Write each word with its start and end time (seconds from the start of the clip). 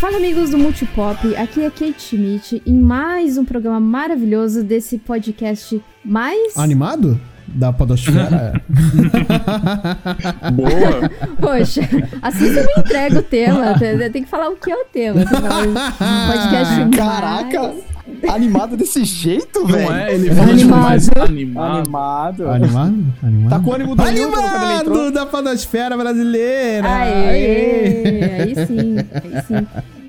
Fala 0.00 0.16
amigos 0.16 0.48
do 0.48 0.56
Multipop, 0.56 1.36
aqui 1.36 1.62
é 1.62 1.68
Kate 1.68 2.00
Schmidt 2.00 2.62
em 2.64 2.80
mais 2.80 3.36
um 3.36 3.44
programa 3.44 3.78
maravilhoso 3.78 4.64
desse 4.64 4.96
podcast 4.96 5.78
mais 6.02 6.56
Animado? 6.56 7.20
Da 7.46 7.70
Podosfera? 7.70 8.62
Boa! 10.54 11.10
Poxa, 11.38 11.82
assim 12.22 12.48
você 12.48 12.62
não 12.62 12.82
entrega 12.82 13.18
o 13.18 13.22
tema. 13.22 13.78
Tem 14.10 14.22
que 14.22 14.30
falar 14.30 14.48
o 14.48 14.56
que 14.56 14.70
é 14.70 14.76
o 14.76 14.86
tema. 14.86 15.20
Um 15.20 16.32
podcast 16.32 16.88
Caraca! 16.96 17.89
Animado 18.28 18.76
desse 18.76 19.04
jeito, 19.04 19.66
velho. 19.66 19.88
Não 19.88 19.96
é? 19.96 20.14
Ele 20.14 20.28
falou 20.30 20.52
Animado. 20.52 20.80
mais 20.80 21.08
animado. 21.16 21.68
Animado. 21.78 22.48
Animado? 22.48 23.14
Animado? 23.22 23.50
Tá 23.50 23.60
com 23.60 23.70
o 23.70 23.74
ânimo 23.74 23.96
do 23.96 24.02
Newton. 24.02 24.36
Animado 24.36 25.10
da 25.10 25.26
Podosfera 25.26 25.96
brasileira! 25.96 26.88
Aê! 26.88 28.40
Aí 28.40 28.66
sim, 28.66 28.96
aí 28.98 29.42
sim. 29.46 29.66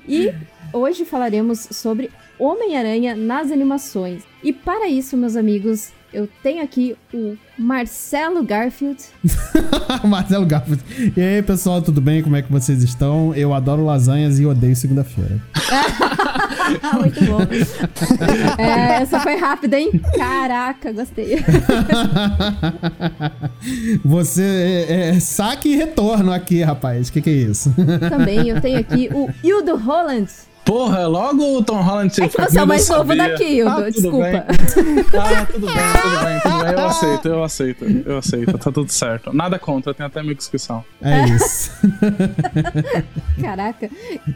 E 0.08 0.32
hoje 0.72 1.04
falaremos 1.04 1.68
sobre 1.70 2.10
Homem-Aranha 2.38 3.14
nas 3.14 3.50
animações. 3.50 4.22
E 4.42 4.52
para 4.52 4.88
isso, 4.88 5.16
meus 5.16 5.36
amigos, 5.36 5.92
eu 6.12 6.28
tenho 6.42 6.62
aqui 6.62 6.94
o 7.14 7.36
Marcelo 7.58 8.42
Garfield. 8.42 9.02
Marcelo 10.04 10.44
Garfield. 10.44 10.82
E 11.16 11.20
aí, 11.20 11.42
pessoal, 11.42 11.80
tudo 11.80 12.00
bem? 12.00 12.22
Como 12.22 12.36
é 12.36 12.42
que 12.42 12.52
vocês 12.52 12.82
estão? 12.82 13.34
Eu 13.34 13.54
adoro 13.54 13.84
lasanhas 13.84 14.38
e 14.38 14.44
odeio 14.44 14.76
segunda-feira. 14.76 15.40
Muito 16.94 17.24
bom. 17.24 17.40
É, 18.58 19.02
essa 19.02 19.20
foi 19.20 19.36
rápida, 19.36 19.78
hein? 19.78 19.90
Caraca, 20.16 20.92
gostei. 20.92 21.42
Você 24.04 24.86
é, 24.88 25.08
é 25.08 25.20
saque 25.20 25.70
e 25.70 25.76
retorno 25.76 26.32
aqui, 26.32 26.62
rapaz. 26.62 27.08
O 27.08 27.12
que, 27.12 27.20
que 27.20 27.30
é 27.30 27.32
isso? 27.32 27.74
Também 28.08 28.48
eu 28.48 28.60
tenho 28.60 28.78
aqui 28.78 29.08
o 29.12 29.28
Hildo 29.42 29.76
Holland. 29.76 30.28
Porra, 30.64 31.06
logo 31.06 31.58
o 31.58 31.62
Tom 31.62 31.80
Holland 31.80 32.22
É 32.22 32.28
que 32.28 32.40
você 32.40 32.58
é 32.58 32.62
o 32.62 32.66
mais 32.66 32.88
novo 32.88 33.16
daqui, 33.16 33.44
Hildo. 33.44 33.70
Ah, 33.70 33.74
tudo 33.76 33.90
Desculpa. 33.90 34.30
bem. 34.30 34.34
Ah, 34.38 35.46
tudo 35.46 35.66
bem, 35.66 35.74
tudo 35.74 36.24
bem, 36.24 36.40
tudo 36.40 36.64
bem. 36.64 36.72
Eu 36.72 36.86
aceito, 36.86 37.28
eu 37.28 37.44
aceito, 37.44 37.84
eu 37.84 38.18
aceito. 38.18 38.58
Tá 38.58 38.70
tudo 38.70 38.90
certo. 38.90 39.32
Nada 39.32 39.58
contra, 39.58 39.92
tem 39.92 40.06
até 40.06 40.22
minha 40.22 40.34
inscrição. 40.34 40.84
É 41.00 41.24
isso. 41.28 41.70
Caraca, 43.40 43.90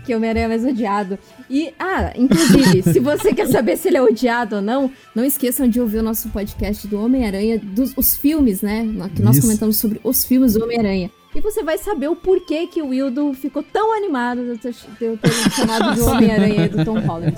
que 0.05 0.15
Homem-Aranha 0.15 0.47
é 0.47 0.49
mais 0.49 0.65
odiado. 0.65 1.19
E, 1.49 1.73
ah, 1.79 2.13
inclusive, 2.17 2.83
se 2.83 2.99
você 2.99 3.33
quer 3.33 3.47
saber 3.47 3.77
se 3.77 3.89
ele 3.89 3.97
é 3.97 4.03
odiado 4.03 4.57
ou 4.57 4.63
não, 4.63 4.91
não 5.15 5.25
esqueçam 5.25 5.69
de 5.69 5.81
ouvir 5.81 5.99
o 5.99 6.03
nosso 6.03 6.29
podcast 6.31 6.89
do 6.89 7.01
Homem-Aranha, 7.01 7.59
dos 7.63 7.97
os 7.97 8.17
filmes, 8.17 8.63
né? 8.63 8.87
Que 9.15 9.23
nós 9.23 9.37
Isso. 9.37 9.47
comentamos 9.47 9.77
sobre 9.77 10.01
os 10.03 10.25
filmes 10.25 10.55
do 10.55 10.65
Homem-Aranha. 10.65 11.11
E 11.37 11.41
você 11.43 11.63
vai 11.63 11.77
saber 11.77 12.09
o 12.09 12.17
porquê 12.17 12.67
que 12.67 12.81
o 12.81 12.89
Wildo 12.89 13.35
ficou 13.35 13.63
tão 13.63 13.95
animado 13.95 14.43
de 14.43 14.49
eu 14.49 14.59
ter, 14.59 14.73
de 14.73 15.05
eu 15.05 15.19
ter 15.19 15.31
chamado 15.51 15.95
do 15.95 16.07
Homem-Aranha 16.07 16.65
e 16.65 16.69
do 16.71 16.83
Tom 16.83 16.99
Holland. 16.99 17.37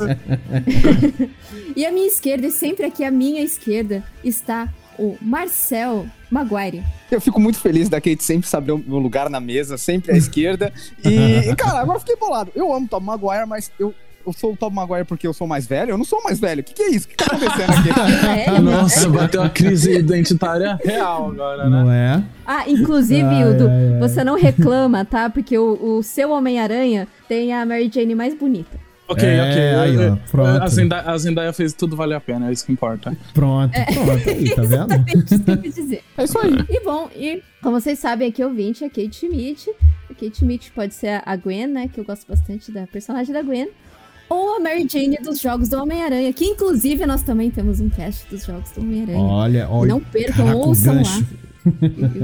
e 1.75 1.85
à 1.85 1.91
minha 1.91 2.07
esquerda, 2.07 2.47
e 2.47 2.53
sempre 2.53 2.87
aqui 2.87 3.03
à 3.03 3.11
minha 3.11 3.43
esquerda, 3.43 4.05
está 4.23 4.73
o 4.97 5.17
Marcel 5.21 6.07
Maguire. 6.31 6.85
Eu 7.11 7.21
fico 7.21 7.41
muito 7.41 7.59
feliz 7.59 7.89
da 7.89 8.01
Kate 8.01 8.23
sempre 8.23 8.49
saber 8.49 8.71
o 8.71 8.79
meu 8.79 8.99
lugar 8.99 9.29
na 9.29 9.41
mesa, 9.41 9.77
sempre 9.77 10.13
à 10.13 10.17
esquerda. 10.17 10.73
E, 11.05 11.53
cara, 11.59 11.81
agora 11.81 11.97
eu 11.97 12.01
fiquei 12.01 12.15
bolado. 12.15 12.53
Eu 12.55 12.73
amo 12.73 12.87
Tom 12.87 13.01
Maguire, 13.01 13.47
mas 13.49 13.73
eu, 13.81 13.93
eu 14.27 14.33
sou 14.33 14.53
o 14.53 14.57
Tom 14.57 14.71
Maguire 14.71 15.05
porque 15.05 15.27
eu 15.27 15.33
sou 15.33 15.47
mais 15.47 15.67
velho? 15.67 15.91
Eu 15.91 15.99
não 15.99 16.05
sou 16.05 16.23
mais 16.23 16.39
velho. 16.39 16.61
O 16.61 16.65
que, 16.65 16.75
que 16.75 16.83
é 16.83 16.91
isso? 16.91 17.07
O 17.07 17.09
que 17.11 17.17
tá 17.17 17.27
acontecendo 17.27 17.71
aqui? 17.71 17.89
É, 18.51 18.59
Nossa, 18.61 19.09
vai 19.09 19.29
ter 19.29 19.39
uma 19.39 19.49
crise 19.49 19.93
identitária 19.99 20.79
real 20.85 21.31
agora, 21.31 21.69
né? 21.69 21.83
Não 21.83 21.91
é? 21.91 22.23
Ah, 22.47 22.69
inclusive, 22.69 23.23
Ai, 23.23 23.43
Hildo, 23.43 23.69
ai, 23.69 23.93
ai. 23.95 23.99
você 24.01 24.23
não 24.25 24.35
reclama, 24.37 25.05
tá? 25.05 25.31
Porque 25.31 25.57
o, 25.59 25.97
o 25.99 26.03
seu 26.03 26.31
Homem-Aranha 26.31 27.07
tem 27.29 27.53
a 27.55 27.65
Mary 27.65 27.91
Jane 27.93 28.15
mais 28.15 28.35
bonita. 28.35 28.79
Ok, 29.11 29.27
É, 29.27 29.41
ok. 29.43 29.61
aí, 29.63 29.97
ó, 29.97 30.03
Eu- 30.03 30.19
pronto. 30.31 30.63
A 30.63 30.69
Zendaya, 30.69 31.03
a 31.11 31.17
Zendaya 31.17 31.53
fez 31.55 31.73
tudo 31.73 31.97
valer 31.97 32.15
a 32.17 32.21
pena, 32.21 32.51
é 32.51 32.53
isso 32.53 32.67
que 32.67 32.73
importa. 32.73 33.17
Pronto, 33.33 33.73
pronto. 33.73 34.29
Aí, 34.29 34.55
tá 34.55 34.61
vendo? 34.69 35.05
Isso 35.25 35.43
que 35.43 35.51
eu 35.51 35.57
dizer. 35.57 36.05
É 36.19 36.25
isso 36.25 36.39
aí. 36.39 36.53
E 36.69 36.85
bom, 36.85 37.09
e 37.17 37.43
como 37.63 37.81
vocês 37.81 37.99
sabem, 37.99 38.29
aqui 38.29 38.45
ouvinte 38.45 38.85
é 38.85 38.89
Kate 38.91 39.17
Schmidt. 39.17 39.71
A 40.11 40.15
Kate 40.15 40.37
Schmidt 40.37 40.71
pode 40.73 40.93
ser 40.93 41.23
a 41.25 41.37
Gwen, 41.37 41.67
né? 41.69 41.89
Que 41.89 41.99
eu 42.01 42.05
gosto 42.05 42.27
bastante 42.29 42.71
da 42.71 42.87
personagem 42.87 43.33
da 43.33 43.41
Gwen. 43.43 43.69
Ou 44.31 44.57
a 44.57 44.61
Mary 44.61 44.87
Jane 44.91 45.17
dos 45.23 45.41
jogos 45.41 45.69
do 45.69 45.81
Homem-Aranha, 45.83 46.33
que 46.33 46.45
inclusive 46.45 47.07
nós 47.07 47.23
também 47.23 47.51
temos 47.51 47.81
um 47.81 47.89
cast 47.89 48.29
dos 48.29 48.45
jogos 48.45 48.71
do 48.73 48.81
Homem-Aranha. 48.83 49.19
Olha, 49.19 49.69
olha. 49.71 49.89
não 49.89 50.01
percam, 50.01 50.47
Caraca, 50.47 50.57
ouçam 50.57 50.95
lá. 50.95 51.01
gancho. 51.03 51.27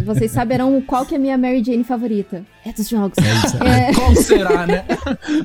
Vocês 0.06 0.30
saberão 0.30 0.80
qual 0.80 1.04
que 1.04 1.14
é 1.14 1.18
a 1.18 1.20
minha 1.20 1.36
Mary 1.36 1.62
Jane 1.62 1.84
favorita. 1.84 2.44
É 2.64 2.72
dos 2.72 2.88
jogos. 2.88 3.16
isso. 3.18 3.56
É, 3.62 3.92
Qual 3.94 4.14
será, 4.16 4.66
né? 4.66 4.84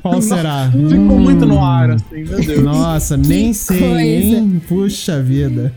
Qual 0.00 0.22
será? 0.22 0.70
Ficou 0.70 0.96
Hum, 1.16 1.20
muito 1.20 1.44
no 1.44 1.62
ar, 1.62 1.90
assim, 1.90 2.24
meu 2.24 2.40
Deus. 2.40 2.62
Nossa, 2.62 3.16
nem 3.18 3.52
sei, 3.52 3.78
coisa. 3.78 4.00
hein? 4.02 4.62
Puxa 4.66 5.22
vida. 5.22 5.74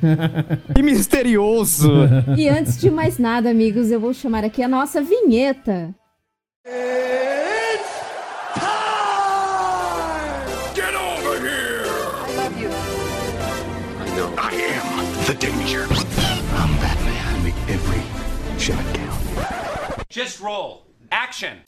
Que 0.74 0.82
misterioso. 0.82 1.90
E 2.38 2.48
antes 2.48 2.80
de 2.80 2.90
mais 2.90 3.18
nada, 3.18 3.50
amigos, 3.50 3.92
eu 3.92 4.00
vou 4.00 4.14
chamar 4.14 4.46
aqui 4.46 4.64
a 4.64 4.70
nossa 4.70 5.02
vinheta. 5.02 5.94
Get 6.66 7.63
Just 20.14 20.40
roll. 20.40 20.84
Action. 21.12 21.64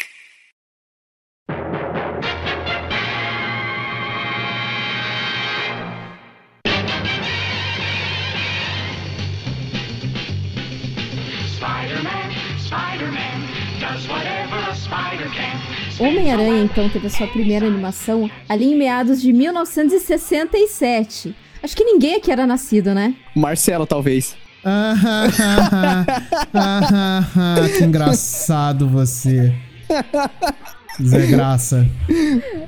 Spider-Man, 11.55 12.29
Spider-Man, 12.59 13.47
does 13.79 14.07
whatever 14.07 14.59
a 14.69 14.75
spider 14.75 15.27
can. 15.33 15.59
Homem-Aranha, 15.99 16.65
então, 16.65 16.87
teve 16.87 17.07
a 17.07 17.09
sua 17.09 17.25
primeira 17.25 17.65
animação 17.65 18.29
ali 18.47 18.65
em 18.65 18.77
meados 18.77 19.23
de 19.23 19.33
1967. 19.33 21.35
Acho 21.63 21.75
que 21.75 21.83
ninguém 21.83 22.17
aqui 22.17 22.31
era 22.31 22.45
nascido, 22.45 22.93
né? 22.93 23.15
Marcelo, 23.35 23.87
talvez. 23.87 24.37
Ah, 24.67 24.95
ah, 25.03 26.05
ah, 26.55 26.79
ah, 26.89 27.23
ah, 27.37 27.69
que 27.69 27.83
engraçado 27.83 28.89
você. 28.89 29.53
Zé 31.03 31.25
Graça. 31.27 31.87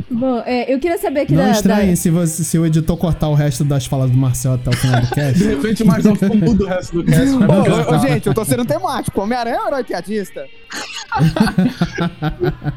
Bom, 0.10 0.42
é, 0.46 0.74
eu 0.74 0.80
queria 0.80 0.98
saber 0.98 1.22
aqui 1.22 1.34
Não 1.34 1.44
da, 1.44 1.52
estranhe 1.52 1.90
da- 1.92 1.96
se, 1.96 2.10
você, 2.10 2.44
se 2.44 2.58
o 2.58 2.66
editor 2.66 2.98
cortar 2.98 3.30
o 3.30 3.34
resto 3.34 3.64
das 3.64 3.86
falas 3.86 4.10
do 4.12 4.18
Marcel 4.18 4.54
até 4.54 4.70
o 4.70 4.74
final 4.74 5.02
do 5.02 5.08
cast. 5.10 5.38
De 5.40 5.46
repente 5.50 5.84
o 5.84 5.86
Marcelo 5.86 6.16
ficou 6.16 6.36
mudo 6.38 6.64
o 6.64 6.68
resto 6.68 7.02
do 7.02 7.04
cast. 7.04 7.28
Ô, 7.36 7.92
ô, 7.92 7.96
ô, 7.96 8.00
gente, 8.00 8.28
eu 8.28 8.34
tô 8.34 8.44
sendo 8.46 8.66
temático. 8.66 9.22
Homem-Aranha 9.22 9.58
é 9.58 9.62
um 9.62 9.68
herói 9.68 9.84
piadista? 9.84 10.46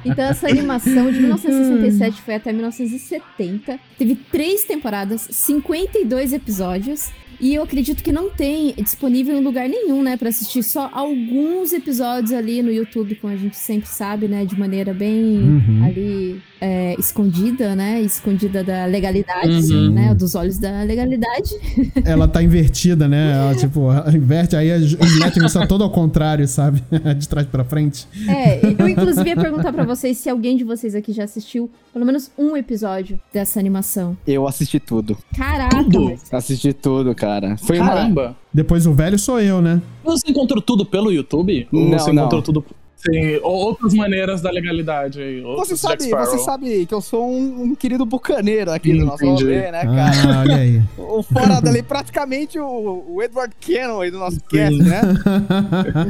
Então, 0.05 0.25
essa 0.25 0.49
animação 0.49 1.11
de 1.13 1.19
1967 1.21 2.23
foi 2.23 2.35
até 2.37 2.53
1970. 2.53 3.79
Teve 3.99 4.15
três 4.15 4.65
temporadas, 4.65 5.27
52 5.31 6.33
episódios. 6.33 7.11
E 7.41 7.55
eu 7.55 7.63
acredito 7.63 8.03
que 8.03 8.13
não 8.13 8.29
tem 8.29 8.75
disponível 8.77 9.35
em 9.37 9.43
lugar 9.43 9.67
nenhum, 9.67 10.03
né, 10.03 10.17
Pra 10.17 10.29
assistir. 10.29 10.63
Só 10.63 10.91
alguns 10.93 11.73
episódios 11.73 12.33
ali 12.33 12.63
no 12.63 12.71
YouTube, 12.71 13.15
como 13.15 13.33
a 13.33 13.37
gente 13.37 13.57
sempre 13.57 13.89
sabe, 13.89 14.29
né? 14.29 14.45
De 14.45 14.59
maneira 14.59 14.93
bem 14.93 15.40
Uhum. 15.43 15.85
ali 15.85 16.43
é, 16.61 16.95
escondida, 16.99 17.75
né? 17.75 18.01
Escondida 18.03 18.63
da 18.63 18.85
legalidade, 18.87 19.73
Uhum. 19.73 19.91
né? 19.93 20.15
Dos 20.15 20.35
olhos 20.35 20.59
da 20.59 20.83
legalidade. 20.83 21.51
Ela 22.05 22.29
tá 22.29 22.43
invertida, 22.43 23.09
né? 23.09 23.33
Ela, 23.33 23.55
tipo, 23.55 23.91
ela 23.91 24.15
inverte, 24.15 24.55
aí 24.57 24.69
eles 24.69 24.95
metem 25.19 25.45
isso 25.47 25.67
todo 25.67 25.83
ao 25.85 25.91
contrário, 25.91 26.47
sabe? 26.47 26.83
De 27.19 27.29
trás 27.29 27.47
pra 27.47 27.65
frente. 27.65 28.07
É, 28.29 28.61
eu 28.79 28.89
inclusive 28.89 29.29
ia 29.29 29.37
perguntar 29.37 29.73
pra 29.73 29.85
vocês 29.85 30.19
se 30.19 30.29
alguém 30.29 30.57
de 30.57 30.65
vocês 30.65 30.95
aqui 30.95 31.13
já 31.13 31.25
assistiu 31.25 31.71
pelo 31.93 32.05
menos 32.05 32.31
um 32.39 32.57
episódio 32.57 33.19
dessa 33.33 33.59
animação. 33.59 34.17
Eu 34.27 34.47
assisti 34.47 34.79
tudo. 34.79 35.17
Caraca, 35.37 35.77
Tudo? 35.83 36.05
mas- 36.05 36.33
Assisti 36.33 36.73
tudo, 36.73 37.15
cara. 37.15 37.57
Foi 37.57 37.79
uma. 37.79 37.89
Caramba. 37.89 38.37
Depois 38.53 38.87
o 38.87 38.93
velho 38.93 39.19
sou 39.19 39.41
eu, 39.41 39.61
né? 39.63 39.81
Você 40.05 40.31
encontrou 40.31 40.61
tudo 40.61 40.85
pelo 40.85 41.13
YouTube? 41.13 41.67
Ou 41.73 41.89
Não, 41.89 41.99
você 41.99 42.13
não. 42.13 42.23
encontrou 42.23 42.43
tudo. 42.43 42.65
Sim, 43.01 43.37
ou 43.43 43.55
outras 43.55 43.95
maneiras 43.95 44.43
da 44.43 44.51
legalidade 44.51 45.21
aí. 45.23 45.41
Você 45.41 45.77
sabe, 45.77 46.09
você 46.09 46.39
sabe 46.39 46.87
que 46.87 46.93
eu 46.93 47.01
sou 47.01 47.31
um, 47.31 47.63
um 47.63 47.75
querido 47.75 48.05
bucaneiro 48.05 48.71
aqui 48.71 48.93
do 48.93 49.07
nosso 49.07 49.25
Entendi. 49.25 49.45
rolê, 49.45 49.71
né, 49.71 49.85
cara? 49.85 50.11
Ah, 50.11 50.41
olha 50.41 50.57
aí. 50.57 50.83
O 51.11 51.25
fora 51.25 51.61
dali, 51.61 51.83
praticamente 51.83 52.59
o, 52.59 53.05
o 53.09 53.23
Edward 53.23 53.53
Kennan 53.59 54.01
aí 54.01 54.13
do 54.13 54.19
nosso 54.19 54.41
cast, 54.43 54.79
né? 54.79 55.01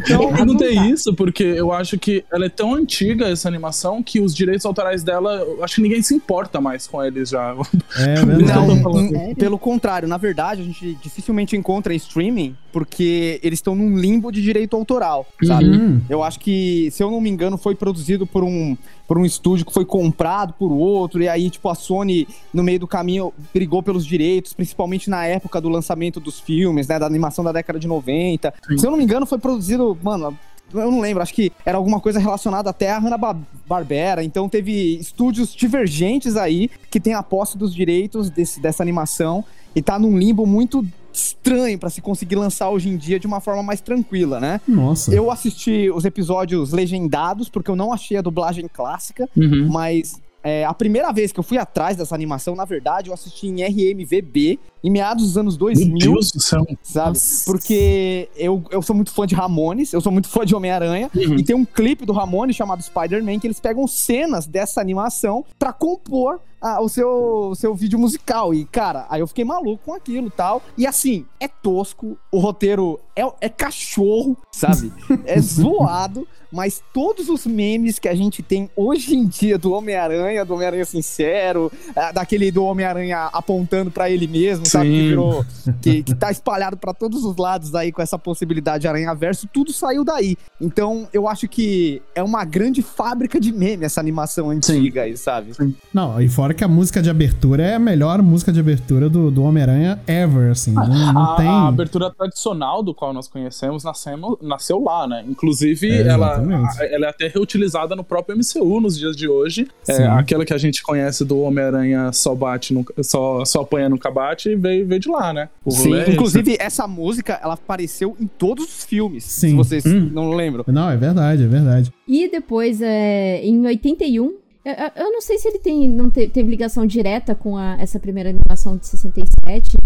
Então, 0.04 0.24
Eu 0.30 0.32
perguntei 0.36 0.74
isso 0.74 1.14
porque 1.14 1.42
eu 1.42 1.72
acho 1.72 1.98
que 1.98 2.22
ela 2.30 2.44
é 2.44 2.48
tão 2.50 2.74
antiga, 2.74 3.26
essa 3.26 3.48
animação, 3.48 4.02
que 4.02 4.20
os 4.20 4.34
direitos 4.34 4.66
autorais 4.66 5.02
dela, 5.02 5.36
eu 5.36 5.64
acho 5.64 5.76
que 5.76 5.80
ninguém 5.80 6.02
se 6.02 6.14
importa 6.14 6.60
mais 6.60 6.86
com 6.86 7.02
eles 7.02 7.30
já. 7.30 7.54
É 7.96 8.14
tô 8.14 8.76
falando. 8.82 9.10
Não, 9.10 9.34
pelo 9.34 9.58
contrário, 9.58 10.06
na 10.06 10.16
verdade, 10.16 10.62
a 10.62 10.64
gente 10.64 10.96
dificilmente 11.02 11.56
encontra 11.56 11.92
em 11.92 11.96
streaming 11.96 12.56
porque 12.72 13.40
eles 13.42 13.58
estão 13.58 13.74
num 13.74 13.96
limbo 13.98 14.30
de 14.30 14.40
direito 14.40 14.76
autoral, 14.76 15.26
sabe? 15.42 15.70
Hum. 15.70 16.00
Eu 16.08 16.22
acho 16.22 16.38
que 16.38 16.79
que, 16.80 16.90
se 16.90 17.02
eu 17.02 17.10
não 17.10 17.20
me 17.20 17.28
engano, 17.28 17.58
foi 17.58 17.74
produzido 17.74 18.26
por 18.26 18.42
um, 18.42 18.76
por 19.06 19.18
um 19.18 19.24
estúdio 19.24 19.66
que 19.66 19.72
foi 19.72 19.84
comprado 19.84 20.54
por 20.54 20.72
outro, 20.72 21.22
e 21.22 21.28
aí, 21.28 21.50
tipo, 21.50 21.68
a 21.68 21.74
Sony, 21.74 22.26
no 22.54 22.62
meio 22.62 22.80
do 22.80 22.86
caminho, 22.86 23.32
brigou 23.52 23.82
pelos 23.82 24.06
direitos, 24.06 24.54
principalmente 24.54 25.10
na 25.10 25.26
época 25.26 25.60
do 25.60 25.68
lançamento 25.68 26.18
dos 26.18 26.40
filmes, 26.40 26.88
né, 26.88 26.98
da 26.98 27.06
animação 27.06 27.44
da 27.44 27.52
década 27.52 27.78
de 27.78 27.86
90. 27.86 28.54
Sim. 28.66 28.78
Se 28.78 28.86
eu 28.86 28.90
não 28.90 28.98
me 28.98 29.04
engano, 29.04 29.26
foi 29.26 29.38
produzido, 29.38 29.98
mano, 30.02 30.36
eu 30.72 30.90
não 30.90 31.00
lembro, 31.00 31.22
acho 31.22 31.34
que 31.34 31.52
era 31.66 31.76
alguma 31.76 32.00
coisa 32.00 32.18
relacionada 32.18 32.70
até 32.70 32.90
a 32.90 32.98
Hanna-Barbera, 32.98 34.22
então 34.22 34.48
teve 34.48 34.96
estúdios 34.96 35.52
divergentes 35.54 36.36
aí 36.36 36.70
que 36.90 37.00
tem 37.00 37.12
a 37.12 37.22
posse 37.22 37.58
dos 37.58 37.74
direitos 37.74 38.30
desse, 38.30 38.60
dessa 38.60 38.82
animação 38.82 39.44
e 39.74 39.82
tá 39.82 39.98
num 39.98 40.16
limbo 40.16 40.46
muito 40.46 40.86
estranho 41.12 41.78
pra 41.78 41.90
se 41.90 42.00
conseguir 42.00 42.36
lançar 42.36 42.70
hoje 42.70 42.88
em 42.88 42.96
dia 42.96 43.18
de 43.18 43.26
uma 43.26 43.40
forma 43.40 43.62
mais 43.62 43.80
tranquila, 43.80 44.38
né? 44.40 44.60
Nossa. 44.66 45.14
Eu 45.14 45.30
assisti 45.30 45.90
os 45.90 46.04
episódios 46.04 46.72
legendados, 46.72 47.48
porque 47.48 47.70
eu 47.70 47.76
não 47.76 47.92
achei 47.92 48.16
a 48.16 48.22
dublagem 48.22 48.66
clássica, 48.72 49.28
Uhum. 49.36 49.68
mas 49.70 50.20
é, 50.42 50.64
a 50.64 50.72
primeira 50.72 51.12
vez 51.12 51.32
que 51.32 51.38
eu 51.38 51.44
fui 51.44 51.58
atrás 51.58 51.98
dessa 51.98 52.14
animação, 52.14 52.54
na 52.56 52.64
verdade, 52.64 53.08
eu 53.10 53.14
assisti 53.14 53.46
em 53.48 53.62
RMVB, 53.62 54.58
em 54.82 54.90
meados 54.90 55.24
dos 55.24 55.36
anos 55.36 55.54
Meu 55.58 55.66
2000, 55.66 55.98
Deus 55.98 56.32
do 56.32 56.40
céu. 56.40 56.66
sabe? 56.82 57.18
Porque 57.44 58.28
eu, 58.36 58.62
eu 58.70 58.80
sou 58.80 58.96
muito 58.96 59.10
fã 59.12 59.26
de 59.26 59.34
Ramones, 59.34 59.92
eu 59.92 60.00
sou 60.00 60.10
muito 60.10 60.28
fã 60.28 60.44
de 60.46 60.54
Homem-Aranha, 60.54 61.10
Uhum. 61.14 61.36
e 61.38 61.44
tem 61.44 61.54
um 61.54 61.64
clipe 61.66 62.06
do 62.06 62.12
Ramones 62.14 62.56
chamado 62.56 62.82
Spider-Man 62.82 63.38
que 63.38 63.46
eles 63.46 63.60
pegam 63.60 63.86
cenas 63.86 64.46
dessa 64.46 64.80
animação 64.80 65.44
pra 65.58 65.72
compor 65.74 66.40
ah, 66.60 66.80
o, 66.80 66.88
seu, 66.88 67.08
o 67.50 67.54
seu 67.54 67.74
vídeo 67.74 67.98
musical. 67.98 68.52
E, 68.52 68.64
cara, 68.64 69.06
aí 69.08 69.20
eu 69.20 69.26
fiquei 69.26 69.44
maluco 69.44 69.84
com 69.84 69.94
aquilo 69.94 70.28
e 70.28 70.30
tal. 70.30 70.62
E 70.76 70.86
assim, 70.86 71.24
é 71.38 71.48
tosco, 71.48 72.18
o 72.30 72.38
roteiro 72.38 73.00
é, 73.16 73.22
é 73.40 73.48
cachorro, 73.48 74.36
sabe? 74.52 74.92
É 75.24 75.38
zoado, 75.40 76.26
mas 76.52 76.82
todos 76.92 77.28
os 77.28 77.46
memes 77.46 77.98
que 77.98 78.08
a 78.08 78.14
gente 78.14 78.42
tem 78.42 78.68
hoje 78.76 79.14
em 79.14 79.26
dia 79.26 79.56
do 79.56 79.72
Homem-Aranha, 79.72 80.44
do 80.44 80.54
Homem-Aranha 80.54 80.84
sincero, 80.84 81.70
ah, 81.94 82.12
daquele 82.12 82.50
do 82.50 82.64
Homem-Aranha 82.64 83.30
apontando 83.32 83.90
pra 83.90 84.10
ele 84.10 84.26
mesmo, 84.26 84.66
sabe? 84.66 84.90
Que 84.90 85.00
Sim. 85.00 85.08
virou 85.08 85.44
que, 85.80 86.02
que 86.02 86.14
tá 86.14 86.30
espalhado 86.30 86.76
pra 86.76 86.92
todos 86.92 87.24
os 87.24 87.36
lados 87.36 87.74
aí 87.74 87.92
com 87.92 88.02
essa 88.02 88.18
possibilidade 88.18 88.82
de 88.82 88.88
aranha 88.88 89.14
verso, 89.14 89.48
tudo 89.52 89.72
saiu 89.72 90.04
daí. 90.04 90.36
Então, 90.60 91.08
eu 91.12 91.28
acho 91.28 91.48
que 91.48 92.02
é 92.14 92.22
uma 92.22 92.44
grande 92.44 92.82
fábrica 92.82 93.40
de 93.40 93.52
meme 93.52 93.84
essa 93.84 94.00
animação 94.00 94.50
antiga 94.50 95.02
aí, 95.02 95.16
sabe? 95.16 95.52
Não, 95.92 96.20
e 96.20 96.28
fora 96.28 96.49
que 96.54 96.64
a 96.64 96.68
música 96.68 97.02
de 97.02 97.08
abertura 97.10 97.62
é 97.62 97.74
a 97.74 97.78
melhor 97.78 98.22
música 98.22 98.52
de 98.52 98.60
abertura 98.60 99.08
do, 99.08 99.30
do 99.30 99.42
Homem-Aranha 99.42 100.00
ever, 100.06 100.50
assim. 100.50 100.72
Não, 100.72 100.86
não 101.12 101.32
a, 101.32 101.36
tem. 101.36 101.46
a 101.46 101.68
abertura 101.68 102.10
tradicional 102.10 102.82
do 102.82 102.94
qual 102.94 103.12
nós 103.12 103.28
conhecemos 103.28 103.84
nascemos, 103.84 104.36
nasceu 104.42 104.82
lá, 104.82 105.06
né? 105.06 105.24
Inclusive, 105.28 105.88
É, 105.90 106.06
ela, 106.08 106.36
a- 106.38 106.84
ela 106.86 107.06
é 107.06 107.08
até 107.08 107.28
reutilizada 107.28 107.94
no 107.96 108.04
próprio 108.04 108.36
MCU 108.36 108.80
nos 108.80 108.98
dias 108.98 109.16
de 109.16 109.28
hoje. 109.28 109.68
É, 109.88 110.06
aquela 110.06 110.44
que 110.44 110.52
a 110.54 110.58
gente 110.58 110.82
conhece 110.82 111.24
do 111.24 111.40
Homem-Aranha 111.40 112.12
só 112.12 112.34
bate, 112.34 112.72
no, 112.74 112.84
só, 113.02 113.44
só 113.44 113.62
apanha 113.62 113.88
no 113.88 113.98
cabate, 113.98 114.54
veio, 114.56 114.86
veio 114.86 115.00
de 115.00 115.08
lá, 115.08 115.32
né? 115.32 115.48
O 115.64 115.70
Sim, 115.70 115.88
rolê 115.90 116.02
é 116.02 116.10
inclusive 116.10 116.56
essa 116.60 116.86
música, 116.86 117.38
ela 117.42 117.54
apareceu 117.54 118.16
em 118.20 118.26
todos 118.26 118.64
os 118.64 118.84
filmes, 118.84 119.24
se 119.24 119.48
Sim. 119.50 119.56
vocês 119.56 119.84
Hum. 119.86 120.10
não 120.12 120.30
lembram. 120.32 120.64
Não, 120.68 120.90
é 120.90 120.96
verdade, 120.96 121.42
é 121.44 121.46
verdade. 121.46 121.92
E 122.06 122.28
depois, 122.30 122.80
é, 122.82 123.40
em 123.44 123.64
81, 123.66 124.34
eu, 124.64 124.72
eu- 124.72 125.04
eu 125.06 125.12
não 125.12 125.20
sei 125.20 125.38
se 125.38 125.48
ele 125.48 125.58
tem, 125.58 125.88
não 125.88 126.10
te- 126.10 126.28
teve 126.28 126.50
ligação 126.50 126.86
direta 126.86 127.34
com 127.34 127.56
a- 127.56 127.76
essa 127.80 127.98
primeira 127.98 128.30
animação 128.30 128.76
de 128.76 128.86
67, 128.86 129.76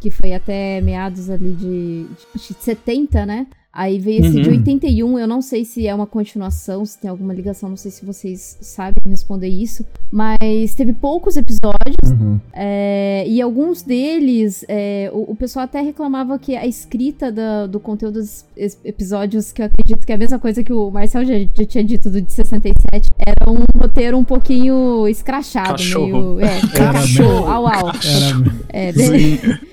que 0.00 0.10
foi 0.10 0.32
até 0.34 0.80
meados 0.80 1.28
ali 1.30 1.52
de, 1.52 2.06
de 2.34 2.54
70, 2.60 3.24
né? 3.26 3.46
Aí 3.74 3.98
veio 3.98 4.20
esse 4.26 4.32
de 4.42 4.48
Uhum. 4.50 4.56
81, 4.56 5.18
eu 5.18 5.26
não 5.26 5.40
sei 5.40 5.64
se 5.64 5.86
é 5.86 5.94
uma 5.94 6.06
continuação, 6.06 6.84
se 6.84 6.98
tem 6.98 7.08
alguma 7.08 7.32
ligação, 7.32 7.70
não 7.70 7.76
sei 7.76 7.90
se 7.90 8.04
vocês 8.04 8.58
sabem 8.60 8.94
responder 9.08 9.48
isso. 9.48 9.86
Mas 10.10 10.74
teve 10.74 10.92
poucos 10.92 11.38
episódios, 11.38 11.72
Uhum. 12.10 12.38
é, 12.52 13.24
e 13.26 13.40
alguns 13.40 13.80
deles, 13.80 14.62
é, 14.68 15.10
o, 15.14 15.32
o 15.32 15.34
pessoal 15.34 15.64
até 15.64 15.80
reclamava 15.80 16.38
que 16.38 16.54
a 16.54 16.66
escrita 16.66 17.32
da- 17.32 17.66
do 17.66 17.80
conteúdo 17.80 18.20
dos 18.20 18.44
episódios, 18.84 19.52
que 19.52 19.62
eu 19.62 19.66
acredito 19.66 20.04
que 20.04 20.12
é 20.12 20.16
a 20.16 20.18
mesma 20.18 20.38
coisa 20.38 20.62
que 20.62 20.72
o 20.72 20.90
Marcel 20.90 21.24
já, 21.24 21.34
já 21.54 21.64
tinha 21.64 21.82
dito 21.82 22.10
do 22.10 22.20
de 22.20 22.30
67, 22.30 23.08
era 23.26 23.50
um 23.50 23.64
roteiro 23.80 24.18
um 24.18 24.24
pouquinho 24.24 25.08
escrachado, 25.08 25.70
Cachorro. 25.70 26.34
meio. 26.34 26.40
É, 26.40 26.60
cachorro, 26.76 27.46
au 27.50 27.66
au. 27.66 27.88
Era. 27.88 28.54
É, 28.68 28.92
bem- 28.92 29.40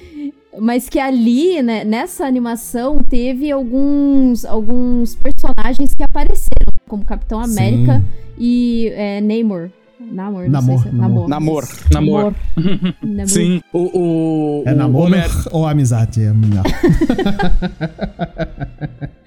Mas 0.59 0.89
que 0.89 0.99
ali, 0.99 1.61
né, 1.61 1.83
nessa 1.83 2.25
animação, 2.25 3.03
teve 3.03 3.51
alguns, 3.51 4.45
alguns 4.45 5.15
personagens 5.15 5.93
que 5.95 6.03
apareceram, 6.03 6.73
como 6.87 7.05
Capitão 7.05 7.39
América 7.39 7.99
Sim. 7.99 8.05
e 8.37 8.91
é, 8.95 9.21
Namor. 9.21 9.69
Namor, 9.99 10.43
não 10.43 10.49
Namor, 10.49 10.79
sei 10.81 10.89
se 10.91 10.95
é 10.95 10.97
Namor. 10.97 11.27
Namor. 11.29 11.63
Namor. 11.91 12.33
Namor. 12.55 13.27
Sim, 13.27 13.61
o. 13.73 13.79
o 14.61 14.63
É 14.65 14.71
o 14.73 14.75
namoro 14.77 15.13
ou 15.51 15.67
amizade? 15.67 16.21
É 16.23 16.31
melhor. 16.31 16.63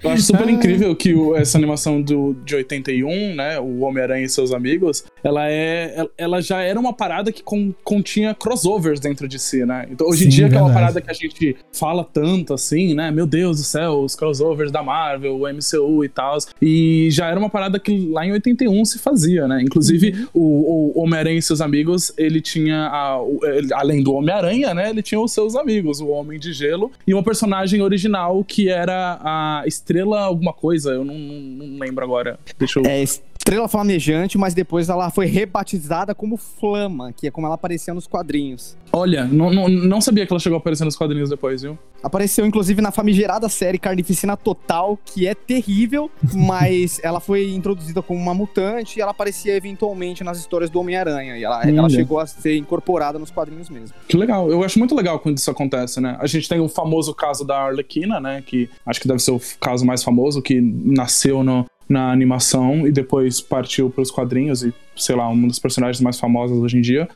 Eu 0.03 0.09
acho 0.09 0.23
super 0.23 0.49
incrível 0.49 0.93
que 0.95 1.13
o- 1.13 1.35
essa 1.35 1.57
animação 1.57 2.01
do, 2.01 2.35
de 2.45 2.55
81, 2.55 3.35
né? 3.35 3.59
O 3.59 3.81
Homem-Aranha 3.81 4.25
e 4.25 4.29
seus 4.29 4.51
amigos, 4.51 5.03
ela 5.23 5.49
é. 5.49 6.05
ela- 6.17 6.41
já 6.41 6.61
era 6.61 6.77
uma 6.79 6.91
parada 6.91 7.31
que 7.31 7.41
con- 7.43 7.73
continha 7.83 8.33
crossovers 8.33 8.99
dentro 8.99 9.27
de 9.27 9.39
si, 9.39 9.65
né? 9.65 9.85
Então, 9.89 10.07
hoje 10.07 10.25
em 10.25 10.29
dia, 10.29 10.49
que 10.49 10.55
é 10.55 10.57
uma 10.57 10.65
verdade. 10.69 10.93
parada 10.93 11.01
que 11.01 11.09
a 11.11 11.13
gente 11.13 11.55
fala 11.71 12.03
tanto 12.03 12.53
assim, 12.53 12.93
né? 12.93 13.11
Meu 13.11 13.25
Deus 13.25 13.57
do 13.57 13.63
céu, 13.63 13.99
os 14.01 14.15
crossovers 14.15 14.71
da 14.71 14.83
Marvel, 14.83 15.35
o 15.39 15.47
MCU 15.47 16.03
e 16.03 16.09
tal. 16.09 16.37
E 16.61 17.07
já 17.11 17.27
era 17.27 17.39
uma 17.39 17.49
parada 17.49 17.79
que 17.79 18.09
lá 18.11 18.25
em 18.25 18.31
81 18.33 18.83
se 18.85 18.99
fazia, 18.99 19.47
né? 19.47 19.61
Inclusive, 19.61 20.25
o, 20.33 20.62
o 20.63 20.99
Homem-Aranha 21.01 21.37
e 21.37 21.41
seus 21.41 21.61
amigos, 21.61 22.11
ele 22.17 22.41
tinha. 22.41 22.87
a- 22.87 23.21
o- 23.21 23.39
ele- 23.43 23.73
além 23.73 24.01
do 24.03 24.13
Homem-Aranha, 24.13 24.73
né? 24.73 24.89
Ele 24.89 25.01
tinha 25.01 25.19
os 25.19 25.31
seus 25.31 25.55
amigos, 25.55 25.99
o 25.99 26.07
Homem 26.09 26.39
de 26.39 26.53
Gelo, 26.53 26.91
e 27.05 27.13
uma 27.13 27.23
personagem 27.23 27.81
original 27.81 28.43
que 28.43 28.69
era 28.69 29.19
a 29.21 29.63
Estrela 29.65 30.21
alguma 30.21 30.53
coisa, 30.53 30.91
eu 30.91 31.03
não, 31.05 31.17
não- 31.17 31.67
não 31.67 31.79
lembro 31.79 32.03
agora. 32.03 32.39
Deixa 32.57 32.79
eu. 32.79 32.85
É 32.85 33.03
Estrela 33.45 33.67
Flamejante, 33.67 34.37
mas 34.37 34.53
depois 34.53 34.87
ela 34.87 35.09
foi 35.09 35.25
rebatizada 35.25 36.15
como 36.15 36.37
Flama, 36.37 37.11
que 37.11 37.27
é 37.27 37.31
como 37.31 37.45
ela 37.45 37.55
aparecia 37.55 37.93
nos 37.93 38.07
quadrinhos. 38.07 38.77
Olha, 38.93 39.25
não, 39.25 39.51
não, 39.51 39.67
não 39.67 39.99
sabia 39.99 40.25
que 40.25 40.31
ela 40.31 40.39
chegou 40.39 40.55
a 40.55 40.59
aparecer 40.59 40.85
nos 40.85 40.95
quadrinhos 40.95 41.29
depois, 41.29 41.61
viu? 41.61 41.77
Apareceu, 42.01 42.45
inclusive, 42.45 42.81
na 42.81 42.89
famigerada 42.91 43.49
série 43.49 43.77
Carnificina 43.77 44.37
Total, 44.37 44.97
que 45.03 45.27
é 45.27 45.35
terrível, 45.35 46.09
mas 46.33 47.01
ela 47.03 47.19
foi 47.19 47.51
introduzida 47.53 48.01
como 48.01 48.17
uma 48.17 48.33
mutante 48.33 48.97
e 48.97 49.01
ela 49.01 49.11
aparecia 49.11 49.53
eventualmente 49.57 50.23
nas 50.23 50.37
histórias 50.39 50.69
do 50.69 50.79
Homem-Aranha. 50.79 51.37
E 51.37 51.43
ela, 51.43 51.63
ela 51.67 51.89
chegou 51.89 52.19
a 52.21 52.25
ser 52.25 52.55
incorporada 52.55 53.19
nos 53.19 53.29
quadrinhos 53.29 53.69
mesmo. 53.69 53.93
Que 54.07 54.15
legal. 54.15 54.49
Eu 54.49 54.63
acho 54.63 54.79
muito 54.79 54.95
legal 54.95 55.19
quando 55.19 55.37
isso 55.37 55.51
acontece, 55.51 55.99
né? 55.99 56.15
A 56.21 56.27
gente 56.27 56.47
tem 56.47 56.61
o 56.61 56.69
famoso 56.69 57.13
caso 57.13 57.43
da 57.43 57.57
Arlequina, 57.59 58.21
né? 58.21 58.41
Que 58.45 58.69
acho 58.85 59.01
que 59.01 59.07
deve 59.07 59.19
ser 59.19 59.31
o 59.31 59.41
caso 59.59 59.85
mais 59.85 60.01
famoso, 60.01 60.41
que 60.41 60.61
nasceu 60.61 61.43
no- 61.43 61.65
na 61.87 62.11
animação 62.11 62.87
e 62.87 62.91
depois 62.91 63.41
partiu 63.41 63.89
para 63.89 64.01
os 64.01 64.11
quadrinhos 64.11 64.63
e, 64.63 64.73
sei 64.95 65.15
lá, 65.15 65.29
um 65.29 65.47
dos 65.47 65.59
personagens 65.59 66.01
mais 66.01 66.19
famosos 66.19 66.57
hoje 66.57 66.77
em 66.77 66.81
dia. 66.81 67.07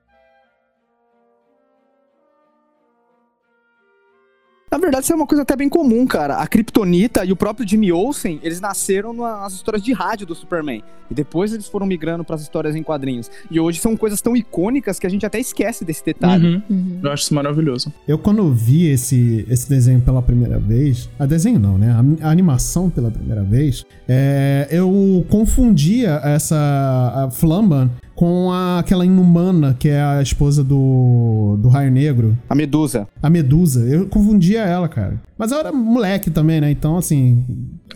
Na 4.77 4.81
verdade, 4.81 5.05
isso 5.05 5.13
é 5.13 5.15
uma 5.15 5.25
coisa 5.25 5.41
até 5.41 5.55
bem 5.55 5.67
comum, 5.67 6.05
cara. 6.05 6.35
A 6.35 6.45
Kryptonita 6.45 7.25
e 7.25 7.31
o 7.31 7.35
próprio 7.35 7.67
Jimmy 7.67 7.91
Olsen, 7.91 8.39
eles 8.43 8.61
nasceram 8.61 9.11
nas 9.11 9.53
histórias 9.53 9.81
de 9.81 9.91
rádio 9.91 10.27
do 10.27 10.35
Superman. 10.35 10.83
E 11.09 11.15
depois 11.15 11.51
eles 11.51 11.67
foram 11.67 11.87
migrando 11.87 12.23
para 12.23 12.35
as 12.35 12.43
histórias 12.43 12.75
em 12.75 12.83
quadrinhos. 12.83 13.31
E 13.49 13.59
hoje 13.59 13.79
são 13.79 13.97
coisas 13.97 14.21
tão 14.21 14.35
icônicas 14.35 14.99
que 14.99 15.07
a 15.07 15.09
gente 15.09 15.25
até 15.25 15.39
esquece 15.39 15.83
desse 15.83 16.05
detalhe. 16.05 16.47
Uhum. 16.47 16.61
Uhum. 16.69 16.99
Eu 17.01 17.11
acho 17.11 17.23
isso 17.23 17.33
maravilhoso. 17.33 17.91
Eu, 18.07 18.19
quando 18.19 18.53
vi 18.53 18.87
esse, 18.87 19.47
esse 19.49 19.67
desenho 19.67 19.99
pela 19.99 20.21
primeira 20.21 20.59
vez, 20.59 21.09
a 21.17 21.25
desenho 21.25 21.57
não, 21.57 21.75
né? 21.75 21.91
A, 22.21 22.27
a 22.27 22.29
animação 22.29 22.87
pela 22.87 23.09
primeira 23.09 23.43
vez, 23.43 23.83
é, 24.07 24.67
eu 24.69 25.25
confundia 25.27 26.21
essa 26.23 26.55
a 26.55 27.31
Flamban 27.31 27.89
com 28.17 28.51
a- 28.51 28.79
aquela 28.79 29.05
inumana 29.05 29.75
que 29.77 29.87
é 29.87 30.01
a 30.01 30.21
esposa 30.23 30.63
do, 30.63 31.55
do 31.61 31.69
Raio 31.69 31.91
Negro, 31.91 32.35
A 32.49 32.55
Medusa. 32.55 33.07
a 33.21 33.29
Medusa. 33.29 33.81
Eu 33.85 34.07
confundia 34.07 34.61
ela, 34.63 34.87
cara. 34.89 35.21
Mas 35.37 35.51
eu 35.51 35.59
era 35.59 35.71
moleque 35.71 36.29
também, 36.31 36.59
né? 36.59 36.71
Então, 36.71 36.97
assim. 36.97 37.45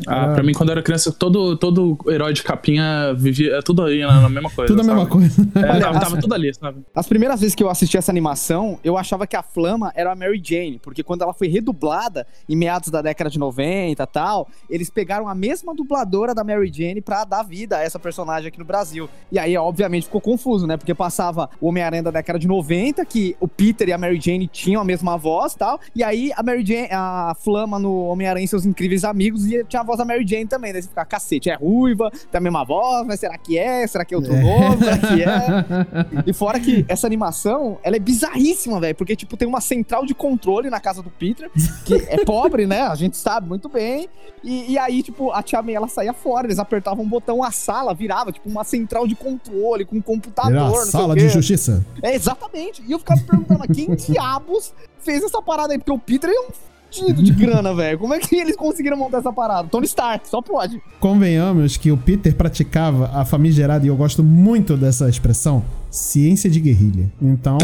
Ah, 0.08 0.24
era 0.24 0.34
pra 0.36 0.44
mim, 0.44 0.54
quando 0.54 0.70
eu 0.70 0.74
era 0.74 0.82
criança, 0.82 1.12
todo, 1.12 1.58
todo 1.58 1.98
herói 2.08 2.34
de 2.34 2.42
capinha 2.44 3.14
vivia 3.14 3.56
é 3.58 3.62
tudo 3.62 3.84
aí 3.84 4.00
na, 4.02 4.22
na 4.22 4.30
mesma 4.30 4.50
coisa. 4.50 4.72
Tudo 4.74 4.82
a 4.82 4.84
mesma 4.84 5.00
sabe? 5.02 5.12
coisa. 5.12 5.42
É, 5.56 5.60
Olha, 5.72 5.80
tava, 5.82 5.98
as- 5.98 6.04
tava 6.04 6.18
tudo 6.22 6.34
ali, 6.34 6.54
sabe? 6.54 6.82
As 6.96 7.08
primeiras 7.08 7.40
vezes 7.42 7.54
que 7.56 7.64
eu 7.64 7.70
assisti 7.70 7.98
essa 7.98 8.12
animação, 8.12 8.80
eu 8.84 8.98
achava 8.98 9.28
que 9.28 9.36
a 9.36 9.44
Flama 9.44 9.92
era 9.96 10.12
a 10.12 10.16
Mary 10.16 10.42
Jane, 10.44 10.80
porque 10.82 11.04
quando 11.04 11.24
ela 11.24 11.34
foi 11.34 11.48
redublada 11.50 12.26
em 12.48 12.56
meados 12.56 12.90
da 12.90 13.02
década 13.02 13.30
de 13.30 13.38
90 13.38 14.02
e 14.02 14.08
tal, 14.08 14.48
eles 14.70 14.90
pegaram 14.90 15.28
a 15.28 15.36
mesma 15.36 15.76
dubladora 15.76 16.34
da 16.34 16.44
Mary 16.44 16.72
Jane 16.74 17.02
pra 17.02 17.24
dar 17.26 17.44
vida 17.44 17.78
a 17.78 17.82
essa 17.82 18.00
personagem 18.00 18.48
aqui 18.48 18.58
no 18.60 18.66
Brasil. 18.66 19.10
E 19.32 19.38
aí, 19.38 19.56
obviamente, 19.58 20.06
ficou 20.06 20.22
confuso, 20.22 20.66
né? 20.66 20.78
Porque 20.78 20.94
passava 20.96 21.50
o 21.60 21.68
Homem-Aranha 21.68 22.04
da 22.04 22.12
década 22.12 22.40
de 22.40 22.48
90, 22.48 23.04
que 23.06 23.36
o 23.40 23.48
Peter 23.48 23.88
e 23.90 23.94
a 23.94 23.98
Mary 23.98 24.20
Jane 24.22 24.48
tinham 24.48 24.82
a 24.82 24.86
mesma 24.86 25.18
voz 25.18 25.54
e 25.54 25.58
tal, 25.58 25.80
e 25.96 26.04
aí 26.04 26.32
a 26.36 26.42
Mary 26.42 26.66
Jane, 26.66 26.88
a 26.92 27.31
a 27.32 27.36
Flama 27.36 27.80
no 27.80 28.06
Homem-Aranha 28.06 28.46
e 28.46 28.48
seus 28.48 28.66
incríveis 28.66 29.04
amigos 29.04 29.46
e 29.46 29.64
tinha 29.64 29.82
a 29.82 29.86
voz 29.86 29.98
da 29.98 30.06
Mary 30.06 30.26
Jane 30.28 30.46
também. 30.46 30.72
Daí 30.72 30.82
você 30.82 30.90
fica, 30.90 31.06
cacete, 31.06 31.50
é 31.50 31.56
ruiva, 31.56 32.12
tem 32.32 32.38
a 32.38 32.42
mesma 32.42 32.64
voz, 32.64 33.06
mas 33.08 33.20
será 33.20 33.38
que 33.38 33.58
é? 33.58 33.86
Será 33.88 34.06
que 34.06 34.14
é 34.14 34.18
outro 34.18 34.34
nome? 34.34 34.78
Será 34.84 34.98
que 34.98 35.24
é? 35.24 36.24
E 36.26 36.34
fora 36.34 36.60
que 36.60 36.86
essa 36.88 37.08
animação, 37.08 37.78
ela 37.84 37.96
é 37.96 38.00
bizarríssima, 38.00 38.80
velho, 38.80 38.96
porque, 38.96 39.16
tipo, 39.16 39.36
tem 39.38 39.48
uma 39.48 39.62
central 39.62 40.06
de 40.06 40.14
controle 40.14 40.70
na 40.70 40.80
casa 40.80 41.02
do 41.02 41.10
Peter, 41.10 41.50
que 41.86 41.96
é 41.96 42.24
pobre, 42.24 42.68
né? 42.68 42.82
A 42.82 42.96
gente 42.96 43.18
sabe 43.18 43.48
muito 43.48 43.70
bem. 43.70 44.10
E, 44.44 44.74
e 44.74 44.78
aí, 44.78 45.04
tipo, 45.04 45.32
a 45.32 45.42
Tia 45.44 45.62
May, 45.62 45.76
ela 45.76 45.88
saía 45.88 46.14
fora, 46.14 46.48
eles 46.48 46.60
apertavam 46.60 47.04
um 47.04 47.08
botão, 47.08 47.44
a 47.44 47.52
sala 47.52 47.94
virava, 47.94 48.32
tipo, 48.32 48.50
uma 48.50 48.64
central 48.64 49.08
de 49.08 49.16
controle 49.16 49.86
com 49.86 49.98
um 49.98 50.02
computador, 50.02 50.52
Era 50.54 50.68
a 50.68 50.86
sala 50.86 51.16
de 51.16 51.30
justiça. 51.30 51.86
É, 52.02 52.16
exatamente. 52.16 52.84
E 52.88 52.92
eu 52.92 53.00
ficava 53.00 53.22
perguntando, 53.22 53.60
mas 53.60 53.76
quem 53.76 53.94
diabos 53.96 54.74
fez 55.00 55.24
essa 55.24 55.42
parada 55.42 55.74
aí? 55.74 55.78
Porque 55.78 55.92
o 55.92 56.00
Peter 56.00 56.30
é 56.30 56.40
um 56.40 56.71
de 56.92 57.32
grana, 57.32 57.74
velho. 57.74 57.98
Como 57.98 58.14
é 58.14 58.20
que 58.20 58.36
eles 58.36 58.56
conseguiram 58.56 58.98
montar 58.98 59.20
essa 59.20 59.32
parada? 59.32 59.68
Tony 59.68 59.86
Stark, 59.86 60.28
só 60.28 60.42
pode. 60.42 60.82
Convenhamos 61.00 61.78
que 61.78 61.92
o 61.92 61.98
Peter 61.98 62.36
praticava 62.36 63.10
a 63.14 63.26
famigerada, 63.26 63.86
e 63.86 63.88
eu 63.90 63.96
gosto 63.96 64.24
muito 64.24 64.76
dessa 64.76 65.10
expressão, 65.10 65.64
ciência 65.92 66.50
de 66.50 66.60
guerrilha. 66.60 67.12
Então, 67.22 67.58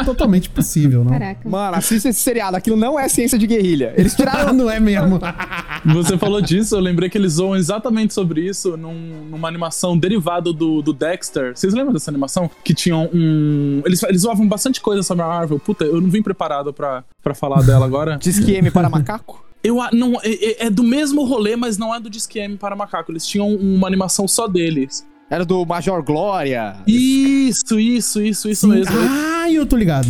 é 0.00 0.04
totalmente 0.06 0.48
possível, 0.48 1.02
não? 1.04 1.10
Caraca. 1.12 1.48
Mano, 1.48 1.76
assista 1.76 2.08
esse 2.08 2.20
seriado. 2.20 2.56
Aquilo 2.56 2.76
não 2.76 2.98
é 2.98 3.08
ciência 3.08 3.36
de 3.38 3.46
guerrilha. 3.46 3.92
Eles 3.96 4.14
tiraram. 4.14 4.52
não 4.54 4.70
é 4.70 4.78
mesmo? 4.80 5.18
Você 5.94 6.16
falou 6.16 6.40
disso, 6.40 6.76
eu 6.76 6.80
lembrei 6.80 7.10
que 7.10 7.18
eles 7.18 7.32
zoam 7.34 7.56
exatamente 7.56 8.14
sobre 8.14 8.40
isso 8.40 8.76
num- 8.76 9.24
numa 9.28 9.48
animação 9.48 9.98
derivada 9.98 10.52
do, 10.52 10.80
do 10.80 10.92
Dexter. 10.92 11.52
Vocês 11.56 11.74
lembram 11.74 11.92
dessa 11.92 12.10
animação? 12.10 12.48
Que 12.64 12.72
tinham 12.72 13.10
um. 13.12 13.82
Eles, 13.84 14.00
eles 14.04 14.22
zoavam 14.22 14.46
bastante 14.46 14.80
coisa 14.80 15.02
sobre 15.02 15.24
a 15.24 15.26
Marvel. 15.26 15.58
Puta, 15.58 15.84
eu 15.84 16.00
não 16.00 16.08
vim 16.08 16.22
preparado 16.22 16.72
pra, 16.72 17.02
pra 17.22 17.34
falar 17.34 17.62
dela 17.62 17.84
agora. 17.84 18.16
Disque 18.16 18.52
M 18.52 18.70
para 18.70 18.88
macaco? 18.88 19.44
Eu 19.64 19.76
não 19.92 20.14
é, 20.22 20.28
é- 20.32 20.66
é 20.66 20.70
do 20.70 20.82
mesmo 20.82 21.24
rolê, 21.24 21.56
mas 21.56 21.78
não 21.78 21.94
é 21.94 21.98
do 22.00 22.08
Disque 22.10 22.38
M 22.38 22.56
para 22.56 22.74
Macaco. 22.76 23.10
Eles 23.12 23.26
tinham 23.26 23.48
uma 23.54 23.86
animação 23.86 24.26
só 24.28 24.46
deles. 24.48 25.06
Era 25.32 25.46
do 25.46 25.64
Major 25.64 26.02
Glória. 26.02 26.76
Isso, 26.86 27.80
isso, 27.80 28.20
isso, 28.20 28.50
isso 28.50 28.66
Sim. 28.66 28.74
mesmo. 28.74 28.94
Ah, 28.94 29.50
eu 29.50 29.64
tô 29.64 29.78
ligado. 29.78 30.06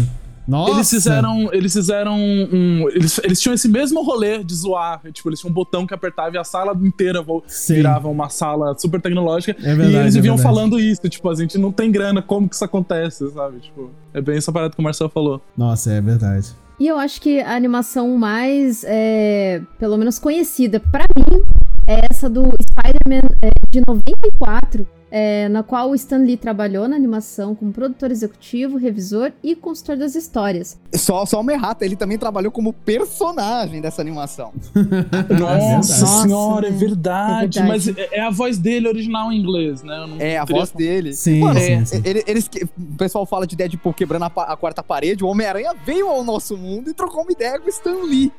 Nossa. 0.48 0.72
Eles 0.72 0.90
fizeram. 0.90 1.48
Eles 1.52 1.72
fizeram 1.72 2.18
um. 2.18 2.88
Eles, 2.90 3.20
eles 3.22 3.40
tinham 3.40 3.54
esse 3.54 3.68
mesmo 3.68 4.02
rolê 4.02 4.42
de 4.42 4.52
zoar. 4.52 5.00
Tipo, 5.12 5.28
eles 5.28 5.38
tinham 5.38 5.52
um 5.52 5.54
botão 5.54 5.86
que 5.86 5.94
apertava 5.94 6.34
e 6.34 6.38
a 6.38 6.42
sala 6.42 6.76
inteira 6.82 7.24
Sim. 7.46 7.74
virava 7.74 8.08
uma 8.08 8.28
sala 8.30 8.76
super 8.76 9.00
tecnológica. 9.00 9.52
É 9.62 9.76
verdade, 9.76 9.94
e 9.94 9.96
eles 10.00 10.16
é 10.16 10.18
viviam 10.18 10.36
falando 10.36 10.80
isso. 10.80 11.08
Tipo, 11.08 11.30
a 11.30 11.36
gente 11.36 11.56
não 11.56 11.70
tem 11.70 11.92
grana, 11.92 12.20
como 12.20 12.48
que 12.48 12.56
isso 12.56 12.64
acontece, 12.64 13.30
sabe? 13.30 13.60
Tipo, 13.60 13.92
é 14.12 14.20
bem 14.20 14.38
essa 14.38 14.50
parada 14.50 14.74
que 14.74 14.80
o 14.80 14.82
Marcelo 14.82 15.08
falou. 15.08 15.40
Nossa, 15.56 15.92
é 15.92 16.00
verdade. 16.00 16.48
E 16.80 16.88
eu 16.88 16.98
acho 16.98 17.20
que 17.20 17.38
a 17.38 17.54
animação 17.54 18.18
mais, 18.18 18.82
é, 18.82 19.62
pelo 19.78 19.96
menos 19.96 20.18
conhecida 20.18 20.80
pra 20.80 21.04
mim, 21.16 21.44
é 21.86 22.06
essa 22.10 22.28
do 22.28 22.42
Spider-Man 22.60 23.20
é, 23.40 23.50
de 23.70 23.82
94, 23.86 24.84
é, 25.14 25.46
na 25.50 25.62
qual 25.62 25.90
o 25.90 25.94
Stan 25.94 26.16
Lee 26.18 26.38
trabalhou 26.38 26.88
na 26.88 26.96
animação 26.96 27.54
como 27.54 27.70
produtor 27.70 28.10
executivo, 28.10 28.78
revisor 28.78 29.30
e 29.44 29.54
consultor 29.54 29.98
das 29.98 30.14
histórias. 30.14 30.78
Só, 30.94 31.26
só 31.26 31.40
uma 31.42 31.52
errata, 31.52 31.84
ele 31.84 31.96
também 31.96 32.16
trabalhou 32.16 32.50
como 32.50 32.72
personagem 32.72 33.82
dessa 33.82 34.00
animação. 34.00 34.52
Nossa 35.38 35.76
Nossa, 35.76 36.06
senhora, 36.22 36.66
é 36.66 36.70
é 36.70 36.72
verdade. 36.72 37.58
verdade. 37.60 37.68
Mas 37.68 37.88
é, 37.88 38.08
é 38.12 38.20
a 38.22 38.30
voz 38.30 38.56
dele 38.58 38.88
original 38.88 39.30
em 39.30 39.38
inglês, 39.38 39.82
né? 39.82 39.98
Eu 40.02 40.06
não 40.06 40.16
É, 40.18 40.38
a 40.38 40.44
voz 40.46 40.70
dele. 40.70 41.12
Sim, 41.12 41.40
Mano, 41.40 41.60
sim, 41.60 41.72
é, 41.72 41.84
sim. 41.84 42.02
ele- 42.04 42.24
Eles, 42.26 42.48
que- 42.48 42.64
o 42.64 42.96
pessoal 42.96 43.26
fala 43.26 43.46
de 43.46 43.54
Deadpool 43.54 43.92
quebrando 43.92 44.22
a, 44.24 44.26
a 44.52 44.56
quarta 44.56 44.82
parede. 44.82 45.22
O 45.22 45.26
Homem-Aranha 45.28 45.74
veio 45.84 46.08
ao 46.08 46.24
nosso 46.24 46.56
mundo 46.56 46.88
e 46.90 46.94
trocou 46.94 47.22
uma 47.22 47.32
ideia 47.32 47.58
com 47.60 47.66
o 47.66 47.68
Stan 47.68 48.02
Lee. 48.04 48.32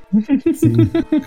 Sim. 0.56 0.74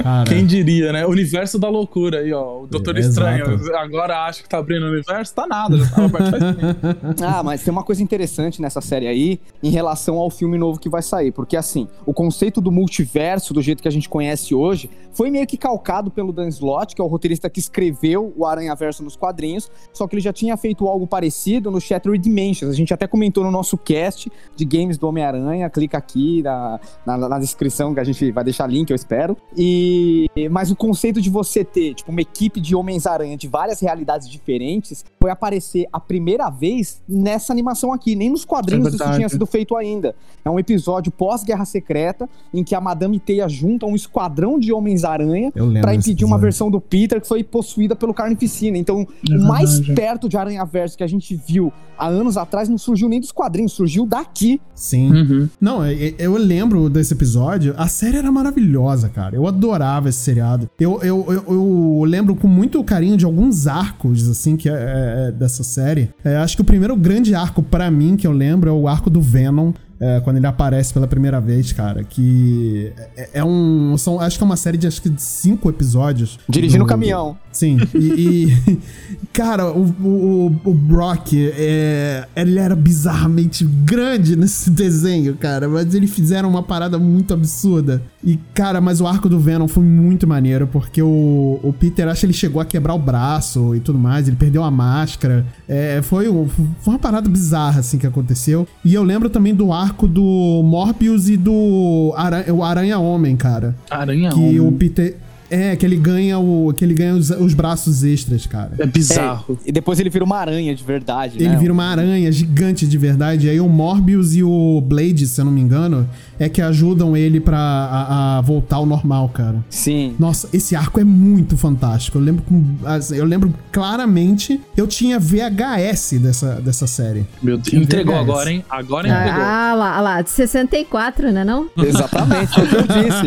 Cara, 0.02 0.28
Quem 0.28 0.44
diria, 0.44 0.92
né? 0.92 1.06
Universo 1.06 1.58
da 1.58 1.68
loucura 1.68 2.18
aí, 2.18 2.32
ó. 2.32 2.62
O 2.62 2.66
Doutor 2.66 2.96
É, 2.96 3.00
Estranho. 3.00 3.52
exato. 3.54 3.76
Agora 3.76 4.24
acha 4.24 4.42
que 4.42 4.48
tá 4.48 4.58
abrindo 4.58 4.84
o 4.86 4.90
universo? 4.90 5.34
Tá 5.36 5.46
nada, 5.46 5.76
já 5.76 5.86
tava 5.90 6.08
perto 6.08 6.30
faz 6.30 6.56
tempo. 6.56 7.22
Ah, 7.22 7.42
mas 7.42 7.62
tem 7.62 7.70
uma 7.70 7.82
coisa 7.82 8.02
interessante 8.02 8.62
nessa 8.62 8.80
série 8.80 9.06
aí 9.06 9.38
em 9.62 9.68
relação 9.68 10.16
ao 10.16 10.30
filme 10.30 10.56
novo 10.56 10.80
que 10.80 10.88
vai 10.88 11.02
sair. 11.02 11.30
Porque, 11.30 11.58
assim, 11.58 11.86
o 12.06 12.14
conceito 12.14 12.58
do 12.58 12.72
multiverso, 12.72 13.52
do 13.52 13.60
jeito 13.60 13.82
que 13.82 13.88
a 13.88 13.90
gente 13.90 14.08
conhece 14.08 14.54
hoje, 14.54 14.88
foi 15.12 15.30
meio 15.30 15.46
que 15.46 15.58
calcado 15.58 16.10
pelo 16.10 16.32
Dan 16.32 16.48
Slott, 16.48 16.94
que 16.94 17.02
é 17.02 17.04
o 17.04 17.06
roteirista 17.06 17.50
que 17.50 17.60
escreveu 17.60 18.32
o 18.34 18.46
Aranha-Verso 18.46 19.02
nos 19.02 19.14
quadrinhos. 19.14 19.70
Só 19.92 20.06
que 20.06 20.14
ele 20.14 20.22
já 20.22 20.32
tinha 20.32 20.56
feito 20.56 20.86
algo 20.86 21.06
parecido 21.06 21.70
no 21.70 21.80
Shattered 21.80 22.22
Dimensions. 22.22 22.72
A 22.72 22.76
gente 22.76 22.94
até 22.94 23.06
comentou 23.06 23.44
no 23.44 23.50
nosso 23.50 23.76
cast 23.76 24.32
de 24.54 24.64
games 24.64 24.96
do 24.96 25.06
Homem-Aranha. 25.06 25.68
Clica 25.68 25.98
aqui 25.98 26.42
na, 26.42 26.80
na, 27.04 27.16
na 27.28 27.38
descrição 27.38 27.92
que 27.92 28.00
a 28.00 28.04
gente 28.04 28.32
vai 28.32 28.44
deixar 28.44 28.66
link, 28.66 28.88
eu 28.88 28.96
espero. 28.96 29.36
E 29.54 30.30
mas 30.50 30.70
o 30.70 30.76
conceito 30.76 31.20
de 31.20 31.28
você 31.28 31.62
ter 31.62 31.94
tipo 31.94 32.10
uma 32.10 32.20
equipe 32.20 32.60
de 32.60 32.74
Homens-Aranha 32.74 33.36
de 33.36 33.48
várias 33.48 33.80
realidades 33.80 34.28
diferentes 34.28 35.04
foi 35.26 35.30
aparecer 35.32 35.86
a 35.92 35.98
primeira 35.98 36.48
vez 36.48 37.02
nessa 37.08 37.52
animação 37.52 37.92
aqui, 37.92 38.14
nem 38.14 38.30
nos 38.30 38.44
quadrinhos 38.44 38.86
É 38.86 38.90
isso 38.90 39.14
tinha 39.16 39.28
sido 39.28 39.44
feito 39.44 39.74
ainda. 39.74 40.14
É 40.44 40.50
um 40.50 40.58
episódio 40.58 41.10
pós-Guerra 41.10 41.64
Secreta 41.64 42.28
em 42.54 42.62
que 42.62 42.74
a 42.76 42.80
Madame 42.80 43.18
Teia 43.18 43.48
junta 43.48 43.86
um 43.86 43.96
esquadrão 43.96 44.56
de 44.56 44.72
Homens-Aranha 44.72 45.50
eu 45.54 45.68
desse 45.68 46.10
impedir 46.10 46.24
uma 46.24 46.38
versão 46.38 46.70
do 46.70 46.80
Peter 46.80 47.20
que 47.20 47.26
foi 47.26 47.42
possuída 47.42 47.96
pelo 47.96 48.14
Carnificina. 48.14 48.78
Então, 48.78 49.06
É 49.28 49.36
o 49.36 49.42
mais 49.42 49.80
perto 49.80 50.28
de 50.28 50.36
Aranha 50.36 50.64
Verso 50.64 50.96
que 50.96 51.02
a 51.02 51.08
gente 51.08 51.34
viu 51.34 51.72
há 51.98 52.06
anos 52.06 52.36
atrás 52.36 52.68
não 52.68 52.78
surgiu 52.78 53.08
nem 53.08 53.18
dos 53.18 53.32
quadrinhos, 53.32 53.72
surgiu 53.72 54.06
daqui. 54.06 54.60
Sim. 54.74 55.10
Uhum. 55.10 55.48
Não, 55.60 55.82
é- 55.82 55.94
é- 55.94 56.14
eu 56.18 56.36
lembro 56.36 56.88
desse 56.88 57.14
episódio. 57.14 57.74
A 57.76 57.88
série 57.88 58.18
era 58.18 58.30
maravilhosa, 58.30 59.08
cara. 59.08 59.34
Eu 59.34 59.46
adorava 59.46 60.08
esse 60.08 60.18
seriado. 60.18 60.70
Eu, 60.78 61.00
eu, 61.02 61.24
eu, 61.28 61.44
eu 61.48 62.02
lembro 62.04 62.36
com 62.36 62.46
muito 62.46 62.82
carinho 62.84 63.16
de 63.16 63.24
alguns 63.24 63.66
arcos, 63.66 64.28
assim, 64.28 64.56
que 64.56 64.68
é, 64.68 64.72
é- 65.06 65.32
dessa 65.32 65.62
série. 65.62 66.10
É, 66.24 66.36
acho 66.36 66.56
que 66.56 66.62
o 66.62 66.64
primeiro 66.64 66.96
grande 66.96 67.34
arco 67.34 67.62
pra 67.62 67.90
mim 67.90 68.16
que 68.16 68.26
eu 68.26 68.32
lembro 68.32 68.68
é 68.70 68.72
o 68.72 68.86
arco 68.88 69.08
do 69.10 69.20
Venom. 69.20 69.72
é, 69.98 70.20
quando 70.20 70.36
ele 70.36 70.46
aparece 70.46 70.92
pela 70.92 71.06
primeira 71.06 71.40
vez, 71.40 71.72
cara, 71.72 72.04
que 72.04 72.92
é, 73.16 73.30
é 73.40 73.42
um. 73.44 73.96
São, 73.96 74.20
acho 74.20 74.36
que 74.36 74.44
é 74.44 74.46
uma 74.46 74.54
série 74.56 74.76
de 74.76 74.86
acho 74.86 75.00
que 75.00 75.08
de 75.08 75.22
cinco 75.22 75.70
episódios. 75.70 76.38
Dirigindo 76.46 76.84
o 76.84 76.86
do- 76.86 76.90
caminhão. 76.90 77.34
Sim, 77.56 77.78
e, 77.94 78.48
e, 78.68 78.78
cara, 79.32 79.70
o, 79.72 79.82
o, 80.02 80.60
o 80.64 80.74
Brock, 80.74 81.32
é, 81.34 82.26
ele 82.36 82.58
era 82.58 82.76
bizarramente 82.76 83.64
grande 83.64 84.36
nesse 84.36 84.68
desenho, 84.70 85.34
cara, 85.36 85.66
mas 85.68 85.94
eles 85.94 86.10
fizeram 86.10 86.50
uma 86.50 86.62
parada 86.62 86.98
muito 86.98 87.32
absurda. 87.32 88.02
E, 88.22 88.38
cara, 88.52 88.78
mas 88.80 89.00
o 89.00 89.06
arco 89.06 89.26
do 89.28 89.38
Venom 89.40 89.66
foi 89.68 89.82
muito 89.84 90.26
maneiro, 90.26 90.66
porque 90.66 91.00
o, 91.00 91.58
o 91.62 91.72
Peter, 91.72 92.06
acho 92.08 92.20
que 92.20 92.26
ele 92.26 92.32
chegou 92.34 92.60
a 92.60 92.64
quebrar 92.64 92.92
o 92.94 92.98
braço 92.98 93.74
e 93.74 93.80
tudo 93.80 93.98
mais, 93.98 94.28
ele 94.28 94.36
perdeu 94.36 94.62
a 94.62 94.70
máscara. 94.70 95.46
É, 95.66 96.00
foi, 96.02 96.28
um- 96.28 96.46
foi 96.48 96.92
uma 96.94 96.98
parada 96.98 97.28
bizarra, 97.28 97.80
assim, 97.80 97.96
que 97.96 98.06
aconteceu. 98.06 98.66
E 98.84 98.92
eu 98.92 99.02
lembro 99.02 99.30
também 99.30 99.54
do 99.54 99.72
arco 99.72 100.06
do 100.06 100.62
Morbius 100.64 101.28
e 101.30 101.36
do 101.38 102.12
Aranha, 102.16 102.52
o 102.52 102.62
Aranha-Homem, 102.62 103.34
cara. 103.36 103.74
Aranha 103.90 104.30
Que 104.30 104.36
Homem. 104.40 104.60
o 104.60 104.72
Peter. 104.72 105.16
É, 105.50 105.76
que 105.76 105.84
ele 105.86 105.96
ganha 105.96 106.38
o. 106.38 106.72
Que 106.76 106.84
ele 106.84 106.94
ganha 106.94 107.14
os, 107.14 107.30
os 107.30 107.54
braços 107.54 108.02
extras, 108.02 108.46
cara. 108.46 108.72
É 108.78 108.86
bizarro. 108.86 109.58
É, 109.64 109.68
e 109.68 109.72
depois 109.72 109.98
ele 110.00 110.10
vira 110.10 110.24
uma 110.24 110.36
aranha 110.36 110.74
de 110.74 110.82
verdade, 110.84 111.36
Ele 111.38 111.48
né? 111.48 111.56
vira 111.56 111.72
uma 111.72 111.84
aranha 111.84 112.30
gigante 112.32 112.86
de 112.86 112.98
verdade. 112.98 113.46
E 113.46 113.50
aí 113.50 113.60
o 113.60 113.68
Morbius 113.68 114.34
e 114.34 114.42
o 114.42 114.80
Blade, 114.80 115.26
se 115.26 115.40
eu 115.40 115.44
não 115.44 115.52
me 115.52 115.60
engano, 115.60 116.08
é 116.38 116.48
que 116.48 116.60
ajudam 116.60 117.16
ele 117.16 117.40
pra 117.40 117.58
a, 117.58 118.38
a 118.38 118.40
voltar 118.40 118.76
ao 118.76 118.86
normal, 118.86 119.28
cara. 119.28 119.64
Sim. 119.70 120.14
Nossa, 120.18 120.48
esse 120.52 120.74
arco 120.74 120.98
é 121.00 121.04
muito 121.04 121.56
fantástico. 121.56 122.18
Eu 122.18 122.22
lembro, 122.22 122.42
com, 122.42 122.64
assim, 122.84 123.16
eu 123.16 123.24
lembro 123.24 123.52
claramente. 123.72 124.60
Eu 124.76 124.86
tinha 124.86 125.18
VHS 125.18 126.18
dessa, 126.20 126.54
dessa 126.60 126.86
série. 126.86 127.26
Meu 127.42 127.56
Deus. 127.56 127.72
Entregou 127.72 128.14
VHS. 128.14 128.22
agora, 128.22 128.50
hein? 128.52 128.64
Agora 128.68 129.08
entregou. 129.08 129.42
Ah 129.42 129.74
lá, 129.74 130.00
lá, 130.00 130.22
de 130.22 130.30
64, 130.30 131.30
né 131.32 131.44
não? 131.44 131.68
Exatamente, 131.76 132.52
foi 132.54 132.64
o 132.64 132.68
que 132.68 132.76
eu 132.76 132.82
disse. 132.82 133.26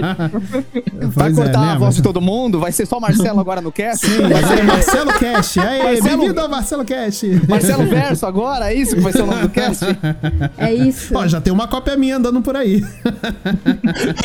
Vai 1.09 1.31
é, 1.31 1.33
cortar 1.33 1.59
a 1.59 1.73
né, 1.73 1.79
voz 1.79 1.95
mas- 1.95 2.01
todo 2.13 2.19
mundo? 2.21 2.59
Vai 2.59 2.71
ser 2.71 2.85
só 2.87 2.99
Marcelo 2.99 3.39
agora 3.39 3.61
no 3.61 3.71
cast? 3.71 4.07
Sim, 4.07 4.21
Vai 4.27 4.43
ser 4.43 4.63
Marcelo 4.63 5.13
Cash. 5.13 5.57
Aí, 5.59 5.83
Marcelo- 5.83 6.17
bem-vindo 6.17 6.41
ao 6.41 6.49
Marcelo 6.49 6.83
Cash. 6.85 7.21
Marcelo 7.47 7.85
Verso 7.85 8.25
agora? 8.25 8.71
É 8.71 8.75
isso 8.75 8.95
que 8.95 9.01
vai 9.01 9.11
ser 9.13 9.21
o 9.21 9.25
nome 9.27 9.41
do 9.43 9.49
cast? 9.49 9.85
É 10.57 10.73
isso. 10.73 11.15
Ó, 11.15 11.27
já 11.27 11.39
tem 11.39 11.53
uma 11.53 11.67
cópia 11.67 11.95
minha 11.95 12.17
andando 12.17 12.41
por 12.41 12.55
aí. 12.55 12.83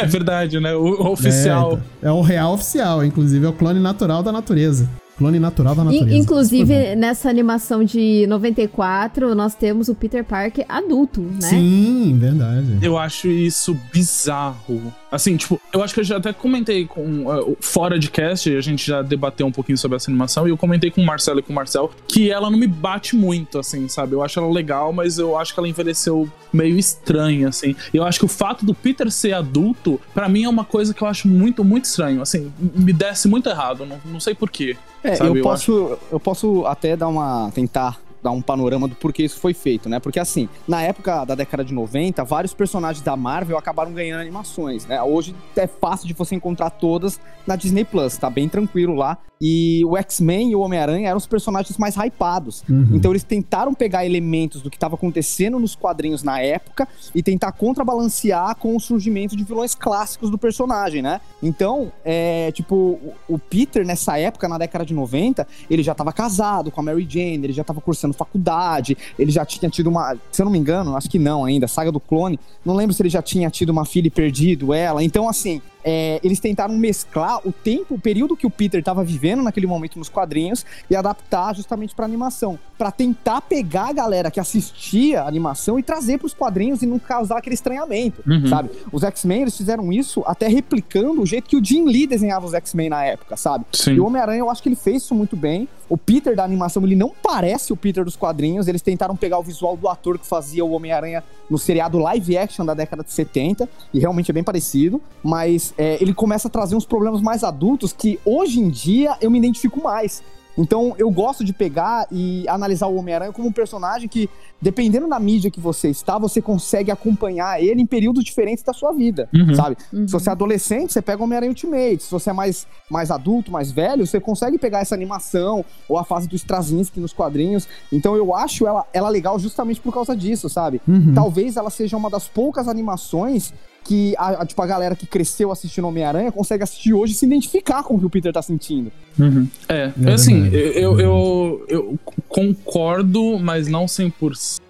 É 0.01 0.07
verdade, 0.07 0.59
né? 0.61 0.75
O, 0.75 0.83
o 1.03 1.13
oficial. 1.13 1.79
É. 2.03 2.09
É 2.09 2.13
o 2.13 2.21
real 2.23 2.55
oficial, 2.55 3.05
inclusive 3.05 3.45
é 3.45 3.49
o 3.49 3.53
clone 3.53 3.81
natural 3.81 4.23
da 4.23 4.33
natureza. 4.33 4.89
Clone 5.17 5.39
natural 5.39 5.77
da 5.77 5.85
natureza. 5.85 6.13
Inclusive, 6.17 6.97
nessa 6.97 7.29
animação 7.31 7.85
de 7.85 8.27
94, 8.27 9.33
nós 9.35 9.55
temos 9.55 9.89
o 9.89 9.95
Peter 9.95 10.25
Parker 10.25 10.65
adulto, 10.69 11.21
né? 11.21 11.49
Sim, 11.49 12.17
verdade. 12.19 12.79
Eu 12.83 12.99
acho 12.99 13.29
isso 13.29 13.77
bizarro. 13.93 14.93
Assim, 15.15 15.37
tipo, 15.37 15.61
eu 15.73 15.81
acho 15.81 15.95
que 15.95 16.01
eu 16.01 16.05
já 16.05 16.17
até 16.17 16.33
comentei 16.33 16.87
com. 16.87 17.27
Uh, 17.27 17.57
fora 17.61 17.99
de 17.99 18.11
cast, 18.11 18.55
a 18.55 18.61
gente 18.61 18.85
já 18.85 19.01
debateu 19.01 19.47
um 19.47 19.53
pouquinho 19.53 19.79
sobre 19.79 19.95
essa 19.95 20.11
animação, 20.11 20.47
e 20.49 20.51
eu 20.51 20.57
comentei 20.57 20.91
com 20.91 21.01
o 21.01 21.07
Marcelo 21.07 21.39
e 21.39 21.43
com 21.43 21.53
o 21.53 21.57
Marcel 21.57 21.91
que 22.09 22.31
ela 22.31 22.51
não 22.51 22.59
me 22.59 22.67
bate 22.67 23.15
muito, 23.15 23.61
assim, 23.61 23.87
sabe? 23.87 24.15
Eu 24.15 24.25
acho 24.25 24.41
ela 24.41 24.51
legal, 24.51 24.93
mas 24.93 25.17
eu 25.19 25.39
acho 25.39 25.55
que 25.55 25.61
ela 25.61 25.69
envelheceu 25.69 26.29
meio 26.53 26.77
estranha, 26.77 27.49
assim. 27.49 27.77
Eu 27.93 28.03
acho 28.03 28.19
que 28.19 28.25
o 28.25 28.29
fato 28.29 28.67
do 28.67 28.75
Peter 28.75 29.09
ser 29.09 29.35
adulto, 29.35 30.01
para 30.13 30.29
mim 30.29 30.45
é 30.45 30.49
uma 30.49 30.65
coisa 30.65 30.93
que 30.93 31.03
eu 31.03 31.07
acho 31.07 31.29
muito, 31.29 31.65
muito 31.65 31.85
estranho. 31.85 32.21
Assim, 32.21 32.53
me 32.59 32.93
desce 32.93 33.29
muito 33.29 33.49
errado, 33.49 33.87
não, 33.87 34.01
não 34.05 34.19
sei 34.19 34.35
porquê. 34.35 34.77
É, 35.03 35.15
sabe? 35.15 35.31
eu 35.31 35.37
Eu 35.37 35.43
posso, 35.43 35.99
eu 36.11 36.19
posso 36.19 36.67
até 36.67 36.97
dar 36.97 37.09
uma. 37.09 37.53
tentar 37.55 38.01
dar 38.25 38.31
um 38.31 38.41
panorama 38.41 38.89
do 38.89 38.95
porquê 38.95 39.23
isso 39.23 39.39
foi 39.39 39.53
feito, 39.53 39.87
né? 39.87 40.01
Porque 40.01 40.19
assim, 40.19 40.49
na 40.67 40.83
época 40.83 41.25
da 41.27 41.35
década 41.35 41.63
de 41.63 41.75
90, 41.75 42.25
vários 42.25 42.55
personagens 42.55 43.05
da 43.05 43.15
Marvel 43.17 43.59
acabaram 43.59 43.93
ganhando 43.93 44.23
animações, 44.23 44.87
né? 44.87 45.01
Hoje 45.03 45.37
é 45.55 45.67
fácil 45.67 46.09
de 46.09 46.15
você 46.15 46.35
encontrar 46.35 46.71
todas 46.71 47.21
na 47.47 47.55
Disney 47.55 47.85
Plus, 47.85 48.17
tá 48.17 48.31
bem 48.31 48.49
tranquilo 48.49 48.95
lá. 48.95 49.19
E 49.47 49.85
o 49.85 49.95
X-Men 49.99 50.53
e 50.53 50.57
o 50.57 50.61
Homem-Aranha 50.61 51.09
eram 51.09 51.19
os 51.19 51.27
personagens 51.27 51.77
mais 51.77 51.97
hypados. 51.97 52.65
Então 52.97 53.11
eles 53.13 53.25
tentaram 53.25 53.75
pegar 53.75 54.07
elementos 54.07 54.63
do 54.63 54.71
que 54.71 54.77
estava 54.77 54.95
acontecendo 54.95 55.59
nos 55.59 55.75
quadrinhos 55.75 56.23
na 56.23 56.41
época 56.41 56.89
e 57.15 57.23
tentar 57.23 57.53
contrabalancear 57.53 58.57
com 58.57 58.75
o 58.75 58.81
surgimento 58.81 59.37
de 59.37 59.45
vilões 59.45 59.75
clássicos 59.75 60.31
do 60.31 60.39
personagem, 60.39 61.03
né? 61.03 61.21
Então, 61.43 61.93
é, 62.05 62.51
tipo, 62.53 62.75
o- 62.75 63.13
o 63.29 63.39
Peter 63.39 63.85
nessa 63.85 64.17
época, 64.19 64.49
na 64.49 64.57
década 64.57 64.87
de 64.87 64.95
90, 64.95 65.47
ele 65.69 65.83
já 65.83 65.93
estava 65.93 66.13
casado 66.13 66.71
com 66.71 66.81
a 66.81 66.85
Mary 66.85 67.07
Jane, 67.09 67.45
ele 67.45 67.53
já 67.53 67.63
estava 67.63 67.81
cursando 67.83 68.14
faculdade, 68.15 68.97
ele 69.19 69.31
já 69.31 69.45
tinha 69.45 69.69
tido 69.71 69.89
uma, 69.89 70.17
se 70.33 70.41
eu 70.41 70.45
não 70.45 70.53
me 70.53 70.59
engano, 70.59 70.97
acho 70.97 71.09
que 71.11 71.19
não 71.19 71.45
ainda, 71.45 71.67
Saga 71.69 71.91
do 71.93 72.01
Clone, 72.01 72.39
não 72.65 72.75
lembro 72.75 72.95
se 72.95 73.03
ele 73.03 73.09
já 73.11 73.23
tinha 73.23 73.51
tido 73.51 73.71
uma 73.71 73.85
filha 73.85 74.07
e 74.07 74.11
perdido 74.11 74.73
ela. 74.73 75.03
Então, 75.03 75.29
assim, 75.29 75.61
é, 75.87 76.19
eles 76.25 76.41
tentaram 76.41 76.75
mesclar 76.75 77.41
o 77.47 77.53
tempo, 77.53 77.95
o 77.95 78.01
período 78.01 78.35
que 78.37 78.47
o 78.47 78.51
Peter 78.51 78.81
estava 78.81 79.05
vivendo 79.05 79.43
naquele 79.43 79.67
momento 79.67 79.99
nos 79.99 80.09
quadrinhos 80.09 80.65
e 80.89 80.97
adaptar 80.97 81.55
justamente 81.55 81.95
para 81.95 82.05
animação, 82.07 82.59
Pra 82.79 82.91
tentar 82.91 83.41
pegar 83.43 83.91
a 83.91 83.93
galera 83.93 84.31
que 84.33 84.41
assistia 84.41 85.23
a 85.23 85.29
animação 85.29 85.79
e 85.79 85.83
trazer 85.83 86.19
para 86.19 86.27
os 86.27 86.35
quadrinhos 86.35 86.83
e 86.83 86.87
não 86.87 86.99
causar 86.99 87.39
aquele 87.39 87.55
estranhamento, 87.55 88.21
Uhum. 88.27 88.49
sabe? 88.49 88.71
Os 88.91 89.05
X-Men 89.05 89.43
eles 89.43 89.57
fizeram 89.57 89.93
isso 89.93 90.23
até 90.27 90.49
replicando 90.49 91.23
o 91.23 91.27
jeito 91.27 91.49
que 91.49 91.57
o 91.57 91.65
Jim 91.65 91.85
Lee 91.85 92.07
desenhava 92.07 92.47
os 92.47 92.53
X-Men 92.55 92.89
na 92.91 93.05
época, 93.05 93.37
sabe? 93.37 93.65
Sim. 93.73 93.93
E 93.95 94.01
o 94.01 94.07
Homem-Aranha, 94.07 94.41
eu 94.41 94.51
acho 94.51 94.61
que 94.63 94.69
ele 94.69 94.77
fez 94.77 95.03
isso 95.05 95.15
muito 95.15 95.37
bem. 95.37 95.69
O 95.89 95.97
Peter 95.97 96.35
da 96.35 96.45
animação, 96.45 96.83
ele 96.85 96.97
não 96.97 97.13
parece 97.23 97.73
o 97.73 97.77
Peter 97.77 98.05
dos 98.05 98.17
quadrinhos. 98.17 98.69
Eles 98.69 98.83
tentaram 98.83 99.17
pegar 99.17 99.39
o 99.39 99.43
visual 99.43 99.77
do 99.77 99.89
ator 99.89 100.19
que 100.19 100.27
fazia 100.27 100.65
o 100.65 100.71
Homem-Aranha 100.73 101.23
no 101.49 101.59
seriado 101.59 101.99
live 101.99 102.39
action 102.39 102.65
da 102.65 102.75
década 102.75 103.03
de 103.03 103.13
70, 103.13 103.69
e 103.93 103.99
realmente 103.99 104.31
é 104.31 104.35
bem 104.35 104.43
parecido. 104.43 105.01
Mas 105.23 105.75
é, 105.77 105.99
ele 106.01 106.15
começa 106.15 106.49
a 106.49 106.51
trazer 106.51 106.75
uns 106.75 106.87
problemas 106.87 107.21
mais 107.21 107.45
adultos 107.45 107.93
que 107.93 108.19
hoje 108.25 108.61
em 108.61 108.69
dia 108.69 109.17
eu 109.21 109.31
me 109.31 109.39
identifico 109.39 109.83
mais. 109.83 110.23
Então 110.57 110.95
eu 110.99 111.11
gosto 111.11 111.45
de 111.45 111.53
pegar 111.53 112.07
e 112.11 112.47
analisar 112.49 112.87
o 112.87 112.97
Homem-Aranha 112.97 113.33
como 113.33 113.49
um 113.49 113.53
personagem 113.53 114.09
que, 114.09 114.29
dependendo 114.61 115.09
da 115.09 115.19
mídia 115.19 115.51
que 115.51 115.61
você 115.61 115.89
está, 115.89 116.19
você 116.19 116.41
consegue 116.41 116.91
acompanhar 116.91 117.63
ele 117.63 117.83
em 117.83 117.87
períodos 117.87 118.23
diferentes 118.25 118.63
da 118.63 118.73
sua 118.73 118.93
vida, 118.93 119.29
Uhum. 119.35 119.55
sabe? 119.55 119.77
Uhum. 119.93 120.07
Se 120.07 120.13
você 120.13 120.29
é 120.29 120.33
adolescente, 120.33 120.93
você 120.93 121.03
pega 121.03 121.21
o 121.21 121.25
Homem-Aranha 121.25 121.51
Ultimate. 121.51 122.03
Se 122.05 122.11
você 122.11 122.31
é 122.31 122.33
mais, 122.33 122.67
mais 122.91 123.11
adulto, 123.11 123.51
mais 123.51 123.73
velho, 123.73 124.07
você 124.07 124.21
consegue 124.21 124.57
pegar 124.59 124.81
essa 124.81 124.95
animação 124.95 125.65
ou 125.89 125.99
a 125.99 126.05
fase 126.05 126.29
do 126.29 126.37
Straczynski 126.37 127.01
nos 127.01 127.13
quadrinhos. 127.13 127.69
Então 127.93 128.15
eu 128.17 128.35
acho 128.35 128.67
ela, 128.67 128.85
ela 128.93 129.09
legal 129.09 129.39
justamente 129.39 129.81
por 129.81 129.93
causa 129.93 130.17
disso, 130.17 130.49
sabe? 130.49 130.81
Uhum. 130.87 131.13
Talvez 131.15 131.57
ela 131.57 131.71
seja 131.71 131.97
uma 131.97 132.09
das 132.09 132.29
poucas 132.29 132.69
animações 132.69 133.53
que 133.85 134.15
a, 134.17 134.43
a- 134.43 134.47
tipo, 134.47 134.61
a 134.63 134.67
galera 134.67 134.97
que 134.97 135.07
cresceu 135.07 135.53
assistindo 135.53 135.87
Homem-Aranha 135.87 136.33
consegue 136.33 136.63
assistir 136.65 136.93
hoje 136.95 137.13
e 137.13 137.17
se 137.17 137.27
identificar 137.27 137.83
com 137.83 137.95
o 137.95 138.01
que 138.01 138.07
o 138.07 138.11
Peter 138.11 138.33
tá 138.33 138.41
sentindo. 138.43 138.91
Uhum. 139.19 139.47
É, 139.69 139.93
É 140.05 140.13
assim, 140.13 140.43
verdade. 140.49 140.79
eu, 140.81 140.99
eu, 141.01 141.65
eu 141.69 141.99
concordo, 142.29 143.39
mas 143.39 143.69
não 143.69 143.87
100%, 143.87 144.61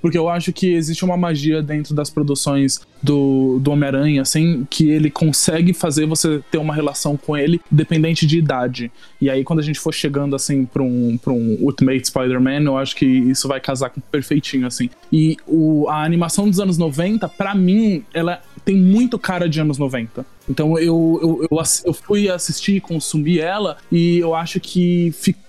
porque 0.00 0.18
eu 0.18 0.28
acho 0.28 0.52
que 0.52 0.72
existe 0.72 1.04
uma 1.04 1.16
magia 1.16 1.62
dentro 1.62 1.94
das 1.94 2.10
produções 2.10 2.80
do, 3.02 3.58
do 3.60 3.72
Homem-Aranha, 3.72 4.22
assim, 4.22 4.66
que 4.70 4.90
ele 4.90 5.10
consegue 5.10 5.72
fazer 5.72 6.06
você 6.06 6.40
ter 6.50 6.58
uma 6.58 6.74
relação 6.74 7.16
com 7.16 7.36
ele 7.36 7.60
dependente 7.70 8.26
de 8.26 8.38
idade. 8.38 8.92
E 9.20 9.28
aí, 9.28 9.42
quando 9.42 9.58
a 9.58 9.62
gente 9.62 9.80
for 9.80 9.92
chegando, 9.92 10.36
assim, 10.36 10.64
pra 10.64 10.82
um, 10.82 11.18
pra 11.18 11.32
um 11.32 11.58
Ultimate 11.60 12.06
Spider-Man, 12.06 12.62
eu 12.62 12.76
acho 12.76 12.94
que 12.94 13.04
isso 13.04 13.48
vai 13.48 13.60
casar 13.60 13.90
com 13.90 14.00
perfeitinho, 14.00 14.66
assim. 14.66 14.88
E 15.12 15.36
o, 15.46 15.88
a 15.88 16.04
animação 16.04 16.48
dos 16.48 16.60
anos 16.60 16.78
90, 16.78 17.28
pra 17.28 17.54
mim, 17.54 18.04
ela 18.14 18.40
tem 18.64 18.76
muito 18.76 19.18
cara 19.18 19.48
de 19.48 19.60
anos 19.60 19.78
90. 19.78 20.24
Então 20.48 20.78
eu, 20.78 21.18
eu, 21.22 21.48
eu, 21.50 21.62
eu 21.84 21.92
fui 21.92 22.28
assistir 22.28 22.76
e 22.76 22.80
consumir 22.80 23.40
ela 23.40 23.76
e 23.90 24.18
eu 24.18 24.34
acho 24.34 24.60
que 24.60 25.12
fica 25.12 25.38
é, 25.38 25.42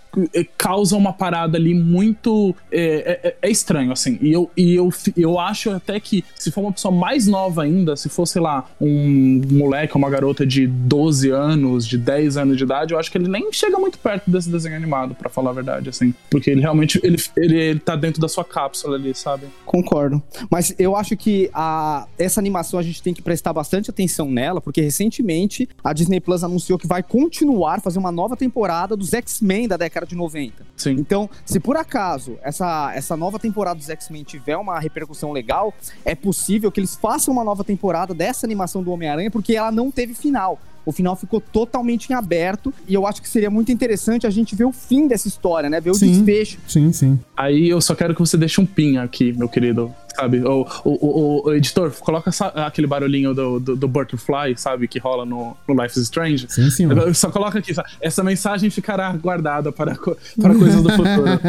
causa 0.57 0.95
uma 0.95 1.13
parada 1.13 1.57
ali 1.57 1.73
muito. 1.73 2.55
É, 2.71 3.19
é- 3.23 3.35
é 3.41 3.49
estranho, 3.49 3.91
assim. 3.91 4.17
E, 4.21 4.31
eu, 4.31 4.49
e 4.55 4.75
eu, 4.75 4.89
eu 5.17 5.39
acho 5.39 5.69
até 5.71 5.99
que 5.99 6.23
se 6.35 6.51
for 6.51 6.61
uma 6.61 6.71
pessoa 6.71 6.93
mais 6.93 7.27
nova 7.27 7.63
ainda, 7.63 7.95
se 7.95 8.09
for, 8.09 8.25
sei 8.25 8.41
lá, 8.41 8.69
um 8.79 9.41
moleque, 9.51 9.95
uma 9.95 10.09
garota 10.09 10.45
de 10.45 10.67
12 10.67 11.29
anos, 11.29 11.87
de 11.87 11.97
10 11.97 12.37
anos 12.37 12.57
de 12.57 12.63
idade, 12.63 12.93
eu 12.93 12.99
acho 12.99 13.11
que 13.11 13.17
ele 13.17 13.27
nem 13.27 13.51
chega 13.51 13.77
muito 13.77 13.97
perto 13.97 14.29
desse 14.29 14.49
desenho 14.49 14.75
animado, 14.75 15.15
pra 15.15 15.29
falar 15.29 15.51
a 15.51 15.53
verdade, 15.53 15.89
assim. 15.89 16.13
Porque 16.29 16.49
ele 16.49 16.61
realmente 16.61 16.99
ele, 17.03 17.17
ele, 17.37 17.57
ele 17.57 17.79
tá 17.79 17.95
dentro 17.95 18.21
da 18.21 18.27
sua 18.27 18.43
cápsula 18.43 18.95
ali, 18.95 19.13
sabe? 19.15 19.47
Concordo. 19.65 20.21
Mas 20.49 20.73
eu 20.77 20.95
acho 20.95 21.15
que 21.17 21.49
a, 21.53 22.07
essa 22.17 22.39
animação 22.39 22.79
a 22.79 22.83
gente 22.83 23.01
tem 23.01 23.13
que 23.13 23.21
prestar 23.21 23.53
bastante 23.53 23.89
atenção 23.89 24.29
nela, 24.29 24.61
porque 24.61 24.81
recentemente 24.81 25.67
a 25.83 25.93
Disney 25.93 26.19
Plus 26.19 26.43
anunciou 26.43 26.77
que 26.77 26.87
vai 26.87 27.01
continuar 27.03 27.81
fazer 27.81 27.99
uma 27.99 28.11
nova 28.11 28.35
temporada 28.35 28.95
dos 28.95 29.13
X-Men 29.13 29.67
da 29.67 29.77
década 29.77 30.02
de 30.05 30.15
90. 30.15 30.65
Sim. 30.75 30.91
Então, 30.91 31.29
se 31.45 31.59
por 31.59 31.77
acaso 31.77 32.37
essa, 32.41 32.91
essa 32.93 33.15
nova 33.17 33.39
temporada 33.39 33.77
dos 33.77 33.89
X-Men 33.89 34.23
tiver 34.23 34.57
uma 34.57 34.79
repercussão 34.79 35.31
legal, 35.31 35.73
é 36.03 36.15
possível 36.15 36.71
que 36.71 36.79
eles 36.79 36.95
façam 36.95 37.33
uma 37.33 37.43
nova 37.43 37.63
temporada 37.63 38.13
dessa 38.13 38.45
animação 38.45 38.83
do 38.83 38.91
Homem-Aranha, 38.91 39.31
porque 39.31 39.55
ela 39.55 39.71
não 39.71 39.91
teve 39.91 40.13
final. 40.13 40.59
O 40.85 40.91
final 40.91 41.15
ficou 41.15 41.39
totalmente 41.39 42.09
em 42.09 42.13
aberto 42.13 42.73
e 42.87 42.93
eu 42.93 43.07
acho 43.07 43.21
que 43.21 43.29
seria 43.29 43.49
muito 43.49 43.71
interessante 43.71 44.27
a 44.27 44.29
gente 44.29 44.55
ver 44.55 44.65
o 44.65 44.71
fim 44.71 45.07
dessa 45.07 45.27
história, 45.27 45.69
né? 45.69 45.79
Ver 45.79 45.91
o 45.91 45.95
Sim. 45.95 46.11
desfecho. 46.11 46.59
Sim, 46.67 46.91
sim. 46.91 47.19
Aí 47.37 47.69
eu 47.69 47.79
só 47.79 47.95
quero 47.95 48.13
que 48.13 48.19
você 48.19 48.35
deixe 48.37 48.59
um 48.59 48.65
pin 48.65 48.97
aqui, 48.97 49.31
meu 49.31 49.47
querido. 49.47 49.93
Sabe? 50.15 50.43
O, 50.45 50.65
o, 50.83 50.89
o, 50.91 51.47
o 51.47 51.53
editor, 51.53 51.91
coloca 51.99 52.29
essa- 52.29 52.47
aquele 52.49 52.85
barulhinho 52.87 53.33
do, 53.33 53.59
do, 53.59 53.75
do 53.75 53.87
Butterfly, 53.87 54.55
sabe? 54.57 54.87
Que 54.87 54.99
rola 54.99 55.25
no, 55.25 55.57
no 55.67 55.81
Life 55.83 55.97
is 55.97 56.03
Strange. 56.03 56.45
Sim, 56.49 56.69
senhor. 56.69 57.15
Só 57.15 57.31
coloca 57.31 57.57
aqui, 57.59 57.73
sabe? 57.73 57.89
essa 57.99 58.23
mensagem 58.23 58.69
ficará 58.69 59.11
guardada 59.13 59.71
para, 59.71 59.95
para 59.95 60.53
coisas 60.55 60.83
do 60.83 60.89
futuro. 60.91 61.39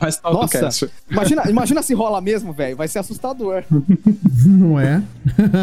Mas 0.00 0.16
tá 0.16 0.30
no 0.30 0.40
Nossa, 0.40 0.58
cast. 0.60 0.90
imagina, 1.10 1.42
imagina 1.48 1.82
se 1.82 1.94
rola 1.94 2.20
mesmo, 2.20 2.52
velho. 2.52 2.76
Vai 2.76 2.88
ser 2.88 2.98
assustador. 2.98 3.62
Não 4.44 4.78
é? 4.80 5.02